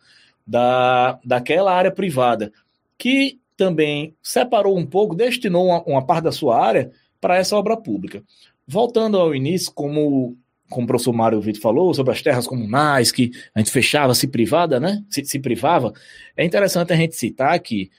Da, 0.46 1.18
daquela 1.22 1.74
área 1.74 1.90
privada, 1.90 2.50
que 2.96 3.38
também 3.54 4.14
separou 4.22 4.78
um 4.78 4.86
pouco, 4.86 5.14
destinou 5.14 5.66
uma, 5.66 5.82
uma 5.82 6.06
parte 6.06 6.24
da 6.24 6.32
sua 6.32 6.58
área 6.58 6.90
para 7.20 7.36
essa 7.36 7.54
obra 7.54 7.76
pública. 7.76 8.22
Voltando 8.66 9.18
ao 9.18 9.34
início, 9.34 9.70
como, 9.74 10.38
como 10.68 10.84
o 10.84 10.86
professor 10.86 11.12
Mário 11.12 11.40
Vitor 11.40 11.62
falou, 11.62 11.94
sobre 11.94 12.12
as 12.12 12.22
terras 12.22 12.46
comunais, 12.46 13.10
que 13.10 13.30
a 13.54 13.58
gente 13.60 13.70
fechava, 13.70 14.14
se 14.14 14.28
privada, 14.28 14.78
né? 14.78 15.02
Se, 15.08 15.24
se 15.24 15.38
privava, 15.38 15.92
é 16.36 16.44
interessante 16.44 16.92
a 16.92 16.96
gente 16.96 17.16
citar 17.16 17.58
que 17.60 17.90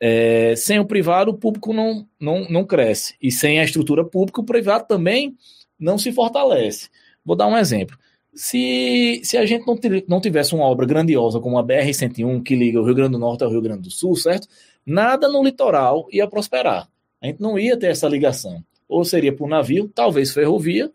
é, 0.00 0.54
sem 0.56 0.78
o 0.78 0.84
privado, 0.84 1.30
o 1.30 1.34
público 1.34 1.72
não, 1.72 2.06
não, 2.20 2.48
não 2.48 2.64
cresce. 2.64 3.14
E 3.20 3.30
sem 3.30 3.58
a 3.58 3.64
estrutura 3.64 4.04
pública, 4.04 4.40
o 4.40 4.44
privado 4.44 4.86
também 4.86 5.36
não 5.78 5.98
se 5.98 6.12
fortalece. 6.12 6.88
Vou 7.24 7.36
dar 7.36 7.46
um 7.46 7.56
exemplo. 7.56 7.96
Se, 8.34 9.20
se 9.24 9.36
a 9.36 9.44
gente 9.44 9.66
não, 9.66 9.76
não 10.06 10.20
tivesse 10.20 10.54
uma 10.54 10.64
obra 10.64 10.86
grandiosa 10.86 11.40
como 11.40 11.58
a 11.58 11.64
BR-101, 11.64 12.42
que 12.42 12.54
liga 12.54 12.80
o 12.80 12.84
Rio 12.84 12.94
Grande 12.94 13.12
do 13.12 13.18
Norte 13.18 13.42
ao 13.42 13.50
Rio 13.50 13.62
Grande 13.62 13.82
do 13.82 13.90
Sul, 13.90 14.14
certo? 14.14 14.46
Nada 14.86 15.28
no 15.28 15.42
litoral 15.42 16.06
ia 16.12 16.28
prosperar. 16.28 16.88
A 17.20 17.26
gente 17.26 17.40
não 17.40 17.58
ia 17.58 17.76
ter 17.76 17.88
essa 17.88 18.08
ligação. 18.08 18.62
Ou 18.88 19.04
seria 19.04 19.34
por 19.34 19.48
navio, 19.48 19.90
talvez 19.92 20.32
ferrovia, 20.32 20.90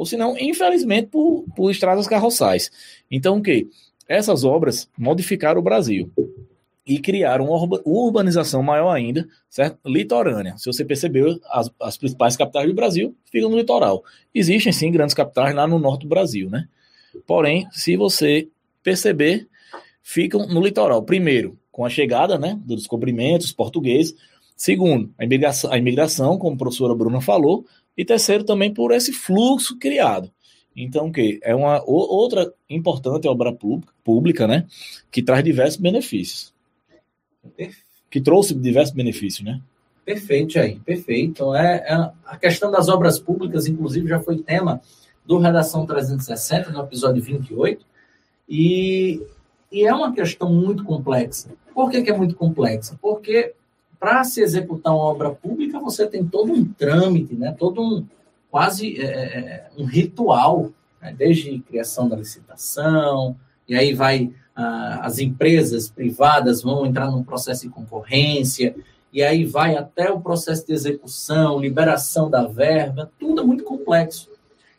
ou 0.00 0.06
se 0.06 0.16
não, 0.16 0.34
infelizmente, 0.38 1.08
por, 1.08 1.44
por 1.54 1.70
estradas 1.70 2.06
carroçais. 2.06 2.70
Então, 3.10 3.36
o 3.36 3.42
que? 3.42 3.68
Essas 4.08 4.44
obras 4.44 4.88
modificaram 4.96 5.60
o 5.60 5.62
Brasil 5.62 6.10
e 6.86 6.98
criaram 6.98 7.44
uma 7.50 7.80
urbanização 7.84 8.62
maior 8.62 8.90
ainda, 8.92 9.28
certo? 9.50 9.78
Litorânea. 9.84 10.56
Se 10.56 10.64
você 10.72 10.86
percebeu, 10.86 11.38
as, 11.50 11.70
as 11.78 11.98
principais 11.98 12.34
capitais 12.34 12.66
do 12.66 12.74
Brasil 12.74 13.14
ficam 13.30 13.50
no 13.50 13.58
litoral. 13.58 14.02
Existem 14.34 14.72
sim 14.72 14.90
grandes 14.90 15.14
capitais 15.14 15.54
lá 15.54 15.66
no 15.66 15.78
norte 15.78 16.04
do 16.04 16.08
Brasil, 16.08 16.48
né? 16.48 16.66
Porém, 17.26 17.68
se 17.70 17.94
você 17.94 18.48
perceber, 18.82 19.48
ficam 20.02 20.46
no 20.46 20.62
litoral. 20.62 21.02
Primeiro, 21.02 21.58
com 21.70 21.84
a 21.84 21.90
chegada, 21.90 22.38
né, 22.38 22.58
dos 22.64 22.76
descobrimentos 22.78 23.52
portugueses. 23.52 24.14
Segundo, 24.56 25.12
a 25.18 25.26
imigração, 25.26 25.70
a 25.70 25.76
imigração, 25.76 26.38
como 26.38 26.54
a 26.54 26.58
professora 26.58 26.94
Bruna 26.94 27.20
falou. 27.20 27.66
E 28.00 28.04
terceiro, 28.04 28.44
também 28.44 28.72
por 28.72 28.92
esse 28.92 29.12
fluxo 29.12 29.78
criado. 29.78 30.30
Então, 30.74 31.08
o 31.08 31.12
que 31.12 31.40
é 31.42 31.54
uma 31.54 31.82
outra 31.84 32.52
importante 32.68 33.28
obra 33.28 33.56
pública, 34.04 34.46
né, 34.46 34.66
que 35.10 35.22
traz 35.22 35.42
diversos 35.42 35.80
benefícios 35.80 36.54
que 38.10 38.20
trouxe 38.20 38.54
diversos 38.54 38.94
benefícios, 38.94 39.46
né? 39.46 39.60
Perfeito, 40.04 40.54
Jair, 40.54 40.80
perfeito. 40.80 41.54
É, 41.54 41.76
é, 41.76 42.10
a 42.24 42.36
questão 42.36 42.70
das 42.70 42.88
obras 42.88 43.18
públicas, 43.18 43.66
inclusive, 43.66 44.08
já 44.08 44.20
foi 44.20 44.38
tema 44.38 44.80
do 45.24 45.38
Redação 45.38 45.86
360, 45.86 46.70
no 46.70 46.80
episódio 46.80 47.22
28, 47.22 47.86
e, 48.48 49.24
e 49.70 49.86
é 49.86 49.94
uma 49.94 50.12
questão 50.12 50.52
muito 50.52 50.82
complexa. 50.82 51.50
Por 51.72 51.88
que, 51.90 52.02
que 52.02 52.10
é 52.10 52.16
muito 52.16 52.34
complexa? 52.34 52.98
Porque 53.00 53.54
para 54.00 54.24
se 54.24 54.40
executar 54.40 54.94
uma 54.94 55.04
obra 55.04 55.30
pública, 55.30 55.78
você 55.78 56.06
tem 56.06 56.26
todo 56.26 56.50
um 56.50 56.64
trâmite, 56.64 57.34
né? 57.34 57.54
todo 57.56 57.82
um 57.82 58.06
quase 58.50 58.98
é, 58.98 59.04
é, 59.04 59.38
é 59.38 59.70
um 59.76 59.84
ritual, 59.84 60.72
né? 61.00 61.14
desde 61.16 61.60
criação 61.60 62.08
da 62.08 62.16
licitação, 62.16 63.36
e 63.68 63.76
aí 63.76 63.92
vai 63.92 64.32
ah, 64.56 65.00
as 65.02 65.18
empresas 65.18 65.90
privadas 65.90 66.62
vão 66.62 66.86
entrar 66.86 67.10
num 67.10 67.22
processo 67.22 67.62
de 67.62 67.68
concorrência, 67.68 68.74
e 69.12 69.22
aí 69.22 69.44
vai 69.44 69.76
até 69.76 70.10
o 70.10 70.20
processo 70.20 70.66
de 70.66 70.72
execução, 70.72 71.60
liberação 71.60 72.30
da 72.30 72.46
verba, 72.46 73.10
tudo 73.18 73.42
é 73.42 73.44
muito 73.44 73.64
complexo. 73.64 74.30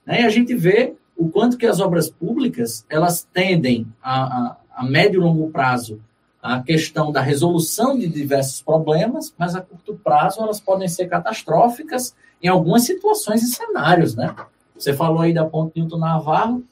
Né? 0.06 0.22
E 0.22 0.26
a 0.26 0.30
gente 0.30 0.56
vê 0.56 0.96
o 1.16 1.30
quanto 1.30 1.58
que 1.58 1.68
as 1.68 1.80
obras 1.80 2.10
públicas, 2.10 2.86
elas 2.90 3.28
tendem 3.32 3.86
a, 4.02 4.24
a, 4.24 4.58
a 4.78 4.84
médio 4.84 5.22
e 5.22 5.24
longo 5.24 5.50
prazo 5.52 6.02
a 6.42 6.62
questão 6.62 7.12
da 7.12 7.22
resolução 7.22 7.98
de 7.98 8.08
diversos 8.08 8.62
problemas, 8.62 9.34
mas 9.38 9.56
a 9.56 9.62
curto 9.62 10.00
prazo 10.04 10.42
elas 10.42 10.60
podem 10.60 10.88
ser 10.88 11.08
catastróficas 11.08 12.16
em 12.42 12.48
algumas 12.48 12.84
situações 12.84 13.44
e 13.44 13.48
cenários, 13.48 14.16
né? 14.16 14.36
Você 14.76 14.94
falou 14.94 15.22
aí 15.22 15.34
da 15.34 15.46
Ponte 15.46 15.80
Newton 15.80 16.00
Navarro, 16.00 16.64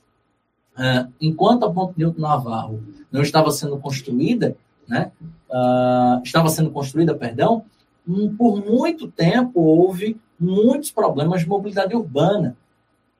uh, 0.75 1.11
enquanto 1.21 1.65
a 1.65 1.71
Ponte 1.71 1.93
Newton 1.97 2.21
Navarro 2.21 2.83
não 3.11 3.21
estava 3.21 3.51
sendo 3.51 3.77
construída, 3.77 4.57
né? 4.87 5.11
Uh, 5.49 6.23
estava 6.23 6.49
sendo 6.49 6.71
construída, 6.71 7.13
perdão, 7.13 7.63
um, 8.07 8.35
por 8.35 8.65
muito 8.65 9.07
tempo 9.07 9.61
houve 9.61 10.19
muitos 10.39 10.89
problemas 10.89 11.41
de 11.41 11.47
mobilidade 11.47 11.95
urbana. 11.95 12.57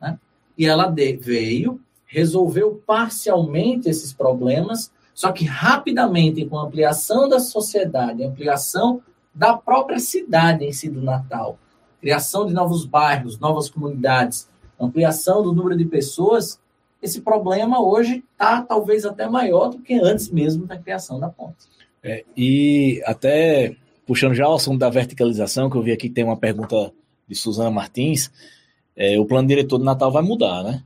Né? 0.01 0.17
E 0.57 0.65
ela 0.65 0.87
de, 0.87 1.13
veio, 1.13 1.79
resolveu 2.05 2.81
parcialmente 2.87 3.87
esses 3.87 4.11
problemas, 4.13 4.91
só 5.19 5.33
que 5.33 5.43
rapidamente, 5.43 6.45
com 6.45 6.57
a 6.57 6.63
ampliação 6.63 7.27
da 7.27 7.41
sociedade, 7.41 8.23
ampliação 8.23 9.01
da 9.35 9.53
própria 9.53 9.99
cidade 9.99 10.63
em 10.63 10.71
si 10.71 10.89
do 10.89 11.01
Natal, 11.01 11.59
criação 11.99 12.45
de 12.45 12.53
novos 12.53 12.85
bairros, 12.85 13.37
novas 13.37 13.69
comunidades, 13.69 14.47
ampliação 14.79 15.43
do 15.43 15.51
número 15.51 15.77
de 15.77 15.83
pessoas, 15.83 16.57
esse 17.01 17.19
problema 17.19 17.81
hoje 17.81 18.23
está 18.31 18.61
talvez 18.61 19.03
até 19.03 19.27
maior 19.27 19.67
do 19.67 19.79
que 19.79 19.95
antes 19.95 20.29
mesmo 20.29 20.65
da 20.65 20.77
criação 20.77 21.19
da 21.19 21.27
ponte. 21.27 21.67
É, 22.01 22.23
e 22.37 23.03
até 23.05 23.75
puxando 24.07 24.35
já 24.35 24.47
o 24.47 24.53
assunto 24.53 24.79
da 24.79 24.89
verticalização, 24.89 25.69
que 25.69 25.75
eu 25.75 25.83
vi 25.83 25.91
aqui 25.91 26.09
tem 26.09 26.23
uma 26.23 26.37
pergunta 26.37 26.93
de 27.27 27.35
Suzana 27.35 27.69
Martins, 27.69 28.31
é, 28.95 29.19
o 29.19 29.25
plano 29.25 29.49
diretor 29.49 29.79
do 29.79 29.83
Natal 29.83 30.13
vai 30.13 30.23
mudar, 30.23 30.63
né? 30.63 30.81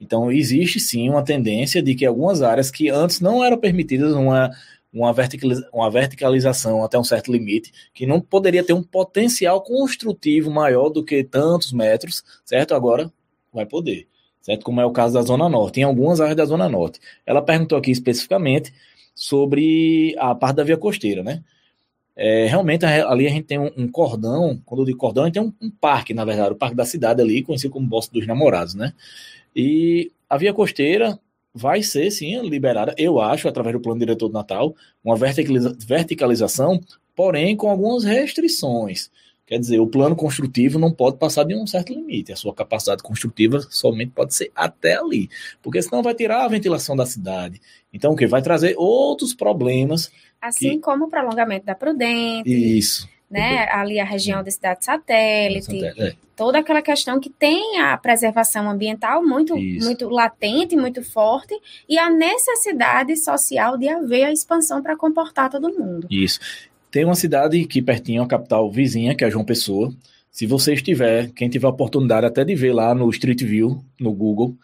Então 0.00 0.30
existe 0.30 0.80
sim 0.80 1.08
uma 1.08 1.24
tendência 1.24 1.82
de 1.82 1.94
que 1.94 2.04
algumas 2.04 2.42
áreas 2.42 2.70
que 2.70 2.90
antes 2.90 3.20
não 3.20 3.44
eram 3.44 3.58
permitidas 3.58 4.12
uma, 4.12 4.50
uma, 4.92 5.12
verticaliza 5.12 5.68
uma 5.72 5.90
verticalização 5.90 6.84
até 6.84 6.98
um 6.98 7.04
certo 7.04 7.32
limite, 7.32 7.72
que 7.92 8.06
não 8.06 8.20
poderia 8.20 8.64
ter 8.64 8.72
um 8.72 8.82
potencial 8.82 9.62
construtivo 9.62 10.50
maior 10.50 10.88
do 10.88 11.04
que 11.04 11.24
tantos 11.24 11.72
metros, 11.72 12.22
certo? 12.44 12.74
Agora 12.74 13.12
vai 13.52 13.66
poder 13.66 14.08
certo? 14.44 14.62
Como 14.62 14.78
é 14.78 14.84
o 14.84 14.92
caso 14.92 15.14
da 15.14 15.22
Zona 15.22 15.48
Norte, 15.48 15.80
em 15.80 15.84
algumas 15.84 16.20
áreas 16.20 16.36
da 16.36 16.44
Zona 16.44 16.68
Norte. 16.68 17.00
Ela 17.24 17.40
perguntou 17.40 17.78
aqui 17.78 17.90
especificamente 17.90 18.74
sobre 19.14 20.14
a 20.18 20.34
parte 20.34 20.56
da 20.56 20.64
via 20.64 20.76
costeira, 20.76 21.22
né? 21.22 21.42
É, 22.16 22.46
realmente 22.46 22.84
ali 22.84 23.26
a 23.26 23.30
gente 23.30 23.44
tem 23.44 23.58
um, 23.58 23.70
um, 23.76 23.88
cordão, 23.88 24.60
quando 24.64 24.82
eu 24.82 24.84
digo 24.84 24.98
cordão, 24.98 25.24
a 25.24 25.26
gente 25.26 25.34
tem 25.34 25.42
um, 25.42 25.52
um, 25.60 25.70
parque, 25.70 26.14
na 26.14 26.24
verdade, 26.24 26.52
o 26.52 26.56
parque 26.56 26.76
da 26.76 26.84
cidade 26.84 27.20
ali, 27.20 27.42
conhecido 27.42 27.72
como 27.72 27.88
Bosque 27.88 28.12
dos 28.14 28.26
Namorados, 28.26 28.74
né? 28.74 28.92
E 29.54 30.10
a 30.28 30.36
via 30.36 30.52
costeira 30.52 31.18
vai 31.54 31.82
ser, 31.82 32.10
sim, 32.10 32.40
liberada, 32.42 32.94
eu 32.98 33.20
acho, 33.20 33.48
através 33.48 33.74
do 33.74 33.80
plano 33.80 34.00
diretor 34.00 34.28
do 34.28 34.34
Natal, 34.34 34.74
uma 35.04 35.16
verticaliza 35.16 35.76
verticalização, 35.86 36.80
porém 37.14 37.56
com 37.56 37.70
algumas 37.70 38.02
restrições. 38.02 39.10
Quer 39.46 39.58
dizer, 39.58 39.78
o 39.78 39.86
plano 39.86 40.16
construtivo 40.16 40.78
não 40.78 40.90
pode 40.90 41.18
passar 41.18 41.44
de 41.44 41.54
um 41.54 41.66
certo 41.66 41.92
limite. 41.92 42.32
A 42.32 42.36
sua 42.36 42.54
capacidade 42.54 43.02
construtiva 43.02 43.60
somente 43.70 44.10
pode 44.10 44.34
ser 44.34 44.50
até 44.56 44.96
ali. 44.96 45.28
Porque 45.62 45.82
senão 45.82 46.02
vai 46.02 46.14
tirar 46.14 46.44
a 46.44 46.48
ventilação 46.48 46.96
da 46.96 47.04
cidade. 47.04 47.60
Então, 47.92 48.12
o 48.12 48.16
que? 48.16 48.26
Vai 48.26 48.40
trazer 48.40 48.74
outros 48.78 49.34
problemas. 49.34 50.10
Assim 50.40 50.70
que... 50.70 50.78
como 50.78 51.04
o 51.04 51.10
prolongamento 51.10 51.66
da 51.66 51.74
Prudente. 51.74 52.48
Isso. 52.48 53.06
Né? 53.34 53.68
Ali 53.68 53.98
a 53.98 54.04
região 54.04 54.44
da 54.44 54.50
cidade 54.50 54.84
satélite, 54.84 55.84
é. 55.84 56.14
toda 56.36 56.60
aquela 56.60 56.80
questão 56.80 57.18
que 57.18 57.28
tem 57.28 57.80
a 57.80 57.96
preservação 57.98 58.70
ambiental 58.70 59.24
muito, 59.26 59.56
muito 59.56 60.08
latente, 60.08 60.76
muito 60.76 61.02
forte, 61.02 61.52
e 61.88 61.98
a 61.98 62.08
necessidade 62.08 63.16
social 63.16 63.76
de 63.76 63.88
haver 63.88 64.24
a 64.24 64.32
expansão 64.32 64.80
para 64.80 64.96
comportar 64.96 65.50
todo 65.50 65.68
mundo. 65.68 66.06
Isso. 66.08 66.38
Tem 66.92 67.04
uma 67.04 67.16
cidade 67.16 67.60
aqui 67.60 67.82
pertinho, 67.82 68.22
a 68.22 68.26
capital 68.28 68.70
vizinha, 68.70 69.16
que 69.16 69.24
é 69.24 69.30
João 69.30 69.44
Pessoa. 69.44 69.92
Se 70.30 70.46
você 70.46 70.74
estiver, 70.74 71.30
quem 71.32 71.48
tiver 71.48 71.66
a 71.66 71.70
oportunidade 71.70 72.24
até 72.24 72.44
de 72.44 72.54
ver 72.54 72.72
lá 72.72 72.94
no 72.94 73.10
Street 73.10 73.42
View, 73.42 73.84
no 73.98 74.12
Google, 74.12 74.54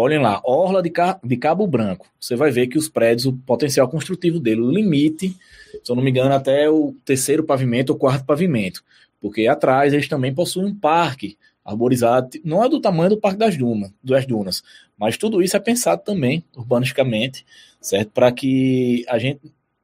olhem 0.00 0.20
lá, 0.20 0.40
Orla 0.44 0.80
de, 0.80 0.92
de 1.24 1.36
Cabo 1.36 1.66
Branco. 1.66 2.06
Você 2.20 2.36
vai 2.36 2.52
ver 2.52 2.68
que 2.68 2.78
os 2.78 2.88
prédios, 2.88 3.26
o 3.26 3.32
potencial 3.32 3.88
construtivo 3.88 4.38
dele, 4.38 4.60
o 4.60 4.70
limite, 4.70 5.36
se 5.82 5.90
eu 5.90 5.96
não 5.96 6.02
me 6.04 6.10
engano, 6.10 6.32
até 6.32 6.70
o 6.70 6.94
terceiro 7.04 7.42
pavimento 7.42 7.92
ou 7.92 7.98
quarto 7.98 8.24
pavimento. 8.24 8.84
Porque 9.20 9.48
atrás 9.48 9.92
eles 9.92 10.06
também 10.06 10.32
possuem 10.32 10.66
um 10.66 10.74
parque 10.74 11.36
arborizado, 11.64 12.30
não 12.44 12.64
é 12.64 12.68
do 12.68 12.80
tamanho 12.80 13.10
do 13.10 13.18
Parque 13.18 13.38
das 13.38 13.56
Dunas, 13.56 13.92
das 14.02 14.24
Dunas, 14.24 14.62
mas 14.96 15.18
tudo 15.18 15.42
isso 15.42 15.54
é 15.54 15.60
pensado 15.60 16.02
também 16.02 16.42
urbanisticamente, 16.56 17.44
certo? 17.78 18.10
Para 18.12 18.32
que 18.32 19.04
a 19.06 19.18
gente 19.18 19.40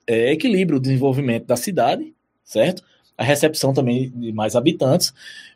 é, 0.06 0.32
equilibre 0.32 0.76
o 0.76 0.80
desenvolvimento 0.80 1.44
da 1.44 1.56
cidade, 1.56 2.14
certo? 2.42 2.82
A 3.18 3.24
recepção 3.24 3.74
também 3.74 4.10
de 4.10 4.32
mais 4.32 4.56
habitantes, 4.56 5.12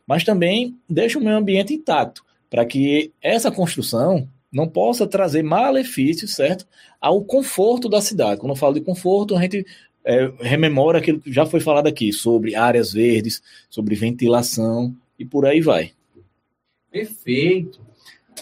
mas 0.06 0.22
também 0.22 0.76
deixa 0.90 1.18
o 1.18 1.24
meio 1.24 1.36
ambiente 1.36 1.72
intacto, 1.72 2.22
para 2.50 2.66
que 2.66 3.11
essa 3.22 3.50
construção 3.50 4.28
não 4.53 4.68
possa 4.68 5.07
trazer 5.07 5.42
malefícios, 5.42 6.34
certo? 6.34 6.66
Ao 7.01 7.22
conforto 7.22 7.88
da 7.88 8.01
cidade. 8.01 8.40
Quando 8.40 8.53
eu 8.53 8.57
falo 8.57 8.74
de 8.74 8.80
conforto, 8.80 9.36
a 9.36 9.42
gente 9.42 9.66
é, 10.05 10.32
rememora 10.40 10.99
aquilo 10.99 11.20
que 11.20 11.32
já 11.32 11.44
foi 11.44 11.61
falado 11.61 11.86
aqui, 11.86 12.12
sobre 12.12 12.55
áreas 12.55 12.92
verdes, 12.92 13.42
sobre 13.68 13.94
ventilação 13.94 14.94
e 15.18 15.24
por 15.24 15.44
aí 15.44 15.61
vai. 15.61 15.92
Perfeito. 16.90 17.80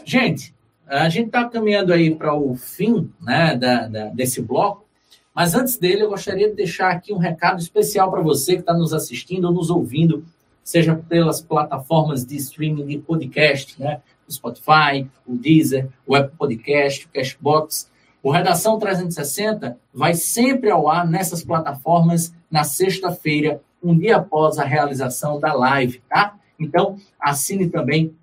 Gente, 0.05 0.55
a 0.87 1.09
gente 1.09 1.27
está 1.27 1.45
caminhando 1.49 1.93
aí 1.93 2.15
para 2.15 2.35
o 2.35 2.55
fim 2.55 3.11
né, 3.21 3.57
da, 3.57 3.89
da, 3.89 4.05
desse 4.07 4.41
bloco, 4.41 4.87
mas 5.35 5.55
antes 5.55 5.77
dele 5.77 6.03
eu 6.03 6.09
gostaria 6.09 6.49
de 6.49 6.55
deixar 6.55 6.91
aqui 6.91 7.13
um 7.13 7.19
recado 7.19 7.61
especial 7.61 8.11
para 8.11 8.23
você 8.23 8.55
que 8.55 8.61
está 8.61 8.73
nos 8.73 8.95
assistindo 8.95 9.47
ou 9.47 9.53
nos 9.53 9.69
ouvindo, 9.69 10.25
seja 10.63 10.95
pelas 10.95 11.41
plataformas 11.41 12.25
de 12.25 12.37
streaming 12.37 12.87
de 12.87 12.99
podcast, 12.99 13.81
né? 13.81 14.01
O 14.29 14.33
Spotify, 14.33 15.09
o 15.27 15.37
Deezer, 15.37 15.89
o 16.07 16.15
Apple 16.15 16.37
Podcast, 16.37 17.07
o 17.07 17.09
Cashbox. 17.11 17.91
O 18.23 18.31
Redação 18.31 18.79
360 18.79 19.79
vai 19.95 20.15
sempre 20.15 20.71
ao 20.71 20.89
ar 20.89 21.07
nessas 21.07 21.45
plataformas 21.45 22.35
na 22.51 22.65
sexta-feira, 22.65 23.61
um 23.83 23.97
dia 23.97 24.17
após 24.17 24.59
a 24.59 24.65
realização 24.65 25.39
da 25.39 25.53
live, 25.53 26.03
tá? 26.09 26.37
Então, 26.59 26.97
assine 27.21 27.69
também 27.69 28.15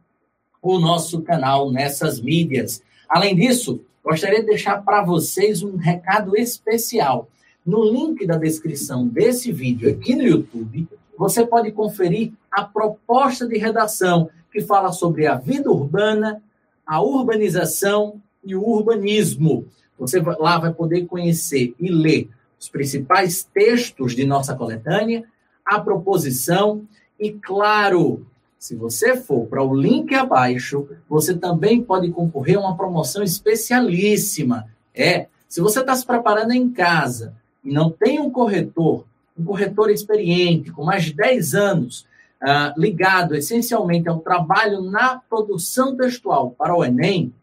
o 0.62 0.80
nosso 0.80 1.22
canal 1.22 1.72
nessas 1.72 2.20
mídias. 2.20 2.82
Além 3.08 3.36
disso, 3.36 3.82
gostaria 4.04 4.42
de 4.42 4.48
deixar 4.48 4.84
para 4.84 5.04
vocês 5.04 5.62
um 5.62 5.78
recado 5.78 6.36
especial. 6.36 7.30
No 7.66 7.84
link 7.84 8.26
da 8.26 8.38
descrição 8.38 9.08
desse 9.08 9.52
vídeo 9.52 9.90
aqui 9.90 10.16
no 10.16 10.24
YouTube, 10.24 10.88
você 11.18 11.46
pode 11.46 11.72
conferir 11.72 12.34
a 12.52 12.64
proposta 12.64 13.48
de 13.48 13.58
redação 13.58 14.30
que 14.54 14.62
fala 14.62 14.92
sobre 14.92 15.26
a 15.26 15.36
vida 15.36 15.72
urbana, 15.72 16.42
a 16.86 17.02
urbanização 17.02 18.22
e 18.46 18.56
o 18.56 18.62
urbanismo. 18.62 19.66
Você 19.98 20.22
lá 20.22 20.60
vai 20.60 20.72
poder 20.72 21.08
conhecer 21.08 21.74
e 21.80 21.90
ler 21.90 22.30
os 22.60 22.70
principais 22.70 23.44
textos 23.44 24.16
de 24.16 24.26
nossa 24.26 24.56
coletânea, 24.56 25.24
a 25.66 25.80
proposição 25.80 26.84
e, 27.20 27.32
claro, 27.32 28.26
se 28.60 28.76
você 28.76 29.18
for 29.18 29.48
para 29.48 29.64
o 29.64 29.76
link 29.76 30.14
abaixo, 30.14 30.88
você 31.10 31.36
também 31.36 31.82
pode 31.82 32.12
concorrer 32.12 32.58
a 32.58 32.62
uma 32.62 32.78
promoção 32.78 33.24
especialíssima. 33.24 34.68
É, 34.96 35.28
se 35.50 35.60
você 35.62 35.82
está 35.82 35.96
se 35.96 36.06
preparando 36.06 36.52
em 36.52 36.70
casa 36.70 37.34
e 37.64 37.74
não 37.74 37.90
tem 37.90 38.20
um 38.20 38.30
corretor, 38.30 39.06
um 39.38 39.44
corretor 39.44 39.90
experiente, 39.90 40.72
com 40.72 40.84
mais 40.84 41.06
de 41.06 41.14
10 41.14 41.56
anos, 41.56 42.06
uh, 42.44 42.80
ligado 42.80 43.36
essencialmente 43.36 44.10
ao 44.10 44.20
trabalho 44.20 44.82
na 44.82 45.18
produção 45.30 45.96
textual 45.96 46.52
para 46.52 46.76
o 46.76 46.84
Enem, 46.84 47.34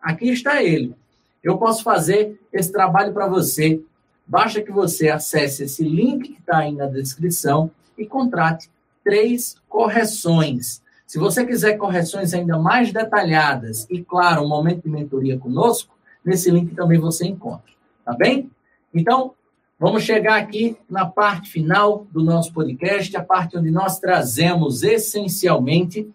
aqui 0.00 0.30
está 0.30 0.62
ele. 0.62 0.94
Eu 1.42 1.56
posso 1.56 1.82
fazer 1.82 2.38
esse 2.52 2.70
trabalho 2.70 3.12
para 3.12 3.26
você. 3.26 3.82
Basta 4.26 4.60
que 4.60 4.70
você 4.70 5.08
acesse 5.08 5.64
esse 5.64 5.82
link 5.82 6.28
que 6.28 6.38
está 6.38 6.58
aí 6.58 6.72
na 6.72 6.86
descrição 6.86 7.70
e 7.96 8.06
contrate 8.06 8.70
três 9.02 9.56
correções. 9.68 10.82
Se 11.06 11.18
você 11.18 11.44
quiser 11.44 11.76
correções 11.76 12.32
ainda 12.34 12.58
mais 12.58 12.92
detalhadas 12.92 13.86
e, 13.90 14.00
claro, 14.02 14.42
um 14.42 14.48
momento 14.48 14.82
de 14.82 14.90
mentoria 14.90 15.38
conosco, 15.38 15.92
nesse 16.24 16.50
link 16.50 16.74
também 16.74 16.98
você 17.00 17.26
encontra. 17.26 17.72
Tá 18.04 18.12
bem? 18.12 18.50
Então, 18.94 19.32
Vamos 19.80 20.02
chegar 20.02 20.38
aqui 20.38 20.76
na 20.90 21.06
parte 21.06 21.50
final 21.50 22.06
do 22.12 22.22
nosso 22.22 22.52
podcast, 22.52 23.16
a 23.16 23.24
parte 23.24 23.56
onde 23.56 23.70
nós 23.70 23.98
trazemos 23.98 24.82
essencialmente 24.82 26.06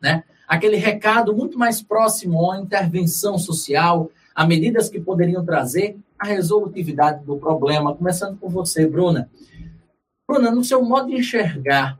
né, 0.00 0.22
aquele 0.46 0.76
recado 0.76 1.34
muito 1.34 1.58
mais 1.58 1.82
próximo 1.82 2.52
à 2.52 2.60
intervenção 2.60 3.36
social, 3.36 4.12
a 4.32 4.46
medidas 4.46 4.88
que 4.88 5.00
poderiam 5.00 5.44
trazer 5.44 5.98
a 6.16 6.24
resolutividade 6.24 7.24
do 7.24 7.36
problema. 7.36 7.96
Começando 7.96 8.38
com 8.38 8.48
você, 8.48 8.86
Bruna. 8.86 9.28
Bruna, 10.28 10.52
no 10.52 10.62
seu 10.62 10.80
modo 10.80 11.08
de 11.08 11.16
enxergar 11.16 11.98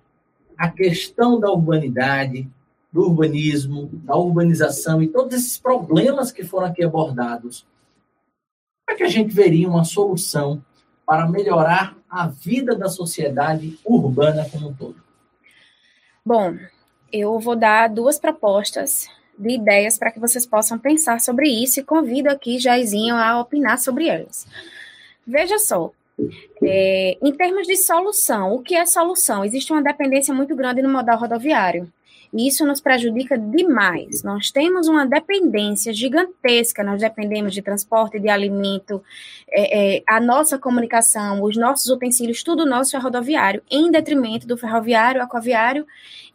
a 0.57 0.69
questão 0.71 1.41
da 1.41 1.51
urbanidade, 1.51 2.49
do 2.93 3.01
urbanismo, 3.01 3.91
da 3.95 4.15
urbanização 4.15 5.03
e 5.03 5.09
todos 5.09 5.35
esses 5.35 5.59
problemas 5.59 6.31
que 6.31 6.45
foram 6.45 6.69
aqui 6.69 6.85
abordados, 6.85 7.67
como 8.87 8.95
é 8.95 8.95
que 8.95 9.03
a 9.03 9.09
gente 9.09 9.35
veria 9.35 9.69
uma 9.69 9.83
solução 9.83 10.63
para 11.07 11.27
melhorar 11.29 11.97
a 12.09 12.27
vida 12.27 12.75
da 12.75 12.89
sociedade 12.89 13.79
urbana 13.85 14.49
como 14.51 14.69
um 14.69 14.75
todo? 14.75 14.97
Bom, 16.25 16.57
eu 17.13 17.39
vou 17.39 17.55
dar 17.55 17.89
duas 17.89 18.19
propostas 18.19 19.09
de 19.39 19.51
ideias 19.51 19.99
para 19.99 20.11
que 20.11 20.21
vocês 20.21 20.47
possam 20.47 20.79
pensar 20.79 21.21
sobre 21.21 21.49
isso 21.49 21.81
e 21.81 21.85
convido 21.85 22.31
aqui 22.31 22.59
Jairzinho 22.59 23.17
a 23.17 23.41
opinar 23.41 23.79
sobre 23.79 24.09
elas. 24.09 24.47
Veja 25.27 25.59
só, 25.59 25.91
é, 26.63 27.19
em 27.21 27.33
termos 27.33 27.67
de 27.67 27.77
solução, 27.77 28.55
o 28.55 28.63
que 28.63 28.75
é 28.75 28.87
solução? 28.87 29.45
Existe 29.45 29.73
uma 29.73 29.83
dependência 29.83 30.33
muito 30.33 30.55
grande 30.55 30.83
no 30.83 30.89
modal 30.89 31.19
rodoviário. 31.19 31.91
E 32.35 32.49
isso 32.49 32.67
nos 32.67 32.81
prejudica 32.81 33.39
demais. 33.39 34.23
Nós 34.25 34.51
temos 34.51 34.89
uma 34.89 35.07
dependência 35.07 35.93
gigantesca, 35.93 36.83
nós 36.83 37.01
dependemos 37.01 37.55
de 37.55 37.63
transporte, 37.63 38.19
de 38.19 38.29
alimento, 38.29 39.03
é, 39.49 39.97
é, 39.97 40.03
a 40.07 40.21
nossa 40.21 40.59
comunicação, 40.59 41.43
os 41.43 41.57
nossos 41.57 41.89
utensílios, 41.89 42.43
tudo 42.43 42.67
nosso 42.67 42.97
é 42.97 42.99
rodoviário, 42.99 43.63
em 43.71 43.91
detrimento 43.91 44.47
do 44.47 44.57
ferroviário, 44.57 45.23
aquaviário 45.23 45.87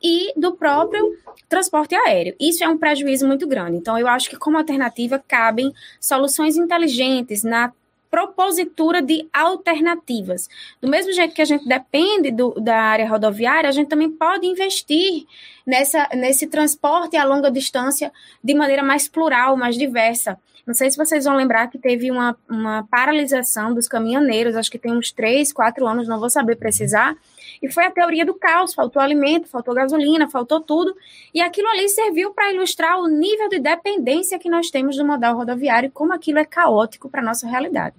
e 0.01 0.31
do 0.39 0.53
próprio 0.53 1.17
transporte 1.49 1.93
aéreo. 1.93 2.35
Isso 2.39 2.63
é 2.63 2.69
um 2.69 2.77
prejuízo 2.77 3.27
muito 3.27 3.45
grande. 3.45 3.77
Então, 3.77 3.97
eu 3.99 4.07
acho 4.07 4.29
que, 4.29 4.37
como 4.37 4.57
alternativa, 4.57 5.21
cabem 5.27 5.73
soluções 5.99 6.55
inteligentes 6.55 7.43
na 7.43 7.73
propositura 8.09 9.01
de 9.01 9.27
alternativas. 9.31 10.49
Do 10.81 10.87
mesmo 10.87 11.11
jeito 11.13 11.33
que 11.33 11.41
a 11.41 11.45
gente 11.45 11.67
depende 11.67 12.31
do, 12.31 12.51
da 12.59 12.75
área 12.75 13.07
rodoviária, 13.07 13.69
a 13.69 13.73
gente 13.73 13.87
também 13.87 14.09
pode 14.09 14.47
investir 14.47 15.25
nessa, 15.65 16.09
nesse 16.13 16.47
transporte 16.47 17.15
a 17.15 17.23
longa 17.23 17.51
distância 17.51 18.11
de 18.43 18.53
maneira 18.53 18.83
mais 18.83 19.07
plural, 19.07 19.55
mais 19.55 19.77
diversa. 19.77 20.39
Não 20.69 20.75
sei 20.75 20.91
se 20.91 20.97
vocês 20.97 21.25
vão 21.25 21.35
lembrar 21.35 21.67
que 21.67 21.79
teve 21.79 22.11
uma, 22.11 22.37
uma 22.47 22.83
paralisação 22.91 23.73
dos 23.73 23.87
caminhoneiros, 23.87 24.55
acho 24.55 24.69
que 24.69 24.77
tem 24.77 24.95
uns 24.95 25.11
três, 25.11 25.51
quatro 25.51 25.87
anos, 25.87 26.07
não 26.07 26.19
vou 26.19 26.29
saber 26.29 26.57
precisar, 26.57 27.17
e 27.59 27.71
foi 27.71 27.85
a 27.85 27.89
teoria 27.89 28.23
do 28.23 28.35
caos, 28.35 28.75
faltou 28.75 29.01
alimento, 29.01 29.47
faltou 29.47 29.73
gasolina, 29.73 30.29
faltou 30.29 30.61
tudo, 30.61 30.95
e 31.33 31.41
aquilo 31.41 31.67
ali 31.69 31.89
serviu 31.89 32.35
para 32.35 32.53
ilustrar 32.53 32.99
o 32.99 33.07
nível 33.07 33.49
de 33.49 33.57
dependência 33.57 34.37
que 34.37 34.47
nós 34.47 34.69
temos 34.69 34.95
do 34.95 35.03
modal 35.03 35.35
rodoviário 35.35 35.87
e 35.87 35.91
como 35.91 36.13
aquilo 36.13 36.37
é 36.37 36.45
caótico 36.45 37.09
para 37.09 37.21
a 37.21 37.25
nossa 37.25 37.47
realidade. 37.47 37.95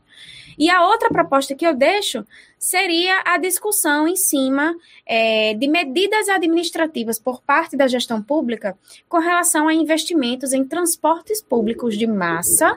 E 0.60 0.68
a 0.68 0.86
outra 0.86 1.08
proposta 1.08 1.54
que 1.54 1.66
eu 1.66 1.74
deixo 1.74 2.22
seria 2.58 3.22
a 3.24 3.38
discussão 3.38 4.06
em 4.06 4.14
cima 4.14 4.76
é, 5.06 5.54
de 5.54 5.66
medidas 5.66 6.28
administrativas 6.28 7.18
por 7.18 7.40
parte 7.40 7.78
da 7.78 7.88
gestão 7.88 8.22
pública 8.22 8.76
com 9.08 9.18
relação 9.18 9.68
a 9.68 9.72
investimentos 9.72 10.52
em 10.52 10.62
transportes 10.62 11.40
públicos 11.40 11.96
de 11.96 12.06
massa 12.06 12.76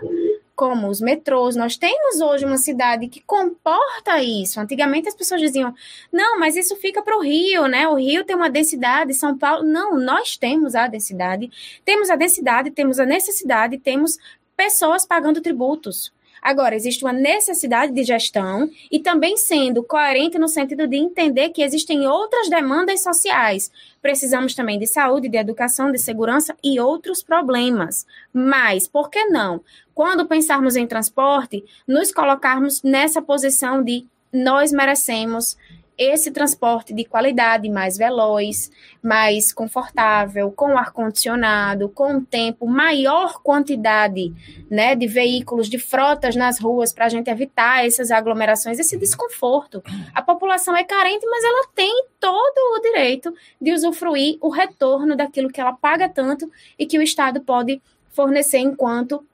como 0.55 0.87
os 0.87 1.01
metrôs. 1.01 1.57
Nós 1.57 1.75
temos 1.75 2.21
hoje 2.21 2.45
uma 2.45 2.55
cidade 2.55 3.09
que 3.09 3.19
comporta 3.19 4.23
isso. 4.23 4.61
Antigamente 4.61 5.09
as 5.09 5.15
pessoas 5.15 5.41
diziam: 5.41 5.75
não, 6.09 6.39
mas 6.39 6.55
isso 6.55 6.77
fica 6.77 7.01
para 7.01 7.17
o 7.17 7.21
Rio, 7.21 7.67
né? 7.67 7.85
O 7.89 7.95
Rio 7.95 8.23
tem 8.23 8.33
uma 8.33 8.49
densidade, 8.49 9.13
São 9.13 9.37
Paulo. 9.37 9.65
Não, 9.65 9.99
nós 9.99 10.37
temos 10.37 10.73
a 10.73 10.87
densidade. 10.87 11.51
Temos 11.83 12.09
a 12.09 12.15
densidade, 12.15 12.71
temos 12.71 12.97
a 12.97 13.05
necessidade, 13.05 13.77
temos 13.77 14.17
pessoas 14.55 15.05
pagando 15.05 15.41
tributos. 15.41 16.13
Agora, 16.43 16.75
existe 16.75 17.05
uma 17.05 17.13
necessidade 17.13 17.93
de 17.93 18.03
gestão 18.03 18.69
e 18.91 18.99
também 18.99 19.37
sendo 19.37 19.81
coerente 19.81 20.37
no 20.37 20.49
sentido 20.49 20.85
de 20.85 20.97
entender 20.97 21.49
que 21.49 21.63
existem 21.63 22.05
outras 22.05 22.49
demandas 22.49 23.01
sociais. 23.01 23.71
Precisamos 24.01 24.53
também 24.53 24.77
de 24.77 24.85
saúde, 24.85 25.29
de 25.29 25.37
educação, 25.37 25.89
de 25.89 25.97
segurança 25.97 26.53
e 26.61 26.81
outros 26.81 27.23
problemas. 27.23 28.05
Mas, 28.33 28.89
por 28.89 29.09
que 29.09 29.23
não? 29.27 29.61
Quando 29.95 30.27
pensarmos 30.27 30.75
em 30.75 30.85
transporte, 30.85 31.63
nos 31.87 32.11
colocarmos 32.11 32.83
nessa 32.83 33.21
posição 33.21 33.81
de 33.81 34.05
nós 34.33 34.73
merecemos 34.73 35.55
esse 35.97 36.31
transporte 36.31 36.93
de 36.93 37.05
qualidade 37.05 37.69
mais 37.69 37.97
veloz, 37.97 38.71
mais 39.01 39.53
confortável, 39.53 40.51
com 40.51 40.77
ar-condicionado, 40.77 41.89
com 41.89 42.23
tempo, 42.23 42.65
maior 42.65 43.41
quantidade 43.41 44.33
né, 44.69 44.95
de 44.95 45.07
veículos, 45.07 45.69
de 45.69 45.77
frotas 45.77 46.35
nas 46.35 46.59
ruas, 46.59 46.91
para 46.91 47.05
a 47.05 47.09
gente 47.09 47.29
evitar 47.29 47.85
essas 47.85 48.11
aglomerações, 48.11 48.79
esse 48.79 48.97
desconforto. 48.97 49.83
A 50.13 50.21
população 50.21 50.75
é 50.75 50.83
carente, 50.83 51.25
mas 51.27 51.43
ela 51.43 51.67
tem 51.75 52.05
todo 52.19 52.77
o 52.77 52.81
direito 52.81 53.33
de 53.61 53.73
usufruir 53.73 54.37
o 54.41 54.49
retorno 54.49 55.15
daquilo 55.15 55.49
que 55.49 55.61
ela 55.61 55.73
paga 55.73 56.09
tanto 56.09 56.51
e 56.77 56.85
que 56.85 56.97
o 56.97 57.01
Estado 57.01 57.41
pode 57.41 57.81
fornecer 58.09 58.59
enquanto 58.59 59.25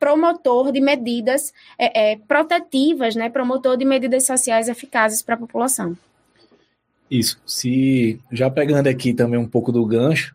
promotor 0.00 0.72
de 0.72 0.80
medidas 0.80 1.52
é, 1.78 2.12
é, 2.12 2.16
protetivas, 2.16 3.14
né, 3.14 3.28
promotor 3.28 3.76
de 3.76 3.84
medidas 3.84 4.26
sociais 4.26 4.66
eficazes 4.68 5.22
para 5.22 5.34
a 5.34 5.38
população. 5.38 5.96
Isso. 7.10 7.38
Se 7.44 8.18
já 8.32 8.48
pegando 8.50 8.86
aqui 8.86 9.12
também 9.12 9.38
um 9.38 9.46
pouco 9.46 9.70
do 9.70 9.84
gancho, 9.84 10.34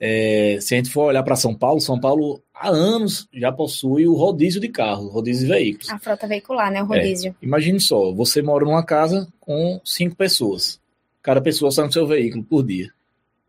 é, 0.00 0.58
se 0.60 0.74
a 0.74 0.76
gente 0.78 0.90
for 0.90 1.04
olhar 1.04 1.22
para 1.22 1.36
São 1.36 1.54
Paulo, 1.54 1.80
São 1.80 2.00
Paulo 2.00 2.42
há 2.54 2.68
anos 2.68 3.28
já 3.32 3.52
possui 3.52 4.06
o 4.06 4.14
rodízio 4.14 4.60
de 4.60 4.68
carros, 4.68 5.12
rodízio 5.12 5.46
de 5.46 5.52
veículos. 5.52 5.90
A 5.90 5.98
frota 5.98 6.26
veicular, 6.26 6.70
né? 6.70 6.82
O 6.82 6.86
rodízio. 6.86 7.30
É, 7.42 7.44
imagine 7.44 7.80
só, 7.80 8.12
você 8.12 8.40
mora 8.40 8.64
numa 8.64 8.84
casa 8.84 9.28
com 9.40 9.80
cinco 9.84 10.16
pessoas. 10.16 10.80
Cada 11.22 11.40
pessoa 11.40 11.70
sai 11.70 11.86
no 11.86 11.92
seu 11.92 12.06
veículo 12.06 12.44
por 12.44 12.64
dia. 12.64 12.90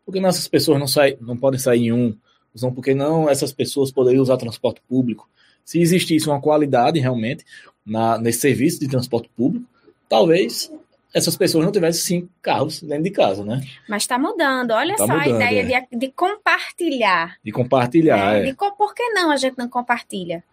Por 0.04 0.12
que 0.12 0.18
essas 0.18 0.48
pessoas 0.48 0.78
não, 0.78 0.86
saem, 0.86 1.16
não 1.20 1.36
podem 1.36 1.58
sair 1.58 1.86
em 1.86 1.92
um? 1.92 2.16
Por 2.58 2.72
porque 2.72 2.94
não 2.94 3.28
essas 3.28 3.52
pessoas 3.52 3.92
poderiam 3.92 4.22
usar 4.22 4.36
transporte 4.36 4.80
público? 4.88 5.28
Se 5.66 5.80
existisse 5.80 6.28
uma 6.28 6.40
qualidade 6.40 7.00
realmente 7.00 7.44
na, 7.84 8.16
nesse 8.16 8.38
serviço 8.38 8.78
de 8.78 8.88
transporte 8.88 9.28
público, 9.36 9.66
talvez 10.08 10.72
essas 11.12 11.36
pessoas 11.36 11.64
não 11.64 11.72
tivessem 11.72 12.20
cinco 12.20 12.28
carros 12.40 12.80
dentro 12.80 13.02
de 13.02 13.10
casa, 13.10 13.44
né? 13.44 13.60
Mas 13.88 14.04
está 14.04 14.16
mudando. 14.16 14.70
Olha 14.70 14.94
tá 14.94 15.06
só 15.06 15.12
mudando, 15.12 15.42
a 15.42 15.52
ideia 15.52 15.78
é. 15.78 15.80
de, 15.90 15.98
de, 15.98 16.12
compartilhar. 16.12 17.36
De 17.42 17.50
compartilhar, 17.50 18.36
é. 18.36 18.44
De, 18.44 18.54
por 18.54 18.94
que 18.94 19.08
não 19.10 19.30
a 19.30 19.36
gente 19.36 19.58
não 19.58 19.68
compartilha? 19.68 20.44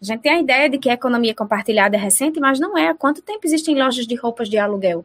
A 0.00 0.04
gente 0.04 0.20
tem 0.20 0.32
a 0.32 0.40
ideia 0.40 0.70
de 0.70 0.78
que 0.78 0.88
a 0.88 0.94
economia 0.94 1.34
compartilhada 1.34 1.96
é 1.96 2.00
recente, 2.00 2.40
mas 2.40 2.58
não 2.58 2.76
é. 2.76 2.88
Há 2.88 2.94
quanto 2.94 3.20
tempo 3.20 3.40
existem 3.44 3.76
lojas 3.76 4.06
de 4.06 4.14
roupas 4.14 4.48
de 4.48 4.56
aluguel? 4.56 5.04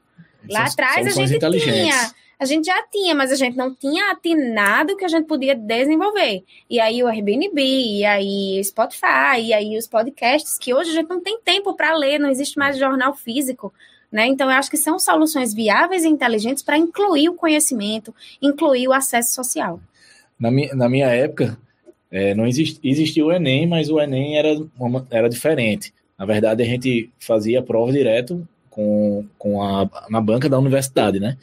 Lá 0.50 0.64
atrás 0.64 1.06
a 1.06 1.10
gente 1.10 1.38
tinha 1.40 2.12
a 2.40 2.46
gente 2.46 2.66
já 2.66 2.84
tinha, 2.92 3.16
mas 3.16 3.32
a 3.32 3.36
gente 3.36 3.58
não 3.58 3.74
tinha 3.74 4.12
atinado 4.12 4.96
que 4.96 5.04
a 5.04 5.08
gente 5.08 5.26
podia 5.26 5.56
desenvolver. 5.56 6.44
E 6.70 6.80
aí 6.80 7.02
o 7.04 7.08
Airbnb, 7.08 7.60
e 7.60 8.06
aí 8.06 8.60
o 8.60 8.64
Spotify, 8.64 9.42
e 9.42 9.54
aí 9.54 9.78
os 9.78 9.88
podcasts, 9.88 10.58
que 10.58 10.74
hoje 10.74 10.92
a 10.92 10.94
gente 10.94 11.10
não 11.10 11.20
tem 11.20 11.40
tempo 11.42 11.74
para 11.74 11.96
ler, 11.96 12.20
não 12.20 12.30
existe 12.30 12.58
mais 12.58 12.78
jornal 12.78 13.16
físico. 13.16 13.74
Né? 14.12 14.28
Então, 14.28 14.50
eu 14.50 14.56
acho 14.56 14.70
que 14.70 14.78
são 14.78 14.98
soluções 15.00 15.54
viáveis 15.54 16.06
e 16.06 16.08
inteligentes 16.08 16.64
para 16.64 16.78
incluir 16.78 17.28
o 17.28 17.34
conhecimento, 17.34 18.14
incluir 18.42 18.88
o 18.88 18.94
acesso 18.94 19.34
social. 19.34 19.82
Na 20.40 20.50
minha, 20.52 20.74
na 20.76 20.88
minha 20.88 21.08
época, 21.08 21.58
é, 22.10 22.34
não 22.34 22.48
exist, 22.48 22.80
existia 22.84 23.26
o 23.26 23.32
Enem, 23.32 23.68
mas 23.68 23.90
o 23.90 24.00
Enem 24.00 24.38
era, 24.38 24.50
uma, 24.80 25.06
era 25.10 25.28
diferente. 25.28 25.94
Na 26.18 26.26
verdade, 26.26 26.64
a 26.64 26.66
gente 26.66 27.10
fazia 27.20 27.62
prova 27.62 27.92
direto 27.92 28.48
com, 28.70 29.26
com 29.38 29.62
a, 29.62 29.90
na 30.10 30.22
banca 30.22 30.48
da 30.48 30.58
universidade, 30.58 31.20
né? 31.20 31.38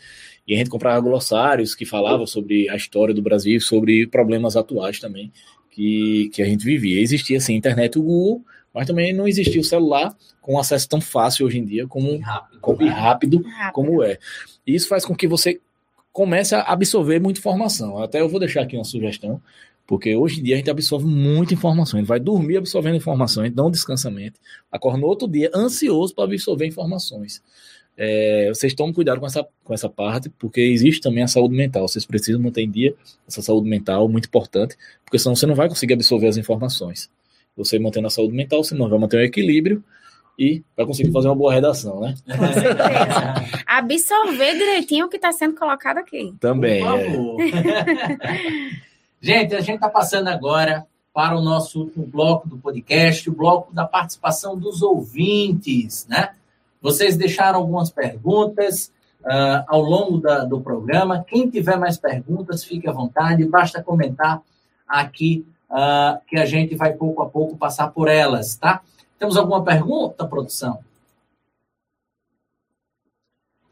E 0.47 0.55
a 0.55 0.59
gente 0.59 0.71
comprava 0.71 1.01
glossários 1.01 1.75
que 1.75 1.85
falavam 1.85 2.27
sobre 2.27 2.69
a 2.69 2.77
história 2.77 3.15
do 3.15 3.23
Brasil, 3.23 3.61
sobre 3.61 4.07
problemas 4.07 4.57
atuais 4.57 5.01
também 5.01 5.33
que, 5.75 6.31
que 6.33 6.41
a 6.41 6.45
gente 6.45 6.65
vivia. 6.65 7.01
Existia, 7.01 7.39
assim, 7.39 7.55
internet 7.55 7.97
e 7.97 7.99
o 7.99 8.03
Google, 8.03 8.45
mas 8.73 8.87
também 8.87 9.13
não 9.13 9.27
existia 9.27 9.61
o 9.61 9.65
celular 9.65 10.17
com 10.41 10.59
acesso 10.59 10.89
tão 10.89 11.01
fácil 11.01 11.47
hoje 11.47 11.59
em 11.59 11.65
dia 11.65 11.87
como 11.87 12.19
rápido, 12.19 12.61
como, 12.61 12.83
e 12.83 12.89
rápido, 12.89 13.43
rápido, 13.43 13.73
como 13.73 14.03
é. 14.03 14.19
E 14.67 14.75
isso 14.75 14.89
faz 14.89 15.05
com 15.05 15.15
que 15.15 15.27
você 15.27 15.61
comece 16.13 16.55
a 16.55 16.61
absorver 16.61 17.19
muita 17.19 17.41
informação. 17.41 17.99
Até 17.99 18.21
eu 18.21 18.29
vou 18.29 18.39
deixar 18.39 18.63
aqui 18.63 18.77
uma 18.77 18.85
sugestão, 18.85 19.43
porque 19.87 20.15
hoje 20.15 20.41
em 20.41 20.45
dia 20.45 20.55
a 20.55 20.59
gente 20.59 20.71
absorve 20.71 21.07
muita 21.07 21.55
informação. 21.55 21.99
A 21.99 22.01
gente 22.01 22.09
vai 22.09 22.21
dormir 22.21 22.57
absorvendo 22.57 22.97
informações, 22.97 23.53
não 23.53 23.71
descansamento. 23.71 24.39
Acorda 24.71 24.99
no 24.99 25.07
outro 25.07 25.27
dia 25.27 25.51
ansioso 25.55 26.15
para 26.15 26.25
absorver 26.25 26.67
informações. 26.67 27.43
É, 27.97 28.49
vocês 28.49 28.75
tomem 28.75 28.93
cuidado 28.93 29.21
com 29.21 29.27
essa, 29.27 29.47
com 29.63 29.73
essa 29.73 29.89
parte, 29.89 30.29
porque 30.29 30.61
existe 30.61 31.01
também 31.01 31.23
a 31.23 31.29
saúde 31.29 31.55
mental. 31.55 31.87
Vocês 31.87 32.05
precisam 32.05 32.41
manter 32.41 32.63
em 32.63 32.71
dia 32.71 32.95
essa 33.27 33.41
saúde 33.41 33.69
mental, 33.69 34.09
muito 34.09 34.27
importante, 34.27 34.77
porque 35.05 35.19
senão 35.19 35.37
você 35.37 35.47
não 35.47 35.55
vai 35.55 35.69
conseguir 35.69 35.95
absorver 35.95 36.27
as 36.27 36.37
informações. 36.37 37.09
Você 37.57 37.79
mantendo 37.79 38.09
a 38.09 38.11
saúde 38.11 38.35
mental, 38.35 38.65
você 38.65 38.75
não 38.75 38.89
vai 38.89 38.99
manter 38.99 39.19
o 39.19 39.23
equilíbrio 39.23 39.83
e 40.37 40.63
vai 40.77 40.85
conseguir 40.85 41.13
fazer 41.13 41.29
uma 41.29 41.37
boa 41.37 41.55
redação, 41.55 42.01
né? 42.01 42.15
Com 42.27 42.53
certeza. 42.53 43.35
Absorver 43.65 44.59
direitinho 44.59 45.07
o 45.07 45.09
que 45.09 45.17
está 45.17 45.31
sendo 45.31 45.55
colocado 45.55 45.99
aqui. 45.99 46.35
Também. 46.41 46.83
É. 46.83 46.91
gente, 49.21 49.55
a 49.55 49.61
gente 49.61 49.77
está 49.77 49.89
passando 49.89 50.27
agora 50.29 50.85
para 51.13 51.39
o 51.39 51.43
nosso 51.43 51.83
último 51.83 52.05
bloco 52.05 52.49
do 52.49 52.59
podcast, 52.59 53.31
o 53.31 53.33
bloco 53.33 53.73
da 53.73 53.85
participação 53.85 54.59
dos 54.59 54.83
ouvintes, 54.83 56.09
né? 56.09 56.31
Vocês 56.85 57.17
deixaram 57.17 57.61
algumas 57.61 57.89
perguntas 57.91 58.93
uh, 59.23 59.65
ao 59.67 59.81
longo 59.81 60.19
da, 60.19 60.45
do 60.45 60.61
programa. 60.61 61.25
Quem 61.27 61.49
tiver 61.49 61.79
mais 61.79 61.97
perguntas, 61.97 62.63
fique 62.63 62.87
à 62.87 62.93
vontade, 62.93 63.43
basta 63.47 63.83
comentar 63.83 64.43
aqui 64.87 65.47
uh, 65.71 66.21
que 66.27 66.37
a 66.37 66.45
gente 66.45 66.77
vai 66.77 66.93
pouco 66.93 67.23
a 67.23 67.27
pouco 67.27 67.57
passar 67.57 67.89
por 67.89 68.07
elas, 68.07 68.57
tá? 68.57 68.83
Temos 69.19 69.39
alguma 69.39 69.65
pergunta, 69.65 70.27
produção? 70.27 70.79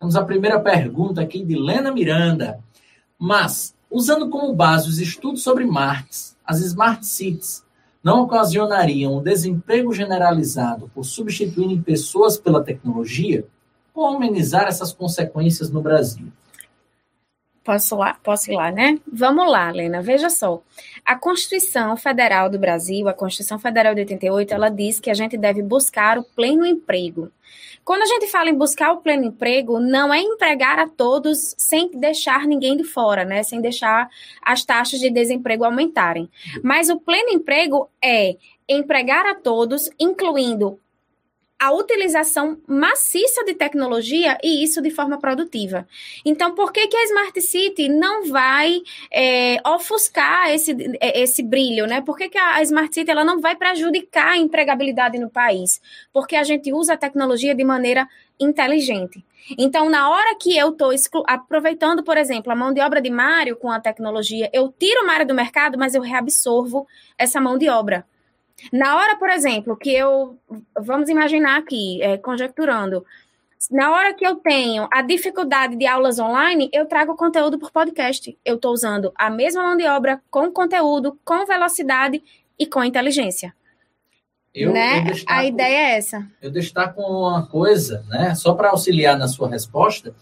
Temos 0.00 0.16
a 0.16 0.24
primeira 0.24 0.58
pergunta 0.58 1.20
aqui 1.20 1.44
de 1.44 1.54
Lena 1.54 1.92
Miranda. 1.92 2.60
Mas, 3.18 3.74
usando 3.90 4.30
como 4.30 4.54
base 4.54 4.88
os 4.88 4.98
estudos 4.98 5.42
sobre 5.42 5.66
marcas, 5.66 6.34
as 6.46 6.60
smart 6.60 7.04
cities 7.04 7.62
não 8.03 8.22
ocasionariam 8.22 9.16
o 9.16 9.20
desemprego 9.20 9.92
generalizado 9.92 10.90
por 10.94 11.05
substituírem 11.05 11.80
pessoas 11.80 12.36
pela 12.36 12.62
tecnologia? 12.62 13.44
Como 13.94 14.16
amenizar 14.16 14.66
essas 14.66 14.92
consequências 14.92 15.70
no 15.70 15.80
Brasil? 15.80 16.26
Posso 17.64 17.96
lá? 17.96 18.14
Posso 18.22 18.50
ir 18.50 18.56
lá, 18.56 18.72
né? 18.72 18.98
Vamos 19.06 19.48
lá, 19.50 19.70
Lena. 19.70 20.02
Veja 20.02 20.28
só. 20.28 20.60
A 21.04 21.14
Constituição 21.14 21.96
Federal 21.96 22.50
do 22.50 22.58
Brasil, 22.58 23.08
a 23.08 23.12
Constituição 23.12 23.58
Federal 23.58 23.94
de 23.94 24.00
88, 24.00 24.52
ela 24.52 24.68
diz 24.68 24.98
que 24.98 25.10
a 25.10 25.14
gente 25.14 25.36
deve 25.36 25.62
buscar 25.62 26.18
o 26.18 26.24
pleno 26.24 26.66
emprego. 26.66 27.30
Quando 27.84 28.02
a 28.02 28.06
gente 28.06 28.28
fala 28.28 28.48
em 28.48 28.54
buscar 28.54 28.92
o 28.92 28.98
pleno 28.98 29.24
emprego, 29.24 29.80
não 29.80 30.12
é 30.14 30.20
empregar 30.20 30.78
a 30.78 30.88
todos 30.88 31.54
sem 31.58 31.90
deixar 31.90 32.46
ninguém 32.46 32.76
de 32.76 32.84
fora, 32.84 33.24
né? 33.24 33.42
Sem 33.42 33.60
deixar 33.60 34.08
as 34.40 34.64
taxas 34.64 35.00
de 35.00 35.10
desemprego 35.10 35.64
aumentarem. 35.64 36.28
Mas 36.62 36.88
o 36.88 36.98
pleno 37.00 37.30
emprego 37.30 37.88
é 38.02 38.36
empregar 38.68 39.26
a 39.26 39.34
todos, 39.34 39.90
incluindo 39.98 40.78
a 41.62 41.70
utilização 41.70 42.58
maciça 42.66 43.44
de 43.44 43.54
tecnologia 43.54 44.36
e 44.42 44.64
isso 44.64 44.82
de 44.82 44.90
forma 44.90 45.16
produtiva. 45.16 45.86
Então, 46.24 46.56
por 46.56 46.72
que, 46.72 46.88
que 46.88 46.96
a 46.96 47.04
Smart 47.04 47.40
City 47.40 47.88
não 47.88 48.26
vai 48.26 48.82
é, 49.12 49.58
ofuscar 49.64 50.50
esse, 50.50 50.74
é, 51.00 51.22
esse 51.22 51.40
brilho, 51.40 51.86
né? 51.86 52.00
Por 52.00 52.16
que, 52.16 52.28
que 52.28 52.36
a 52.36 52.60
Smart 52.62 52.92
City 52.92 53.08
ela 53.08 53.24
não 53.24 53.40
vai 53.40 53.54
prejudicar 53.54 54.30
a 54.30 54.36
empregabilidade 54.36 55.20
no 55.20 55.30
país? 55.30 55.80
Porque 56.12 56.34
a 56.34 56.42
gente 56.42 56.72
usa 56.72 56.94
a 56.94 56.96
tecnologia 56.96 57.54
de 57.54 57.62
maneira 57.62 58.08
inteligente. 58.40 59.24
Então, 59.56 59.88
na 59.88 60.10
hora 60.10 60.34
que 60.34 60.58
eu 60.58 60.70
estou 60.70 60.90
aproveitando, 61.28 62.02
por 62.02 62.16
exemplo, 62.16 62.50
a 62.50 62.56
mão 62.56 62.74
de 62.74 62.80
obra 62.80 63.00
de 63.00 63.08
Mário 63.08 63.54
com 63.54 63.70
a 63.70 63.78
tecnologia, 63.78 64.50
eu 64.52 64.74
tiro 64.76 65.06
Mário 65.06 65.28
do 65.28 65.34
mercado, 65.34 65.78
mas 65.78 65.94
eu 65.94 66.02
reabsorvo 66.02 66.88
essa 67.16 67.40
mão 67.40 67.56
de 67.56 67.68
obra. 67.68 68.04
Na 68.72 68.96
hora, 68.96 69.16
por 69.16 69.28
exemplo, 69.28 69.76
que 69.76 69.92
eu. 69.92 70.38
Vamos 70.78 71.09
imaginar 71.09 71.59
aqui, 71.59 72.03
é, 72.03 72.16
conjecturando. 72.16 73.05
Na 73.70 73.92
hora 73.92 74.12
que 74.12 74.26
eu 74.26 74.36
tenho 74.36 74.88
a 74.92 75.03
dificuldade 75.03 75.76
de 75.76 75.86
aulas 75.86 76.18
online, 76.18 76.68
eu 76.72 76.86
trago 76.86 77.16
conteúdo 77.16 77.59
por 77.59 77.70
podcast. 77.70 78.36
Eu 78.44 78.57
estou 78.57 78.72
usando 78.72 79.12
a 79.14 79.30
mesma 79.30 79.62
mão 79.62 79.76
de 79.76 79.86
obra 79.86 80.20
com 80.30 80.50
conteúdo, 80.50 81.18
com 81.24 81.46
velocidade 81.46 82.22
e 82.59 82.66
com 82.66 82.82
inteligência. 82.82 83.55
Eu, 84.55 84.72
né? 84.72 85.00
eu 85.00 85.05
destaco, 85.05 85.40
a 85.40 85.44
ideia 85.44 85.76
é 85.76 85.96
essa. 85.96 86.28
Eu 86.40 86.50
destaco 86.50 87.00
uma 87.00 87.46
coisa, 87.46 88.05
né? 88.09 88.34
Só 88.34 88.53
para 88.55 88.70
auxiliar 88.70 89.16
na 89.16 89.28
sua 89.28 89.48
resposta, 89.48 90.14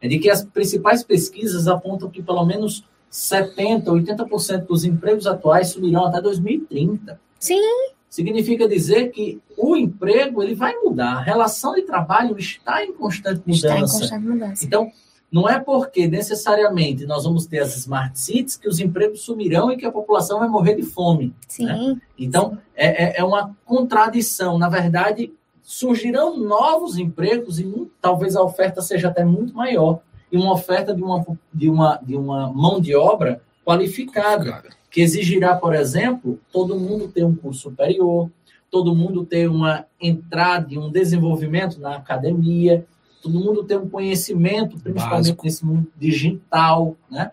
é 0.00 0.08
de 0.08 0.18
que 0.18 0.30
as 0.30 0.44
principais 0.44 1.04
pesquisas 1.04 1.68
apontam 1.68 2.10
que 2.10 2.22
pelo 2.22 2.44
menos 2.44 2.84
70, 3.10 3.90
80% 3.90 4.66
dos 4.66 4.84
empregos 4.84 5.26
atuais 5.26 5.68
sumirão 5.68 6.06
até 6.06 6.20
2030. 6.20 7.20
Sim. 7.38 7.60
significa 8.08 8.68
dizer 8.68 9.10
que 9.10 9.40
o 9.56 9.76
emprego 9.76 10.42
ele 10.42 10.54
vai 10.54 10.74
mudar, 10.76 11.18
a 11.18 11.20
relação 11.20 11.74
de 11.74 11.82
trabalho 11.82 12.38
está 12.38 12.84
em 12.84 12.92
constante 12.92 13.42
mudança. 13.46 13.66
Está 13.66 13.76
em 13.76 13.80
constante 13.80 14.24
mudança. 14.24 14.64
Então, 14.64 14.90
não 15.30 15.48
é 15.48 15.58
porque 15.58 16.06
necessariamente 16.06 17.04
nós 17.04 17.24
vamos 17.24 17.46
ter 17.46 17.58
as 17.58 17.76
smart 17.76 18.18
cities 18.18 18.56
que 18.56 18.68
os 18.68 18.78
empregos 18.78 19.22
sumirão 19.22 19.70
e 19.70 19.76
que 19.76 19.84
a 19.84 19.92
população 19.92 20.38
vai 20.38 20.48
morrer 20.48 20.76
de 20.76 20.82
fome. 20.82 21.26
Né? 21.26 21.34
Sim. 21.48 21.64
Né? 21.66 22.00
Então, 22.18 22.58
é, 22.74 23.04
é, 23.04 23.20
é, 23.20 23.24
uma 23.24 23.54
contradição. 23.64 24.56
Na 24.56 24.68
verdade, 24.68 25.32
surgirão 25.62 26.38
novos 26.38 26.96
empregos 26.96 27.58
e 27.58 27.90
talvez 28.00 28.36
a 28.36 28.42
oferta 28.42 28.80
seja 28.80 29.08
até 29.08 29.24
muito 29.24 29.54
maior. 29.54 30.00
E 30.30 30.36
uma 30.36 30.52
oferta 30.52 30.94
de 30.94 31.02
uma, 31.02 31.24
de 31.52 31.68
uma, 31.68 32.00
de 32.02 32.16
uma 32.16 32.52
mão 32.52 32.80
de 32.80 32.94
obra 32.94 33.42
qualificada, 33.64 34.62
que 34.96 35.02
exigirá, 35.02 35.54
por 35.54 35.74
exemplo, 35.74 36.40
todo 36.50 36.80
mundo 36.80 37.06
ter 37.06 37.22
um 37.22 37.36
curso 37.36 37.68
superior, 37.68 38.30
todo 38.70 38.94
mundo 38.94 39.26
ter 39.26 39.46
uma 39.46 39.84
entrada 40.00 40.72
e 40.72 40.78
um 40.78 40.90
desenvolvimento 40.90 41.78
na 41.78 41.96
academia, 41.96 42.82
todo 43.22 43.38
mundo 43.38 43.62
ter 43.62 43.76
um 43.76 43.90
conhecimento, 43.90 44.78
principalmente 44.78 45.10
Básico. 45.10 45.44
nesse 45.44 45.66
mundo 45.66 45.86
digital, 45.98 46.96
né? 47.10 47.30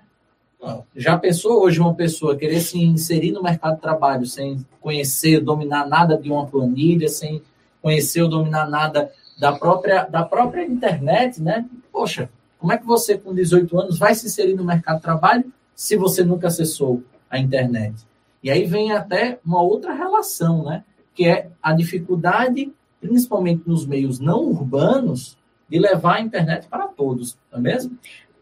Já 0.94 1.18
pensou 1.18 1.64
hoje 1.64 1.80
uma 1.80 1.94
pessoa 1.94 2.36
querer 2.36 2.60
se 2.60 2.84
inserir 2.84 3.32
no 3.32 3.42
mercado 3.42 3.76
de 3.76 3.82
trabalho 3.82 4.26
sem 4.26 4.66
conhecer, 4.82 5.40
dominar 5.40 5.88
nada 5.88 6.18
de 6.18 6.30
uma 6.30 6.46
planilha, 6.46 7.08
sem 7.08 7.42
conhecer 7.82 8.24
ou 8.24 8.30
dominar 8.30 8.70
nada 8.70 9.10
da 9.40 9.54
própria, 9.54 10.04
da 10.04 10.24
própria 10.24 10.66
internet, 10.66 11.42
né? 11.42 11.66
Poxa, 11.94 12.30
como 12.60 12.74
é 12.74 12.78
que 12.78 12.86
você, 12.86 13.18
com 13.18 13.34
18 13.34 13.80
anos, 13.80 13.98
vai 13.98 14.14
se 14.14 14.26
inserir 14.26 14.54
no 14.54 14.66
mercado 14.66 14.98
de 14.98 15.04
trabalho 15.04 15.46
se 15.74 15.96
você 15.96 16.26
nunca 16.26 16.48
acessou 16.48 17.02
a 17.36 17.40
internet? 17.40 18.06
E 18.42 18.52
aí 18.52 18.66
vem 18.66 18.92
até 18.92 19.40
uma 19.46 19.62
outra 19.62 19.94
relação, 19.94 20.66
né? 20.66 20.84
Que 21.14 21.28
é 21.28 21.50
a 21.62 21.74
dificuldade, 21.74 22.72
principalmente 23.00 23.64
nos 23.66 23.86
meios 23.86 24.20
não 24.20 24.44
urbanos, 24.44 25.38
de 25.70 25.80
levar 25.80 26.16
a 26.18 26.22
internet 26.22 26.68
para 26.68 26.88
todos, 26.88 27.38
não 27.52 27.60
é 27.60 27.62
mesmo? 27.62 27.98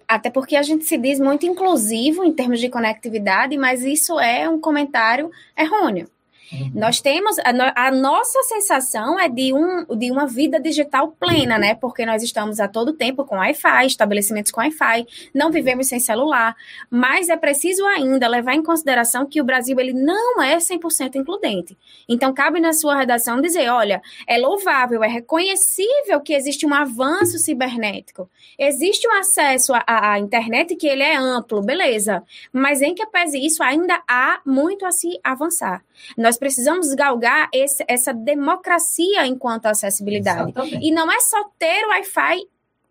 Até 0.07 0.29
porque 0.29 0.57
a 0.57 0.61
gente 0.61 0.83
se 0.83 0.97
diz 0.97 1.19
muito 1.19 1.45
inclusivo 1.45 2.25
em 2.25 2.33
termos 2.33 2.59
de 2.59 2.67
conectividade, 2.67 3.57
mas 3.57 3.83
isso 3.83 4.19
é 4.19 4.49
um 4.49 4.59
comentário 4.59 5.31
errôneo. 5.57 6.09
Uhum. 6.51 6.71
Nós 6.75 6.99
temos 6.99 7.37
a, 7.39 7.87
a, 7.87 7.91
nossa 7.91 8.43
sensação 8.43 9.19
é 9.19 9.29
de, 9.29 9.53
um, 9.53 9.85
de 9.97 10.11
uma 10.11 10.27
vida 10.27 10.59
digital 10.59 11.09
plena, 11.09 11.57
né? 11.57 11.75
Porque 11.75 12.05
nós 12.05 12.21
estamos 12.21 12.59
a 12.59 12.67
todo 12.67 12.93
tempo 12.93 13.23
com 13.23 13.37
Wi-Fi, 13.37 13.85
estabelecimentos 13.85 14.51
com 14.51 14.59
Wi-Fi, 14.59 15.07
não 15.33 15.51
vivemos 15.51 15.87
sem 15.87 15.99
celular, 15.99 16.55
mas 16.89 17.29
é 17.29 17.37
preciso 17.37 17.85
ainda 17.85 18.27
levar 18.27 18.53
em 18.53 18.63
consideração 18.63 19.25
que 19.25 19.39
o 19.39 19.43
Brasil 19.43 19.79
ele 19.79 19.93
não 19.93 20.41
é 20.41 20.57
100% 20.57 21.15
includente. 21.15 21.77
Então 22.07 22.33
cabe 22.33 22.59
na 22.59 22.73
sua 22.73 22.97
redação 22.97 23.41
dizer, 23.41 23.69
olha, 23.69 24.01
é 24.27 24.37
louvável, 24.37 25.03
é 25.03 25.07
reconhecível 25.07 26.19
que 26.21 26.33
existe 26.33 26.65
um 26.65 26.73
avanço 26.73 27.37
cibernético, 27.37 28.29
existe 28.59 29.07
um 29.07 29.13
acesso 29.13 29.73
à, 29.73 30.13
à 30.13 30.19
internet 30.19 30.75
que 30.75 30.87
ele 30.87 31.03
é 31.03 31.15
amplo, 31.15 31.61
beleza? 31.61 32.23
Mas 32.51 32.81
em 32.81 32.93
que 32.93 33.05
pese 33.05 33.39
isso 33.39 33.63
ainda 33.63 34.01
há 34.07 34.41
muito 34.45 34.85
a 34.85 34.91
se 34.91 35.19
avançar. 35.23 35.81
Nós 36.17 36.37
precisamos 36.37 36.93
galgar 36.93 37.49
esse, 37.53 37.83
essa 37.87 38.13
democracia 38.13 39.25
enquanto 39.25 39.65
acessibilidade. 39.67 40.51
Exatamente. 40.51 40.85
E 40.85 40.91
não 40.91 41.11
é 41.11 41.19
só 41.19 41.43
ter 41.57 41.85
o 41.85 41.89
Wi-Fi 41.89 42.47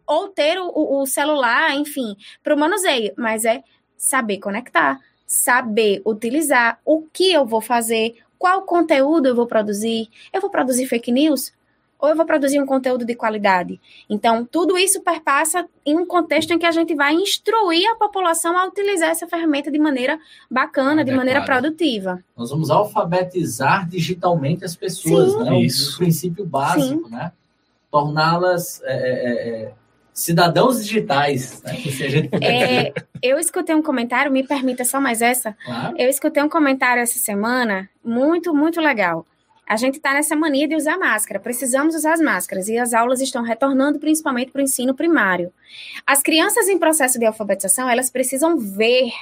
ou 0.07 0.29
ter 0.29 0.59
o, 0.59 1.01
o 1.01 1.07
celular, 1.07 1.75
enfim, 1.75 2.17
para 2.43 2.55
o 2.55 2.59
manuseio, 2.59 3.13
mas 3.17 3.45
é 3.45 3.63
saber 3.97 4.39
conectar, 4.39 4.99
saber 5.27 6.03
utilizar, 6.05 6.81
o 6.85 7.03
que 7.03 7.33
eu 7.33 7.47
vou 7.47 7.61
fazer, 7.61 8.17
qual 8.39 8.63
conteúdo 8.63 9.27
eu 9.27 9.35
vou 9.35 9.47
produzir. 9.47 10.09
Eu 10.33 10.41
vou 10.41 10.51
produzir 10.51 10.87
fake 10.87 11.13
news? 11.13 11.53
Ou 12.01 12.09
eu 12.09 12.17
vou 12.17 12.25
produzir 12.25 12.61
um 12.61 12.67
conteúdo 12.67 13.05
de 13.05 13.15
qualidade. 13.15 13.79
Então, 14.09 14.45
tudo 14.45 14.79
isso 14.79 15.03
perpassa 15.03 15.67
em 15.85 15.99
um 15.99 16.07
contexto 16.07 16.53
em 16.53 16.59
que 16.59 16.67
a 16.67 16.71
gente 16.71 16.95
vai 16.95 17.15
instruir 17.15 17.87
a 17.91 17.97
população 17.97 18.57
a 18.57 18.67
utilizar 18.67 19.11
essa 19.11 19.27
ferramenta 19.27 19.71
de 19.71 19.79
maneira 19.79 20.19
bacana, 20.51 21.05
de 21.05 21.13
maneira 21.13 21.45
produtiva. 21.45 22.23
Nós 22.37 22.51
vamos 22.51 22.71
alfabetizar 22.71 23.89
digitalmente 23.89 24.65
as 24.65 24.75
pessoas, 24.75 25.33
Sim. 25.33 25.43
né? 25.45 25.61
Isso. 25.61 25.95
O, 25.95 25.99
princípio 25.99 26.47
básico, 26.47 27.07
Sim. 27.07 27.11
né? 27.11 27.33
Torná-las 27.91 28.81
é, 28.85 28.93
é, 28.93 29.65
é, 29.65 29.73
cidadãos 30.13 30.83
digitais. 30.83 31.63
Né? 31.63 31.73
É, 32.41 32.93
eu 33.23 33.39
escutei 33.39 33.75
um 33.75 33.83
comentário, 33.83 34.33
me 34.33 34.47
permita 34.47 34.85
só 34.85 35.01
mais 35.01 35.21
essa. 35.21 35.55
Claro. 35.65 35.95
Eu 35.99 36.09
escutei 36.09 36.43
um 36.43 36.49
comentário 36.49 37.03
essa 37.03 37.19
semana, 37.19 37.89
muito, 38.03 38.55
muito 38.55 38.81
legal 38.81 39.27
a 39.71 39.77
gente 39.77 39.99
está 39.99 40.13
nessa 40.13 40.35
mania 40.35 40.67
de 40.67 40.75
usar 40.75 40.99
máscara. 40.99 41.39
Precisamos 41.39 41.95
usar 41.95 42.15
as 42.15 42.21
máscaras 42.21 42.67
e 42.67 42.77
as 42.77 42.93
aulas 42.93 43.21
estão 43.21 43.41
retornando 43.41 44.01
principalmente 44.01 44.51
para 44.51 44.59
o 44.59 44.65
ensino 44.65 44.97
primário. 44.97 45.53
As 46.05 46.21
crianças 46.21 46.69
em 46.69 46.77
processo 46.77 47.21
de 47.21 47.25
alfabetização, 47.25 47.89
elas 47.89 48.11
precisam 48.11 48.59
ver 48.59 49.13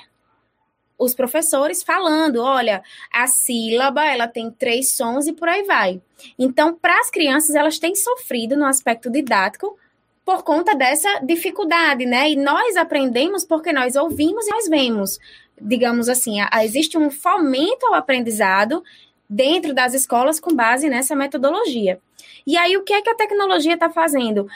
os 0.99 1.13
professores 1.13 1.83
falando, 1.83 2.41
olha, 2.41 2.83
a 3.13 3.27
sílaba, 3.27 4.07
ela 4.07 4.27
tem 4.27 4.51
três 4.51 4.93
sons 4.97 5.27
e 5.27 5.35
por 5.35 5.51
aí 5.51 5.65
vai. 5.65 6.01
Então, 6.39 6.75
para 6.75 6.99
as 6.99 7.11
crianças, 7.11 7.55
elas 7.55 7.79
têm 7.79 7.95
sofrido 7.95 8.57
no 8.57 8.65
aspecto 8.65 9.11
didático 9.11 9.77
por 10.25 10.43
conta 10.45 10.75
dessa 10.75 11.19
dificuldade, 11.19 12.07
né? 12.07 12.31
E 12.31 12.37
nós 12.37 12.75
aprendemos 12.75 13.45
porque 13.45 13.71
nós 13.71 13.97
ouvimos 13.97 14.47
e 14.47 14.51
nós 14.51 14.67
vemos. 14.67 15.19
Digamos 15.61 16.09
assim, 16.09 16.37
existe 16.63 16.97
um 16.97 17.11
fomento 17.11 17.85
ao 17.85 17.95
aprendizado 17.95 18.83
dentro 19.29 19.75
das 19.75 19.95
escolas 19.95 20.41
com 20.41 20.55
base 20.55 20.89
nessa 20.89 21.15
metodologia. 21.15 22.01
E 22.47 22.57
aí, 22.57 22.77
o 22.77 22.83
que 22.83 22.93
é 22.93 23.03
que 23.03 23.11
a 23.11 23.15
tecnologia 23.15 23.75
está 23.75 23.91
fazendo? 23.91 24.49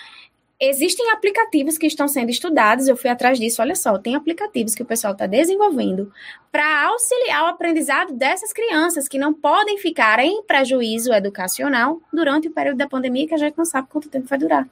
Existem 0.65 1.11
aplicativos 1.11 1.77
que 1.77 1.87
estão 1.87 2.07
sendo 2.07 2.31
estudados, 2.31 2.87
eu 2.87 2.97
fui 2.97 3.11
atrás 3.11 3.37
disso, 3.37 3.61
olha 3.61 3.75
só, 3.75 3.99
tem 3.99 4.15
aplicativos 4.15 4.77
que 4.77 4.83
o 4.83 4.87
pessoal 4.87 5.13
está 5.13 5.27
desenvolvendo 5.27 6.13
para 6.53 6.87
auxiliar 6.87 7.43
o 7.43 7.47
aprendizado 7.49 8.13
dessas 8.13 8.53
crianças 8.53 9.09
que 9.09 9.19
não 9.19 9.35
podem 9.35 9.77
ficar 9.79 10.21
em 10.21 10.41
prejuízo 10.45 11.13
educacional 11.13 12.01
durante 12.13 12.47
o 12.47 12.53
período 12.53 12.79
da 12.79 12.89
pandemia, 12.89 13.27
que 13.27 13.35
a 13.35 13.39
gente 13.39 13.59
não 13.59 13.65
sabe 13.65 13.89
quanto 13.91 14.09
tempo 14.09 14.29
vai 14.29 14.39
durar. 14.39 14.69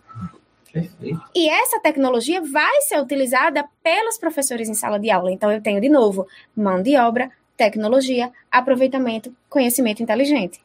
Perfeito. 0.73 1.21
E 1.35 1.49
essa 1.49 1.81
tecnologia 1.81 2.41
vai 2.41 2.81
ser 2.83 3.01
utilizada 3.01 3.69
pelos 3.83 4.17
professores 4.17 4.69
em 4.69 4.75
sala 4.75 4.99
de 4.99 5.11
aula. 5.11 5.33
Então, 5.33 5.51
eu 5.51 5.61
tenho, 5.61 5.81
de 5.81 5.89
novo, 5.89 6.27
mão 6.55 6.81
de 6.81 6.97
obra, 6.97 7.31
tecnologia, 7.61 8.33
aproveitamento, 8.51 9.37
conhecimento 9.47 10.03
inteligente. 10.03 10.63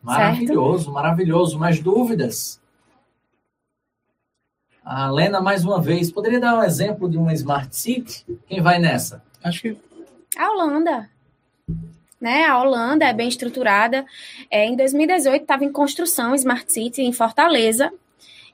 Maravilhoso, 0.00 0.84
certo? 0.84 0.92
maravilhoso. 0.92 1.58
Mais 1.58 1.80
dúvidas? 1.80 2.60
A 4.84 5.10
Lena, 5.10 5.40
mais 5.40 5.64
uma 5.64 5.80
vez, 5.80 6.12
poderia 6.12 6.38
dar 6.38 6.56
um 6.56 6.62
exemplo 6.62 7.10
de 7.10 7.18
uma 7.18 7.32
Smart 7.32 7.74
City? 7.74 8.24
Quem 8.46 8.60
vai 8.60 8.78
nessa? 8.78 9.20
Acho 9.42 9.62
que. 9.62 9.76
A 10.36 10.50
Holanda. 10.52 11.10
Né? 12.20 12.44
A 12.44 12.60
Holanda 12.60 13.04
é 13.04 13.12
bem 13.12 13.28
estruturada. 13.28 14.06
É, 14.48 14.64
em 14.64 14.76
2018 14.76 15.42
estava 15.42 15.64
em 15.64 15.72
construção 15.72 16.36
Smart 16.36 16.72
City 16.72 17.02
em 17.02 17.12
Fortaleza, 17.12 17.92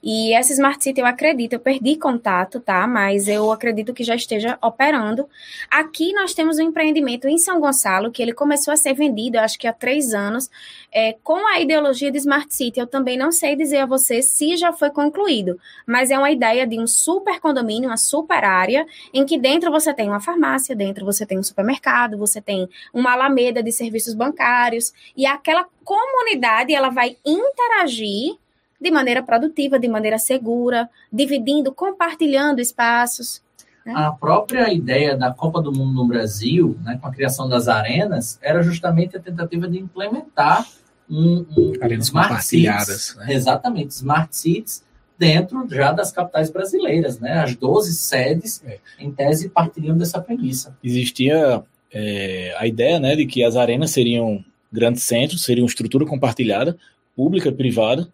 e 0.03 0.33
essa 0.33 0.53
Smart 0.53 0.83
City, 0.83 1.01
eu 1.01 1.07
acredito, 1.07 1.55
eu 1.55 1.61
perdi 1.61 1.97
contato, 1.97 2.61
tá? 2.61 2.87
Mas 2.87 3.27
eu 3.27 3.51
acredito 3.51 3.93
que 3.93 4.05
já 4.05 4.15
esteja 4.15 4.57
operando. 4.63 5.29
Aqui 5.71 6.13
nós 6.13 6.35
temos 6.35 6.59
um 6.59 6.63
empreendimento 6.63 7.27
em 7.27 7.37
São 7.37 7.61
Gonçalo, 7.61 8.11
que 8.11 8.23
ele 8.23 8.33
começou 8.33 8.73
a 8.73 8.77
ser 8.77 8.95
vendido, 8.95 9.39
acho 9.39 9.59
que 9.59 9.67
há 9.67 9.73
três 9.73 10.15
anos, 10.15 10.49
é, 10.93 11.15
com 11.23 11.47
a 11.49 11.61
ideologia 11.61 12.13
de 12.13 12.19
Smart 12.19 12.55
City. 12.55 12.79
Eu 12.79 12.87
também 12.87 13.19
não 13.19 13.33
sei 13.33 13.57
dizer 13.57 13.79
a 13.79 13.87
você 13.87 14.23
se 14.23 14.57
já 14.57 14.73
foi 14.73 14.91
concluído, 14.91 15.59
mas 15.87 16.11
é 16.11 16.19
uma 16.19 16.31
ideia 16.31 16.67
de 16.67 16.79
um 16.79 16.87
super 16.87 17.41
condomínio, 17.41 17.91
uma 17.91 17.97
super 17.97 18.45
área, 18.45 18.87
em 19.13 19.27
que 19.27 19.39
dentro 19.39 19.71
você 19.71 19.93
tem 19.93 20.09
uma 20.09 20.21
farmácia, 20.21 20.77
dentro 20.77 21.05
você 21.05 21.27
tem 21.27 21.39
um 21.39 21.43
supermercado, 21.43 22.17
você 22.17 22.41
tem 22.41 22.69
uma 22.95 23.13
alameda 23.13 23.63
de 23.63 23.73
serviços 23.73 24.15
bancários, 24.15 24.93
e 25.17 25.27
aquela 25.27 25.67
comunidade 25.85 26.73
ela 26.73 26.91
vai 26.91 27.17
interagir 27.25 28.37
de 28.81 28.91
maneira 28.91 29.23
produtiva, 29.23 29.79
de 29.79 29.89
maneira 29.89 30.19
segura, 30.19 30.89
dividindo, 31.13 31.73
compartilhando 31.73 32.61
espaços. 32.61 33.43
Né? 33.85 33.93
A 33.97 34.13
própria 34.13 34.73
ideia 34.73 35.17
da 35.17 35.33
Copa 35.33 35.61
do 35.61 35.73
Mundo 35.73 35.93
no 35.93 36.07
Brasil, 36.07 36.79
né, 36.85 36.99
com 37.01 37.09
a 37.09 37.13
criação 37.13 37.49
das 37.49 37.69
arenas, 37.69 38.39
era 38.43 38.63
justamente 38.63 39.17
a 39.17 39.21
tentativa 39.21 39.67
de 39.67 39.79
implementar 39.79 40.67
um, 41.11 41.45
um 41.57 41.73
arenas 41.81 42.07
smart 42.07 42.45
cities, 42.45 43.17
né? 43.17 43.33
exatamente, 43.33 43.91
smart 43.91 44.37
cities 44.37 44.85
dentro 45.19 45.67
já 45.69 45.91
das 45.91 46.13
capitais 46.13 46.49
brasileiras, 46.49 47.19
né? 47.19 47.41
As 47.41 47.57
12 47.57 47.93
sedes, 47.95 48.63
é. 48.65 48.79
em 49.01 49.11
tese, 49.11 49.49
partiriam 49.49 49.99
dessa 49.99 50.21
premissa. 50.21 50.77
Existia 50.85 51.65
é, 51.93 52.55
a 52.57 52.67
ideia, 52.67 53.01
né, 53.01 53.17
de 53.17 53.27
que 53.27 53.43
as 53.43 53.57
arenas 53.57 53.91
seriam 53.91 54.45
grandes 54.73 55.03
centros, 55.03 55.43
seriam 55.43 55.67
estrutura 55.67 56.07
compartilhada, 56.07 56.77
pública 57.17 57.49
e 57.49 57.53
privada, 57.53 58.09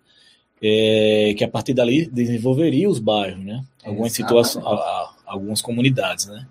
é, 0.67 1.35
que 1.37 1.45
a 1.45 1.49
partir 1.49 1.75
dali 1.75 2.07
desenvolveria 2.07 2.89
os 2.89 2.99
bairros, 2.99 3.45
né? 3.45 3.63
Algumas 3.85 4.13
situações, 4.13 4.65
algumas 5.27 5.61
comunidades, 5.61 6.25
né? 6.27 6.47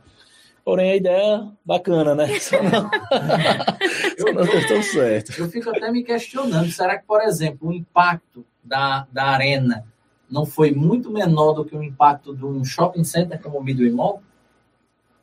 Porém, 0.63 0.91
a 0.91 0.95
ideia 0.95 1.47
bacana, 1.65 2.13
né? 2.13 2.27
Só 2.39 2.61
não, 2.61 2.91
Só 4.19 4.31
não 4.31 4.45
deu 4.45 4.67
tão 4.67 4.83
certo. 4.83 5.33
Eu 5.35 5.49
fico 5.49 5.71
até 5.71 5.91
me 5.91 6.03
questionando, 6.03 6.71
será 6.71 6.99
que, 6.99 7.07
por 7.07 7.21
exemplo, 7.21 7.69
o 7.69 7.73
impacto 7.73 8.45
da, 8.63 9.07
da 9.11 9.25
arena 9.25 9.83
não 10.29 10.45
foi 10.45 10.71
muito 10.71 11.11
menor 11.11 11.53
do 11.53 11.65
que 11.65 11.75
o 11.75 11.81
impacto 11.81 12.35
de 12.35 12.45
um 12.45 12.63
shopping 12.63 13.03
center 13.03 13.41
como 13.41 13.57
o 13.57 13.63
Midway 13.63 13.89
Mall? 13.89 14.21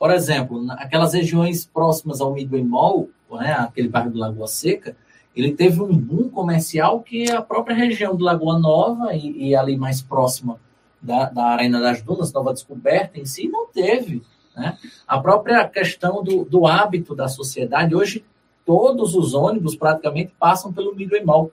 Por 0.01 0.11
exemplo, 0.11 0.66
aquelas 0.72 1.14
regiões 1.14 1.64
próximas 1.64 2.20
ao 2.20 2.32
Midway 2.32 2.64
Mall, 2.64 3.09
né, 3.30 3.53
aquele 3.53 3.88
bairro 3.88 4.11
do 4.11 4.18
Lagoa 4.18 4.49
Seca, 4.49 4.97
ele 5.35 5.53
teve 5.53 5.81
um 5.81 5.97
boom 5.97 6.28
comercial 6.28 7.01
que 7.01 7.31
a 7.31 7.41
própria 7.41 7.74
região 7.74 8.16
do 8.16 8.24
Lagoa 8.24 8.59
Nova 8.59 9.14
e, 9.14 9.49
e 9.49 9.55
ali 9.55 9.76
mais 9.76 10.03
próxima 10.03 10.59
da, 11.01 11.31
da 11.31 11.45
Arena 11.45 11.81
das 11.81 12.03
Dunas, 12.03 12.33
Nova 12.33 12.53
Descoberta 12.53 13.18
em 13.18 13.24
si, 13.24 13.49
não 13.49 13.66
teve. 13.68 14.22
Né? 14.57 14.76
A 15.07 15.18
própria 15.18 15.66
questão 15.68 16.22
do, 16.22 16.45
do 16.45 16.66
hábito 16.66 17.14
da 17.14 17.28
sociedade, 17.28 17.95
hoje 17.95 18.24
todos 18.66 19.14
os 19.14 19.35
ônibus 19.35 19.74
praticamente 19.74 20.33
passam 20.39 20.72
pelo 20.72 20.95
Midway 20.95 21.24
Mall. 21.24 21.51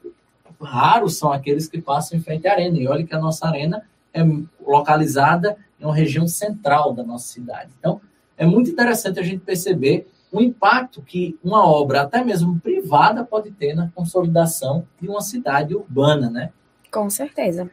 Raros 0.60 1.18
são 1.18 1.32
aqueles 1.32 1.68
que 1.68 1.80
passam 1.80 2.18
em 2.18 2.22
frente 2.22 2.48
à 2.48 2.54
arena. 2.54 2.78
E 2.78 2.88
olha 2.88 3.06
que 3.06 3.16
a 3.16 3.20
nossa 3.20 3.48
arena 3.48 3.84
é 4.14 4.22
localizada 4.66 5.56
em 5.80 5.86
uma 5.86 5.96
região 5.96 6.28
central 6.28 6.94
da 6.94 7.04
nossa 7.04 7.28
cidade. 7.28 7.70
Então, 7.80 8.02
é 8.36 8.46
muito 8.46 8.70
interessante 8.70 9.20
a 9.20 9.24
gente 9.24 9.40
perceber 9.40 10.08
o 10.38 10.42
impacto 10.42 11.02
que 11.02 11.38
uma 11.44 11.66
obra, 11.66 12.02
até 12.02 12.24
mesmo 12.24 12.60
privada, 12.60 13.24
pode 13.24 13.52
ter 13.52 13.74
na 13.76 13.90
consolidação 13.90 14.88
de 15.02 15.08
uma 15.08 15.22
cidade 15.22 15.76
urbana, 15.76 16.30
né? 16.30 16.52
Com 16.92 17.10
certeza. 17.10 17.70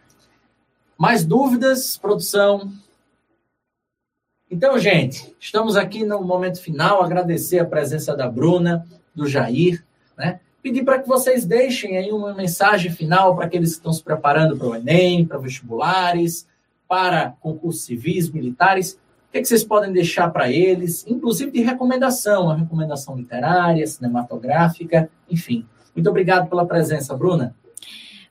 Mais 0.97 1.25
dúvidas, 1.25 1.97
produção? 1.97 2.73
Então, 4.51 4.79
gente, 4.79 5.35
estamos 5.39 5.77
aqui 5.77 6.05
no 6.05 6.23
momento 6.23 6.61
final. 6.61 7.03
Agradecer 7.03 7.59
a 7.59 7.67
presença 7.67 8.17
da 8.17 8.29
Bruna, 8.29 8.87
do 9.15 9.27
Jair, 9.27 9.85
né? 10.17 10.41
Pedir 10.63 10.85
para 10.85 10.99
que 10.99 11.07
vocês 11.07 11.45
deixem 11.45 11.99
aí 11.99 12.11
uma 12.11 12.33
mensagem 12.33 12.91
final 12.91 13.37
para 13.37 13.45
aqueles 13.45 13.73
que 13.73 13.77
estão 13.77 13.93
se 13.93 14.03
preparando 14.03 14.57
para 14.57 14.67
o 14.67 14.75
Enem, 14.75 15.27
para 15.27 15.37
vestibulares, 15.37 16.47
para 16.89 17.35
concursos 17.41 17.85
civis, 17.85 18.31
militares. 18.31 18.99
Que, 19.35 19.39
é 19.39 19.43
que 19.43 19.49
vocês 19.49 19.65
podem 19.65 19.93
deixar 19.93 20.31
para 20.31 20.49
eles, 20.49 21.05
inclusive 21.09 21.51
de 21.51 21.61
recomendação, 21.61 22.45
uma 22.45 22.57
recomendação 22.57 23.17
literária, 23.17 23.85
cinematográfica, 23.85 25.11
enfim. 25.29 25.67
Muito 25.93 26.09
obrigado 26.09 26.49
pela 26.49 26.65
presença, 26.65 27.17
Bruna. 27.17 27.53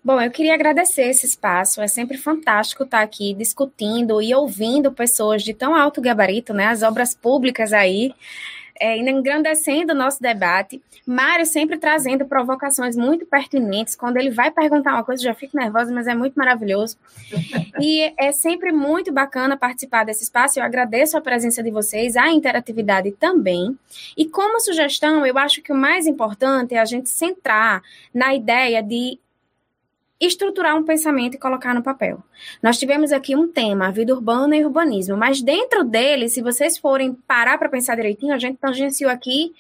Bom, 0.02 0.22
eu 0.22 0.32
queria 0.32 0.54
agradecer 0.54 1.10
esse 1.10 1.26
espaço. 1.26 1.82
É 1.82 1.90
sempre 1.90 2.18
fantástico 2.18 2.84
estar 2.84 3.02
aqui 3.02 3.34
discutindo 3.34 4.22
e 4.22 4.34
ouvindo 4.34 4.94
pessoas 4.94 5.44
de 5.44 5.54
tão 5.54 5.76
alto 5.76 6.00
gabarito, 6.00 6.54
né? 6.54 6.68
As 6.68 6.84
obras 6.84 7.14
públicas 7.14 7.74
aí, 7.74 8.14
é, 8.80 8.98
engrandecendo 8.98 9.94
o 9.94 9.96
nosso 9.96 10.22
debate. 10.22 10.82
Mário 11.06 11.46
sempre 11.46 11.78
trazendo 11.78 12.26
provocações 12.26 12.96
muito 12.96 13.26
pertinentes. 13.26 13.96
Quando 13.96 14.18
ele 14.18 14.30
vai 14.30 14.52
perguntar 14.52 14.94
uma 14.94 15.04
coisa, 15.04 15.24
já 15.24 15.34
fico 15.34 15.58
nervosa, 15.58 15.94
mas 15.94 16.08
é 16.08 16.16
muito 16.16 16.36
maravilhoso. 16.36 16.98
E 17.80 18.14
é 18.18 18.32
sempre 18.32 18.72
muito 18.72 19.12
bacana 19.12 19.58
participar 19.58 20.04
desse 20.06 20.24
espaço. 20.24 20.60
Eu 20.60 20.64
agradeço 20.64 21.18
a 21.18 21.22
presença 21.22 21.62
de 21.62 21.72
vocês, 21.72 22.16
a 22.16 22.30
interatividade 22.30 23.12
também. 23.12 23.78
E 24.18 24.26
como 24.26 24.60
sugestão, 24.60 25.26
eu 25.26 25.38
acho 25.38 25.62
que 25.62 25.72
o 25.72 25.76
mais 25.76 26.08
importante 26.08 26.76
é 26.76 26.80
a 26.80 26.86
gente 26.86 27.10
centrar 27.10 27.82
na 28.14 28.34
ideia 28.34 28.82
de 28.82 29.20
estruturar 30.20 30.78
um 30.78 30.84
pensamento 30.84 31.36
e 31.36 31.40
colocar 31.40 31.74
no 31.74 31.84
papel. 31.84 32.24
Nós 32.62 32.78
tivemos 32.78 33.12
aqui 33.12 33.36
um 33.36 33.48
tema, 33.48 33.92
vida 33.92 34.14
urbana 34.14 34.56
e 34.56 34.64
urbanismo, 34.64 35.18
mas 35.18 35.42
dentro 35.42 35.84
dele, 35.84 36.30
se 36.30 36.42
vocês 36.42 36.78
forem 36.78 37.14
parar 37.28 37.58
para 37.58 37.70
pensar 37.70 37.96
direitinho, 37.96 38.34
a 38.34 38.40
gente 38.40 38.58
tangenciou 38.58 39.12
aqui 39.12 39.54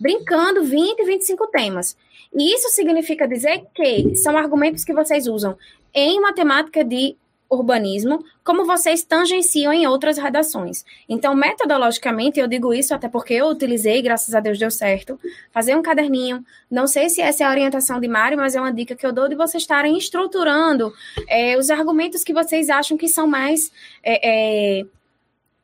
brincando 0.00 0.62
20, 0.62 1.04
25 1.04 1.46
temas. 1.48 1.96
E 2.34 2.54
isso 2.54 2.68
significa 2.70 3.26
dizer 3.26 3.64
que 3.74 4.14
são 4.16 4.36
argumentos 4.36 4.84
que 4.84 4.92
vocês 4.92 5.26
usam 5.26 5.56
em 5.94 6.20
matemática 6.20 6.84
de 6.84 7.16
urbanismo, 7.50 8.24
como 8.44 8.66
vocês 8.66 9.02
tangenciam 9.02 9.72
em 9.72 9.86
outras 9.86 10.18
redações. 10.18 10.84
Então, 11.08 11.34
metodologicamente, 11.34 12.38
eu 12.38 12.46
digo 12.46 12.74
isso 12.74 12.94
até 12.94 13.08
porque 13.08 13.34
eu 13.34 13.46
utilizei, 13.46 14.02
graças 14.02 14.34
a 14.34 14.40
Deus 14.40 14.58
deu 14.58 14.70
certo, 14.70 15.18
fazer 15.50 15.74
um 15.74 15.82
caderninho. 15.82 16.44
Não 16.70 16.86
sei 16.86 17.08
se 17.08 17.20
essa 17.22 17.44
é 17.44 17.46
a 17.46 17.50
orientação 17.50 18.00
de 18.00 18.08
Mário, 18.08 18.36
mas 18.36 18.54
é 18.54 18.60
uma 18.60 18.72
dica 18.72 18.94
que 18.94 19.06
eu 19.06 19.12
dou 19.12 19.28
de 19.28 19.34
vocês 19.34 19.62
estarem 19.62 19.96
estruturando 19.96 20.92
é, 21.26 21.56
os 21.56 21.70
argumentos 21.70 22.22
que 22.22 22.34
vocês 22.34 22.68
acham 22.68 22.96
que 22.96 23.08
são 23.08 23.26
mais. 23.26 23.72
É, 24.02 24.80
é, 24.80 24.86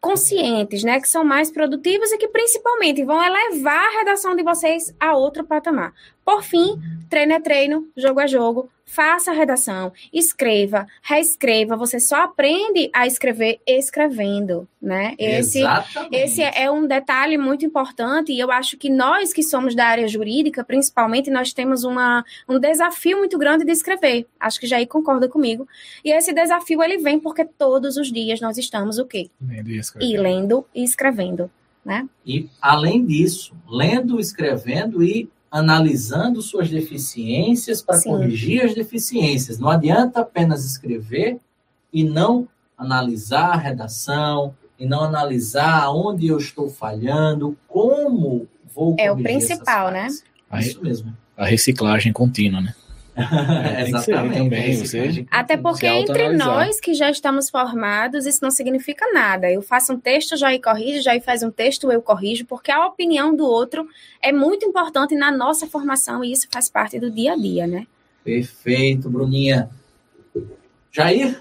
conscientes, 0.04 0.84
né, 0.84 1.00
que 1.00 1.08
são 1.08 1.24
mais 1.24 1.50
produtivos 1.50 2.12
e 2.12 2.18
que 2.18 2.28
principalmente 2.28 3.02
vão 3.02 3.24
elevar 3.24 3.86
a 3.86 3.98
redação 4.00 4.36
de 4.36 4.42
vocês 4.42 4.94
a 5.00 5.16
outro 5.16 5.44
patamar. 5.44 5.94
Por 6.22 6.42
fim, 6.42 6.78
treino 7.08 7.32
é 7.32 7.40
treino, 7.40 7.88
jogo 7.96 8.20
é 8.20 8.28
jogo, 8.28 8.68
faça 8.94 9.32
a 9.32 9.34
redação, 9.34 9.92
escreva, 10.12 10.86
reescreva. 11.02 11.76
Você 11.76 11.98
só 11.98 12.22
aprende 12.22 12.88
a 12.92 13.06
escrever 13.06 13.60
escrevendo, 13.66 14.68
né? 14.80 15.16
Esse, 15.18 15.58
Exatamente. 15.58 16.16
esse 16.16 16.42
é 16.42 16.70
um 16.70 16.86
detalhe 16.86 17.36
muito 17.36 17.66
importante 17.66 18.32
e 18.32 18.38
eu 18.38 18.52
acho 18.52 18.76
que 18.76 18.88
nós 18.88 19.32
que 19.32 19.42
somos 19.42 19.74
da 19.74 19.86
área 19.86 20.06
jurídica, 20.06 20.62
principalmente, 20.62 21.28
nós 21.28 21.52
temos 21.52 21.82
uma, 21.82 22.24
um 22.48 22.60
desafio 22.60 23.18
muito 23.18 23.36
grande 23.36 23.64
de 23.64 23.72
escrever. 23.72 24.26
Acho 24.38 24.60
que 24.60 24.66
Jair 24.66 24.86
concorda 24.86 25.28
comigo. 25.28 25.66
E 26.04 26.12
esse 26.12 26.32
desafio 26.32 26.80
ele 26.80 26.98
vem 26.98 27.18
porque 27.18 27.44
todos 27.44 27.96
os 27.96 28.12
dias 28.12 28.40
nós 28.40 28.56
estamos 28.58 28.98
o 28.98 29.04
quê? 29.04 29.28
Lendo 29.40 29.70
e, 29.70 29.80
e 30.00 30.16
lendo 30.16 30.64
e 30.72 30.84
escrevendo, 30.84 31.50
né? 31.84 32.08
E 32.24 32.48
além 32.62 33.04
disso, 33.04 33.56
lendo, 33.68 34.20
escrevendo 34.20 35.02
e 35.02 35.28
analisando 35.54 36.42
suas 36.42 36.68
deficiências 36.68 37.80
para 37.80 38.02
corrigir 38.02 38.64
as 38.64 38.74
deficiências. 38.74 39.56
Não 39.56 39.70
adianta 39.70 40.18
apenas 40.18 40.64
escrever 40.64 41.38
e 41.92 42.02
não 42.02 42.48
analisar 42.76 43.52
a 43.52 43.56
redação, 43.56 44.52
e 44.76 44.84
não 44.84 45.04
analisar 45.04 45.90
onde 45.90 46.26
eu 46.26 46.38
estou 46.38 46.68
falhando, 46.68 47.56
como 47.68 48.48
vou 48.74 48.96
É 48.98 49.12
o 49.12 49.16
principal, 49.16 49.92
né? 49.92 50.08
Isso 50.58 50.82
mesmo. 50.82 51.16
A 51.36 51.46
reciclagem 51.46 52.12
contínua, 52.12 52.60
né? 52.60 52.74
É, 53.74 53.82
Exatamente. 53.82 54.38
Também, 54.38 54.76
você 54.76 55.26
Até 55.30 55.56
porque 55.56 55.86
entre 55.86 56.32
nós 56.32 56.80
que 56.80 56.94
já 56.94 57.10
estamos 57.10 57.48
formados, 57.48 58.26
isso 58.26 58.40
não 58.42 58.50
significa 58.50 59.06
nada. 59.12 59.50
Eu 59.50 59.62
faço 59.62 59.92
um 59.92 60.00
texto, 60.00 60.36
já 60.36 60.58
corrijo, 60.60 61.00
já 61.00 61.18
faz 61.20 61.42
um 61.42 61.50
texto, 61.50 61.90
eu 61.90 62.02
corrijo, 62.02 62.44
porque 62.44 62.72
a 62.72 62.86
opinião 62.86 63.34
do 63.34 63.44
outro 63.44 63.88
é 64.20 64.32
muito 64.32 64.66
importante 64.66 65.14
na 65.14 65.30
nossa 65.30 65.66
formação 65.66 66.24
e 66.24 66.32
isso 66.32 66.48
faz 66.52 66.68
parte 66.68 66.98
do 66.98 67.10
dia 67.10 67.34
a 67.34 67.36
dia, 67.36 67.66
né? 67.66 67.86
Perfeito, 68.24 69.08
Bruninha. 69.08 69.70
Jair? 70.90 71.40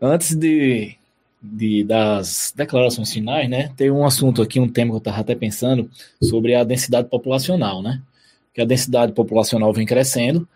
Antes 0.00 0.34
de, 0.34 0.94
de, 1.42 1.84
das 1.84 2.52
declarações 2.54 3.12
finais, 3.12 3.48
né? 3.48 3.72
Tem 3.76 3.90
um 3.90 4.04
assunto 4.04 4.42
aqui, 4.42 4.60
um 4.60 4.68
tema 4.68 4.90
que 4.90 4.96
eu 4.96 4.98
estava 4.98 5.20
até 5.20 5.34
pensando 5.34 5.90
sobre 6.22 6.54
a 6.54 6.64
densidade 6.64 7.08
populacional, 7.08 7.82
né? 7.82 8.02
Que 8.52 8.60
a 8.60 8.66
densidade 8.66 9.12
populacional 9.12 9.72
vem 9.72 9.86
crescendo 9.86 10.46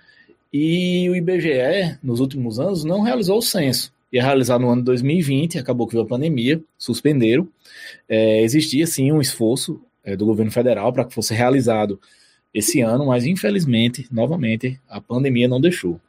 e 0.52 1.08
o 1.08 1.14
IBGE, 1.14 1.98
nos 2.02 2.20
últimos 2.20 2.58
anos, 2.58 2.84
não 2.84 3.02
realizou 3.02 3.38
o 3.38 3.42
censo. 3.42 3.92
Ia 4.12 4.22
realizar 4.22 4.58
no 4.58 4.68
ano 4.68 4.82
2020, 4.82 5.58
acabou 5.58 5.86
que 5.86 5.92
veio 5.94 6.04
a 6.04 6.08
pandemia, 6.08 6.60
suspenderam. 6.76 7.48
É, 8.08 8.42
existia, 8.42 8.86
sim, 8.86 9.12
um 9.12 9.20
esforço 9.20 9.80
é, 10.02 10.16
do 10.16 10.26
governo 10.26 10.50
federal 10.50 10.92
para 10.92 11.04
que 11.04 11.14
fosse 11.14 11.32
realizado 11.32 12.00
esse 12.52 12.80
ano, 12.80 13.06
mas 13.06 13.24
infelizmente, 13.24 14.08
novamente, 14.10 14.80
a 14.88 15.00
pandemia 15.00 15.46
não 15.46 15.60
deixou. 15.60 16.00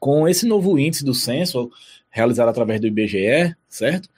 Com 0.00 0.26
esse 0.26 0.46
novo 0.46 0.78
índice 0.78 1.04
do 1.04 1.12
censo, 1.12 1.70
realizado 2.08 2.48
através 2.48 2.80
do 2.80 2.86
IBGE, 2.86 3.54
certo? 3.68 4.08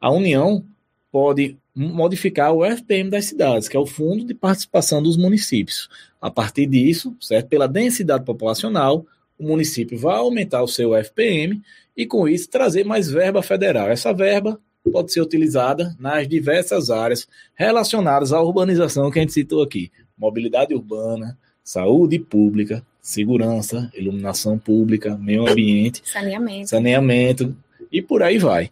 A 0.00 0.12
União 0.12 0.64
pode 1.10 1.56
modificar 1.78 2.52
o 2.52 2.64
FPM 2.64 3.08
das 3.08 3.26
cidades, 3.26 3.68
que 3.68 3.76
é 3.76 3.80
o 3.80 3.86
Fundo 3.86 4.24
de 4.24 4.34
Participação 4.34 5.00
dos 5.00 5.16
Municípios. 5.16 5.88
A 6.20 6.30
partir 6.30 6.66
disso, 6.66 7.16
certo? 7.20 7.48
pela 7.48 7.68
densidade 7.68 8.24
populacional, 8.24 9.06
o 9.38 9.46
município 9.46 9.96
vai 9.96 10.16
aumentar 10.16 10.62
o 10.62 10.68
seu 10.68 10.96
FPM 10.96 11.62
e, 11.96 12.04
com 12.04 12.28
isso, 12.28 12.50
trazer 12.50 12.84
mais 12.84 13.08
verba 13.08 13.42
federal. 13.42 13.88
Essa 13.88 14.12
verba 14.12 14.60
pode 14.92 15.12
ser 15.12 15.20
utilizada 15.20 15.94
nas 16.00 16.26
diversas 16.26 16.90
áreas 16.90 17.28
relacionadas 17.54 18.32
à 18.32 18.42
urbanização 18.42 19.10
que 19.10 19.20
a 19.20 19.22
gente 19.22 19.32
citou 19.32 19.62
aqui: 19.62 19.92
mobilidade 20.16 20.74
urbana, 20.74 21.38
saúde 21.62 22.18
pública, 22.18 22.84
segurança, 23.00 23.88
iluminação 23.94 24.58
pública, 24.58 25.16
meio 25.16 25.48
ambiente, 25.48 26.02
saneamento, 26.04 26.68
saneamento 26.68 27.56
e 27.92 28.02
por 28.02 28.22
aí 28.22 28.38
vai. 28.38 28.70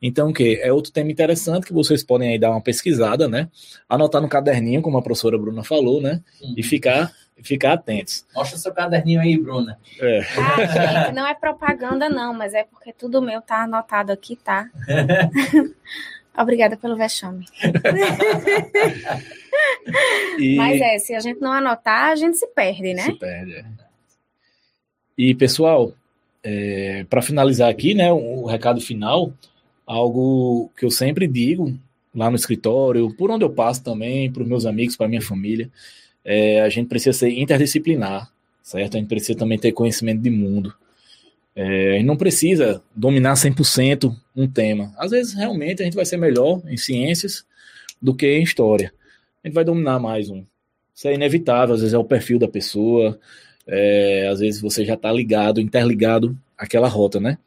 Então, 0.00 0.28
o 0.28 0.32
que 0.32 0.60
é 0.62 0.72
outro 0.72 0.92
tema 0.92 1.10
interessante 1.10 1.66
que 1.66 1.72
vocês 1.72 2.04
podem 2.04 2.30
aí 2.30 2.38
dar 2.38 2.50
uma 2.50 2.60
pesquisada, 2.60 3.28
né? 3.28 3.48
Anotar 3.88 4.20
no 4.20 4.28
caderninho, 4.28 4.82
como 4.82 4.98
a 4.98 5.02
professora 5.02 5.38
Bruna 5.38 5.64
falou, 5.64 6.00
né? 6.00 6.22
Uhum. 6.40 6.54
E 6.56 6.62
ficar 6.62 7.12
ficar 7.42 7.74
atentos. 7.74 8.24
Mostra 8.34 8.58
seu 8.58 8.72
caderninho 8.72 9.20
aí, 9.20 9.36
Bruna. 9.38 9.78
É. 10.00 10.20
Ah, 10.20 11.04
gente, 11.04 11.14
não 11.14 11.26
é 11.26 11.34
propaganda 11.34 12.08
não, 12.08 12.32
mas 12.32 12.54
é 12.54 12.64
porque 12.64 12.92
tudo 12.92 13.20
meu 13.20 13.42
tá 13.42 13.64
anotado 13.64 14.10
aqui, 14.10 14.36
tá? 14.36 14.68
Obrigada 16.38 16.76
pelo 16.76 16.96
vexame. 16.96 17.46
e... 20.38 20.56
Mas 20.56 20.80
é, 20.80 20.98
se 20.98 21.14
a 21.14 21.20
gente 21.20 21.40
não 21.40 21.52
anotar, 21.52 22.10
a 22.10 22.16
gente 22.16 22.36
se 22.36 22.46
perde, 22.48 22.92
né? 22.92 23.02
Se 23.02 23.14
perde, 23.14 23.56
é. 23.56 23.64
E, 25.16 25.34
pessoal, 25.34 25.94
é, 26.42 27.06
para 27.08 27.22
finalizar 27.22 27.70
aqui, 27.70 27.94
né, 27.94 28.12
o, 28.12 28.42
o 28.42 28.46
recado 28.46 28.82
final, 28.82 29.32
algo 29.86 30.70
que 30.76 30.84
eu 30.84 30.90
sempre 30.90 31.26
digo 31.28 31.78
lá 32.14 32.30
no 32.30 32.36
escritório, 32.36 33.14
por 33.14 33.30
onde 33.30 33.44
eu 33.44 33.50
passo 33.50 33.84
também, 33.84 34.32
para 34.32 34.42
os 34.42 34.48
meus 34.48 34.66
amigos, 34.66 34.96
para 34.96 35.06
minha 35.06 35.22
família, 35.22 35.70
é, 36.24 36.60
a 36.62 36.68
gente 36.68 36.88
precisa 36.88 37.16
ser 37.16 37.30
interdisciplinar, 37.30 38.32
certo? 38.62 38.96
A 38.96 39.00
gente 39.00 39.08
precisa 39.08 39.38
também 39.38 39.58
ter 39.58 39.72
conhecimento 39.72 40.20
de 40.22 40.30
mundo. 40.30 40.74
É, 41.54 41.92
a 41.92 41.96
gente 41.96 42.06
não 42.06 42.16
precisa 42.16 42.82
dominar 42.94 43.34
100% 43.34 44.14
um 44.34 44.48
tema. 44.48 44.92
Às 44.98 45.12
vezes, 45.12 45.34
realmente, 45.34 45.82
a 45.82 45.84
gente 45.84 45.94
vai 45.94 46.04
ser 46.04 46.16
melhor 46.16 46.60
em 46.66 46.76
ciências 46.76 47.44
do 48.00 48.14
que 48.14 48.26
em 48.26 48.42
história. 48.42 48.92
A 49.44 49.46
gente 49.46 49.54
vai 49.54 49.64
dominar 49.64 49.98
mais 50.00 50.28
um. 50.28 50.44
Isso 50.94 51.08
é 51.08 51.14
inevitável, 51.14 51.74
às 51.74 51.82
vezes 51.82 51.94
é 51.94 51.98
o 51.98 52.04
perfil 52.04 52.38
da 52.38 52.48
pessoa, 52.48 53.18
é, 53.66 54.28
às 54.30 54.40
vezes 54.40 54.60
você 54.60 54.84
já 54.84 54.94
está 54.94 55.12
ligado, 55.12 55.60
interligado 55.60 56.36
àquela 56.56 56.88
rota, 56.88 57.20
né? 57.20 57.38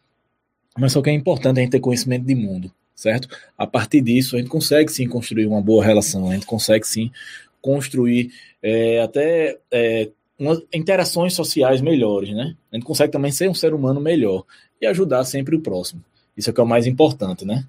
Mas 0.80 0.93
só 0.93 1.01
que 1.01 1.09
é 1.09 1.13
importante 1.13 1.59
a 1.59 1.61
gente 1.61 1.71
ter 1.71 1.80
conhecimento 1.80 2.25
de 2.25 2.36
mundo, 2.36 2.71
certo? 2.95 3.27
A 3.57 3.67
partir 3.67 4.01
disso, 4.01 4.36
a 4.36 4.39
gente 4.39 4.49
consegue 4.49 4.91
sim 4.91 5.07
construir 5.07 5.45
uma 5.45 5.61
boa 5.61 5.84
relação, 5.84 6.30
a 6.30 6.34
gente 6.34 6.45
consegue 6.45 6.88
sim 6.88 7.11
construir 7.61 8.32
é, 8.63 9.01
até 9.01 9.57
é, 9.71 10.09
umas 10.38 10.61
interações 10.73 11.34
sociais 11.34 11.82
melhores, 11.82 12.30
né? 12.34 12.55
A 12.71 12.75
gente 12.75 12.86
consegue 12.86 13.11
também 13.11 13.32
ser 13.32 13.49
um 13.49 13.53
ser 13.53 13.73
humano 13.73 13.99
melhor 13.99 14.45
e 14.82 14.86
ajudar 14.86 15.25
sempre 15.25 15.55
o 15.55 15.61
próximo. 15.61 16.03
Isso 16.38 16.49
é 16.49 16.53
que 16.53 16.59
é 16.59 16.63
o 16.63 16.67
mais 16.67 16.88
importante, 16.88 17.43
né? 17.43 17.65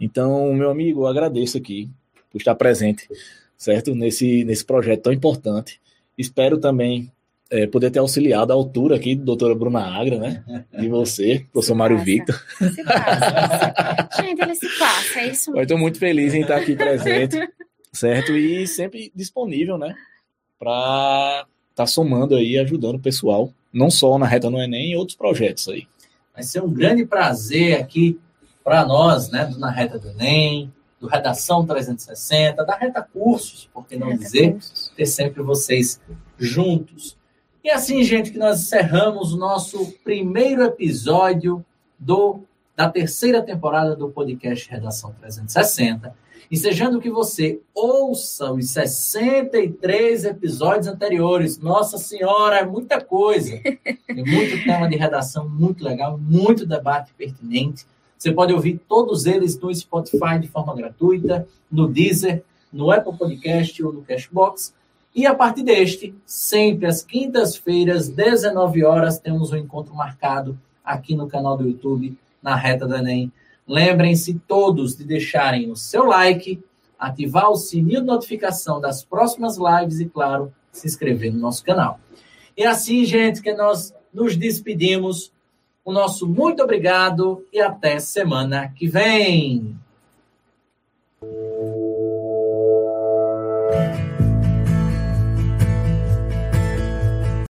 Então, 0.00 0.54
meu 0.54 0.70
amigo, 0.70 1.02
eu 1.02 1.06
agradeço 1.06 1.58
aqui 1.58 1.90
por 2.30 2.38
estar 2.38 2.54
presente, 2.54 3.06
certo? 3.56 3.94
Nesse, 3.94 4.44
nesse 4.44 4.64
projeto 4.64 5.02
tão 5.02 5.12
importante. 5.12 5.78
Espero 6.16 6.58
também 6.58 7.12
é, 7.50 7.66
poder 7.66 7.90
ter 7.90 7.98
auxiliado 7.98 8.52
a 8.52 8.56
altura 8.56 8.96
aqui, 8.96 9.16
doutora 9.16 9.54
Bruna 9.54 9.80
Agra, 9.80 10.18
né? 10.18 10.64
E 10.78 10.88
você, 10.88 11.44
professor 11.52 11.74
Mário 11.74 11.98
Victor. 11.98 12.40
Se 12.58 12.84
passa. 12.84 14.08
Gente, 14.22 14.40
ele 14.40 14.54
se 14.54 14.78
passa, 14.78 15.20
é 15.20 15.26
isso 15.28 15.50
mesmo. 15.50 15.62
Estou 15.62 15.78
muito 15.78 15.98
feliz 15.98 16.32
em 16.32 16.42
estar 16.42 16.56
aqui 16.56 16.76
presente, 16.76 17.36
certo? 17.92 18.36
E 18.36 18.66
sempre 18.66 19.10
disponível, 19.14 19.76
né? 19.76 19.94
Para 20.58 21.44
estar 21.70 21.84
tá 21.84 21.86
somando 21.86 22.36
aí, 22.36 22.56
ajudando 22.58 22.96
o 22.96 23.00
pessoal, 23.00 23.52
não 23.72 23.90
só 23.90 24.16
na 24.16 24.26
Reta 24.26 24.48
no 24.48 24.62
Enem, 24.62 24.92
em 24.92 24.96
outros 24.96 25.16
projetos 25.16 25.68
aí. 25.68 25.88
Vai 26.32 26.44
ser 26.44 26.62
um 26.62 26.72
grande 26.72 27.04
prazer 27.04 27.80
aqui 27.80 28.18
para 28.62 28.84
nós, 28.84 29.28
né? 29.30 29.52
Na 29.58 29.70
Reta 29.70 29.98
do 29.98 30.10
Enem, 30.10 30.72
do 31.00 31.08
Redação 31.08 31.66
360, 31.66 32.64
da 32.64 32.76
Reta 32.76 33.02
Cursos, 33.02 33.68
por 33.74 33.86
que 33.88 33.96
não 33.96 34.08
Reta 34.08 34.22
dizer, 34.22 34.52
cursos. 34.52 34.92
ter 34.96 35.06
sempre 35.06 35.42
vocês 35.42 36.00
juntos. 36.38 37.18
E 37.62 37.70
assim, 37.70 38.02
gente, 38.02 38.30
que 38.30 38.38
nós 38.38 38.60
encerramos 38.60 39.34
o 39.34 39.36
nosso 39.36 39.92
primeiro 40.02 40.62
episódio 40.62 41.64
do 41.98 42.40
da 42.80 42.88
terceira 42.88 43.42
temporada 43.42 43.94
do 43.94 44.08
podcast 44.08 44.70
Redação 44.70 45.12
360, 45.20 46.16
ensejando 46.50 46.98
que 46.98 47.10
você 47.10 47.60
ouça 47.74 48.50
os 48.50 48.70
63 48.70 50.24
episódios 50.24 50.86
anteriores. 50.86 51.58
Nossa 51.58 51.98
Senhora, 51.98 52.60
é 52.60 52.64
muita 52.64 52.98
coisa. 52.98 53.60
Tem 53.60 54.24
muito 54.24 54.64
tema 54.64 54.88
de 54.88 54.96
redação 54.96 55.46
muito 55.46 55.84
legal, 55.84 56.16
muito 56.18 56.64
debate 56.64 57.12
pertinente. 57.12 57.84
Você 58.16 58.32
pode 58.32 58.54
ouvir 58.54 58.80
todos 58.88 59.26
eles 59.26 59.60
no 59.60 59.74
Spotify 59.74 60.38
de 60.40 60.48
forma 60.48 60.74
gratuita, 60.74 61.46
no 61.70 61.86
Deezer, 61.86 62.42
no 62.72 62.90
Apple 62.90 63.14
Podcast 63.14 63.82
ou 63.82 63.92
no 63.92 64.00
Cashbox. 64.00 64.72
E 65.14 65.26
a 65.26 65.34
partir 65.34 65.62
deste, 65.62 66.14
sempre 66.24 66.86
às 66.86 67.02
quintas-feiras, 67.02 68.08
19 68.08 68.84
horas, 68.84 69.18
temos 69.18 69.52
um 69.52 69.56
encontro 69.56 69.94
marcado 69.94 70.58
aqui 70.84 71.16
no 71.16 71.26
canal 71.26 71.56
do 71.56 71.66
YouTube, 71.66 72.16
na 72.42 72.54
Reta 72.54 72.86
do 72.86 72.94
Enem. 72.94 73.32
Lembrem-se 73.66 74.34
todos 74.46 74.96
de 74.96 75.04
deixarem 75.04 75.70
o 75.70 75.76
seu 75.76 76.04
like, 76.04 76.62
ativar 76.98 77.50
o 77.50 77.56
sininho 77.56 78.00
de 78.00 78.06
notificação 78.06 78.80
das 78.80 79.02
próximas 79.02 79.56
lives 79.56 80.00
e, 80.00 80.06
claro, 80.06 80.52
se 80.70 80.86
inscrever 80.86 81.32
no 81.32 81.40
nosso 81.40 81.64
canal. 81.64 81.98
E 82.56 82.64
assim, 82.64 83.04
gente, 83.04 83.40
que 83.40 83.52
nós 83.52 83.94
nos 84.12 84.36
despedimos. 84.36 85.32
O 85.84 85.92
nosso 85.92 86.28
muito 86.28 86.62
obrigado 86.62 87.44
e 87.52 87.60
até 87.60 87.98
semana 87.98 88.68
que 88.68 88.86
vem. 88.86 89.79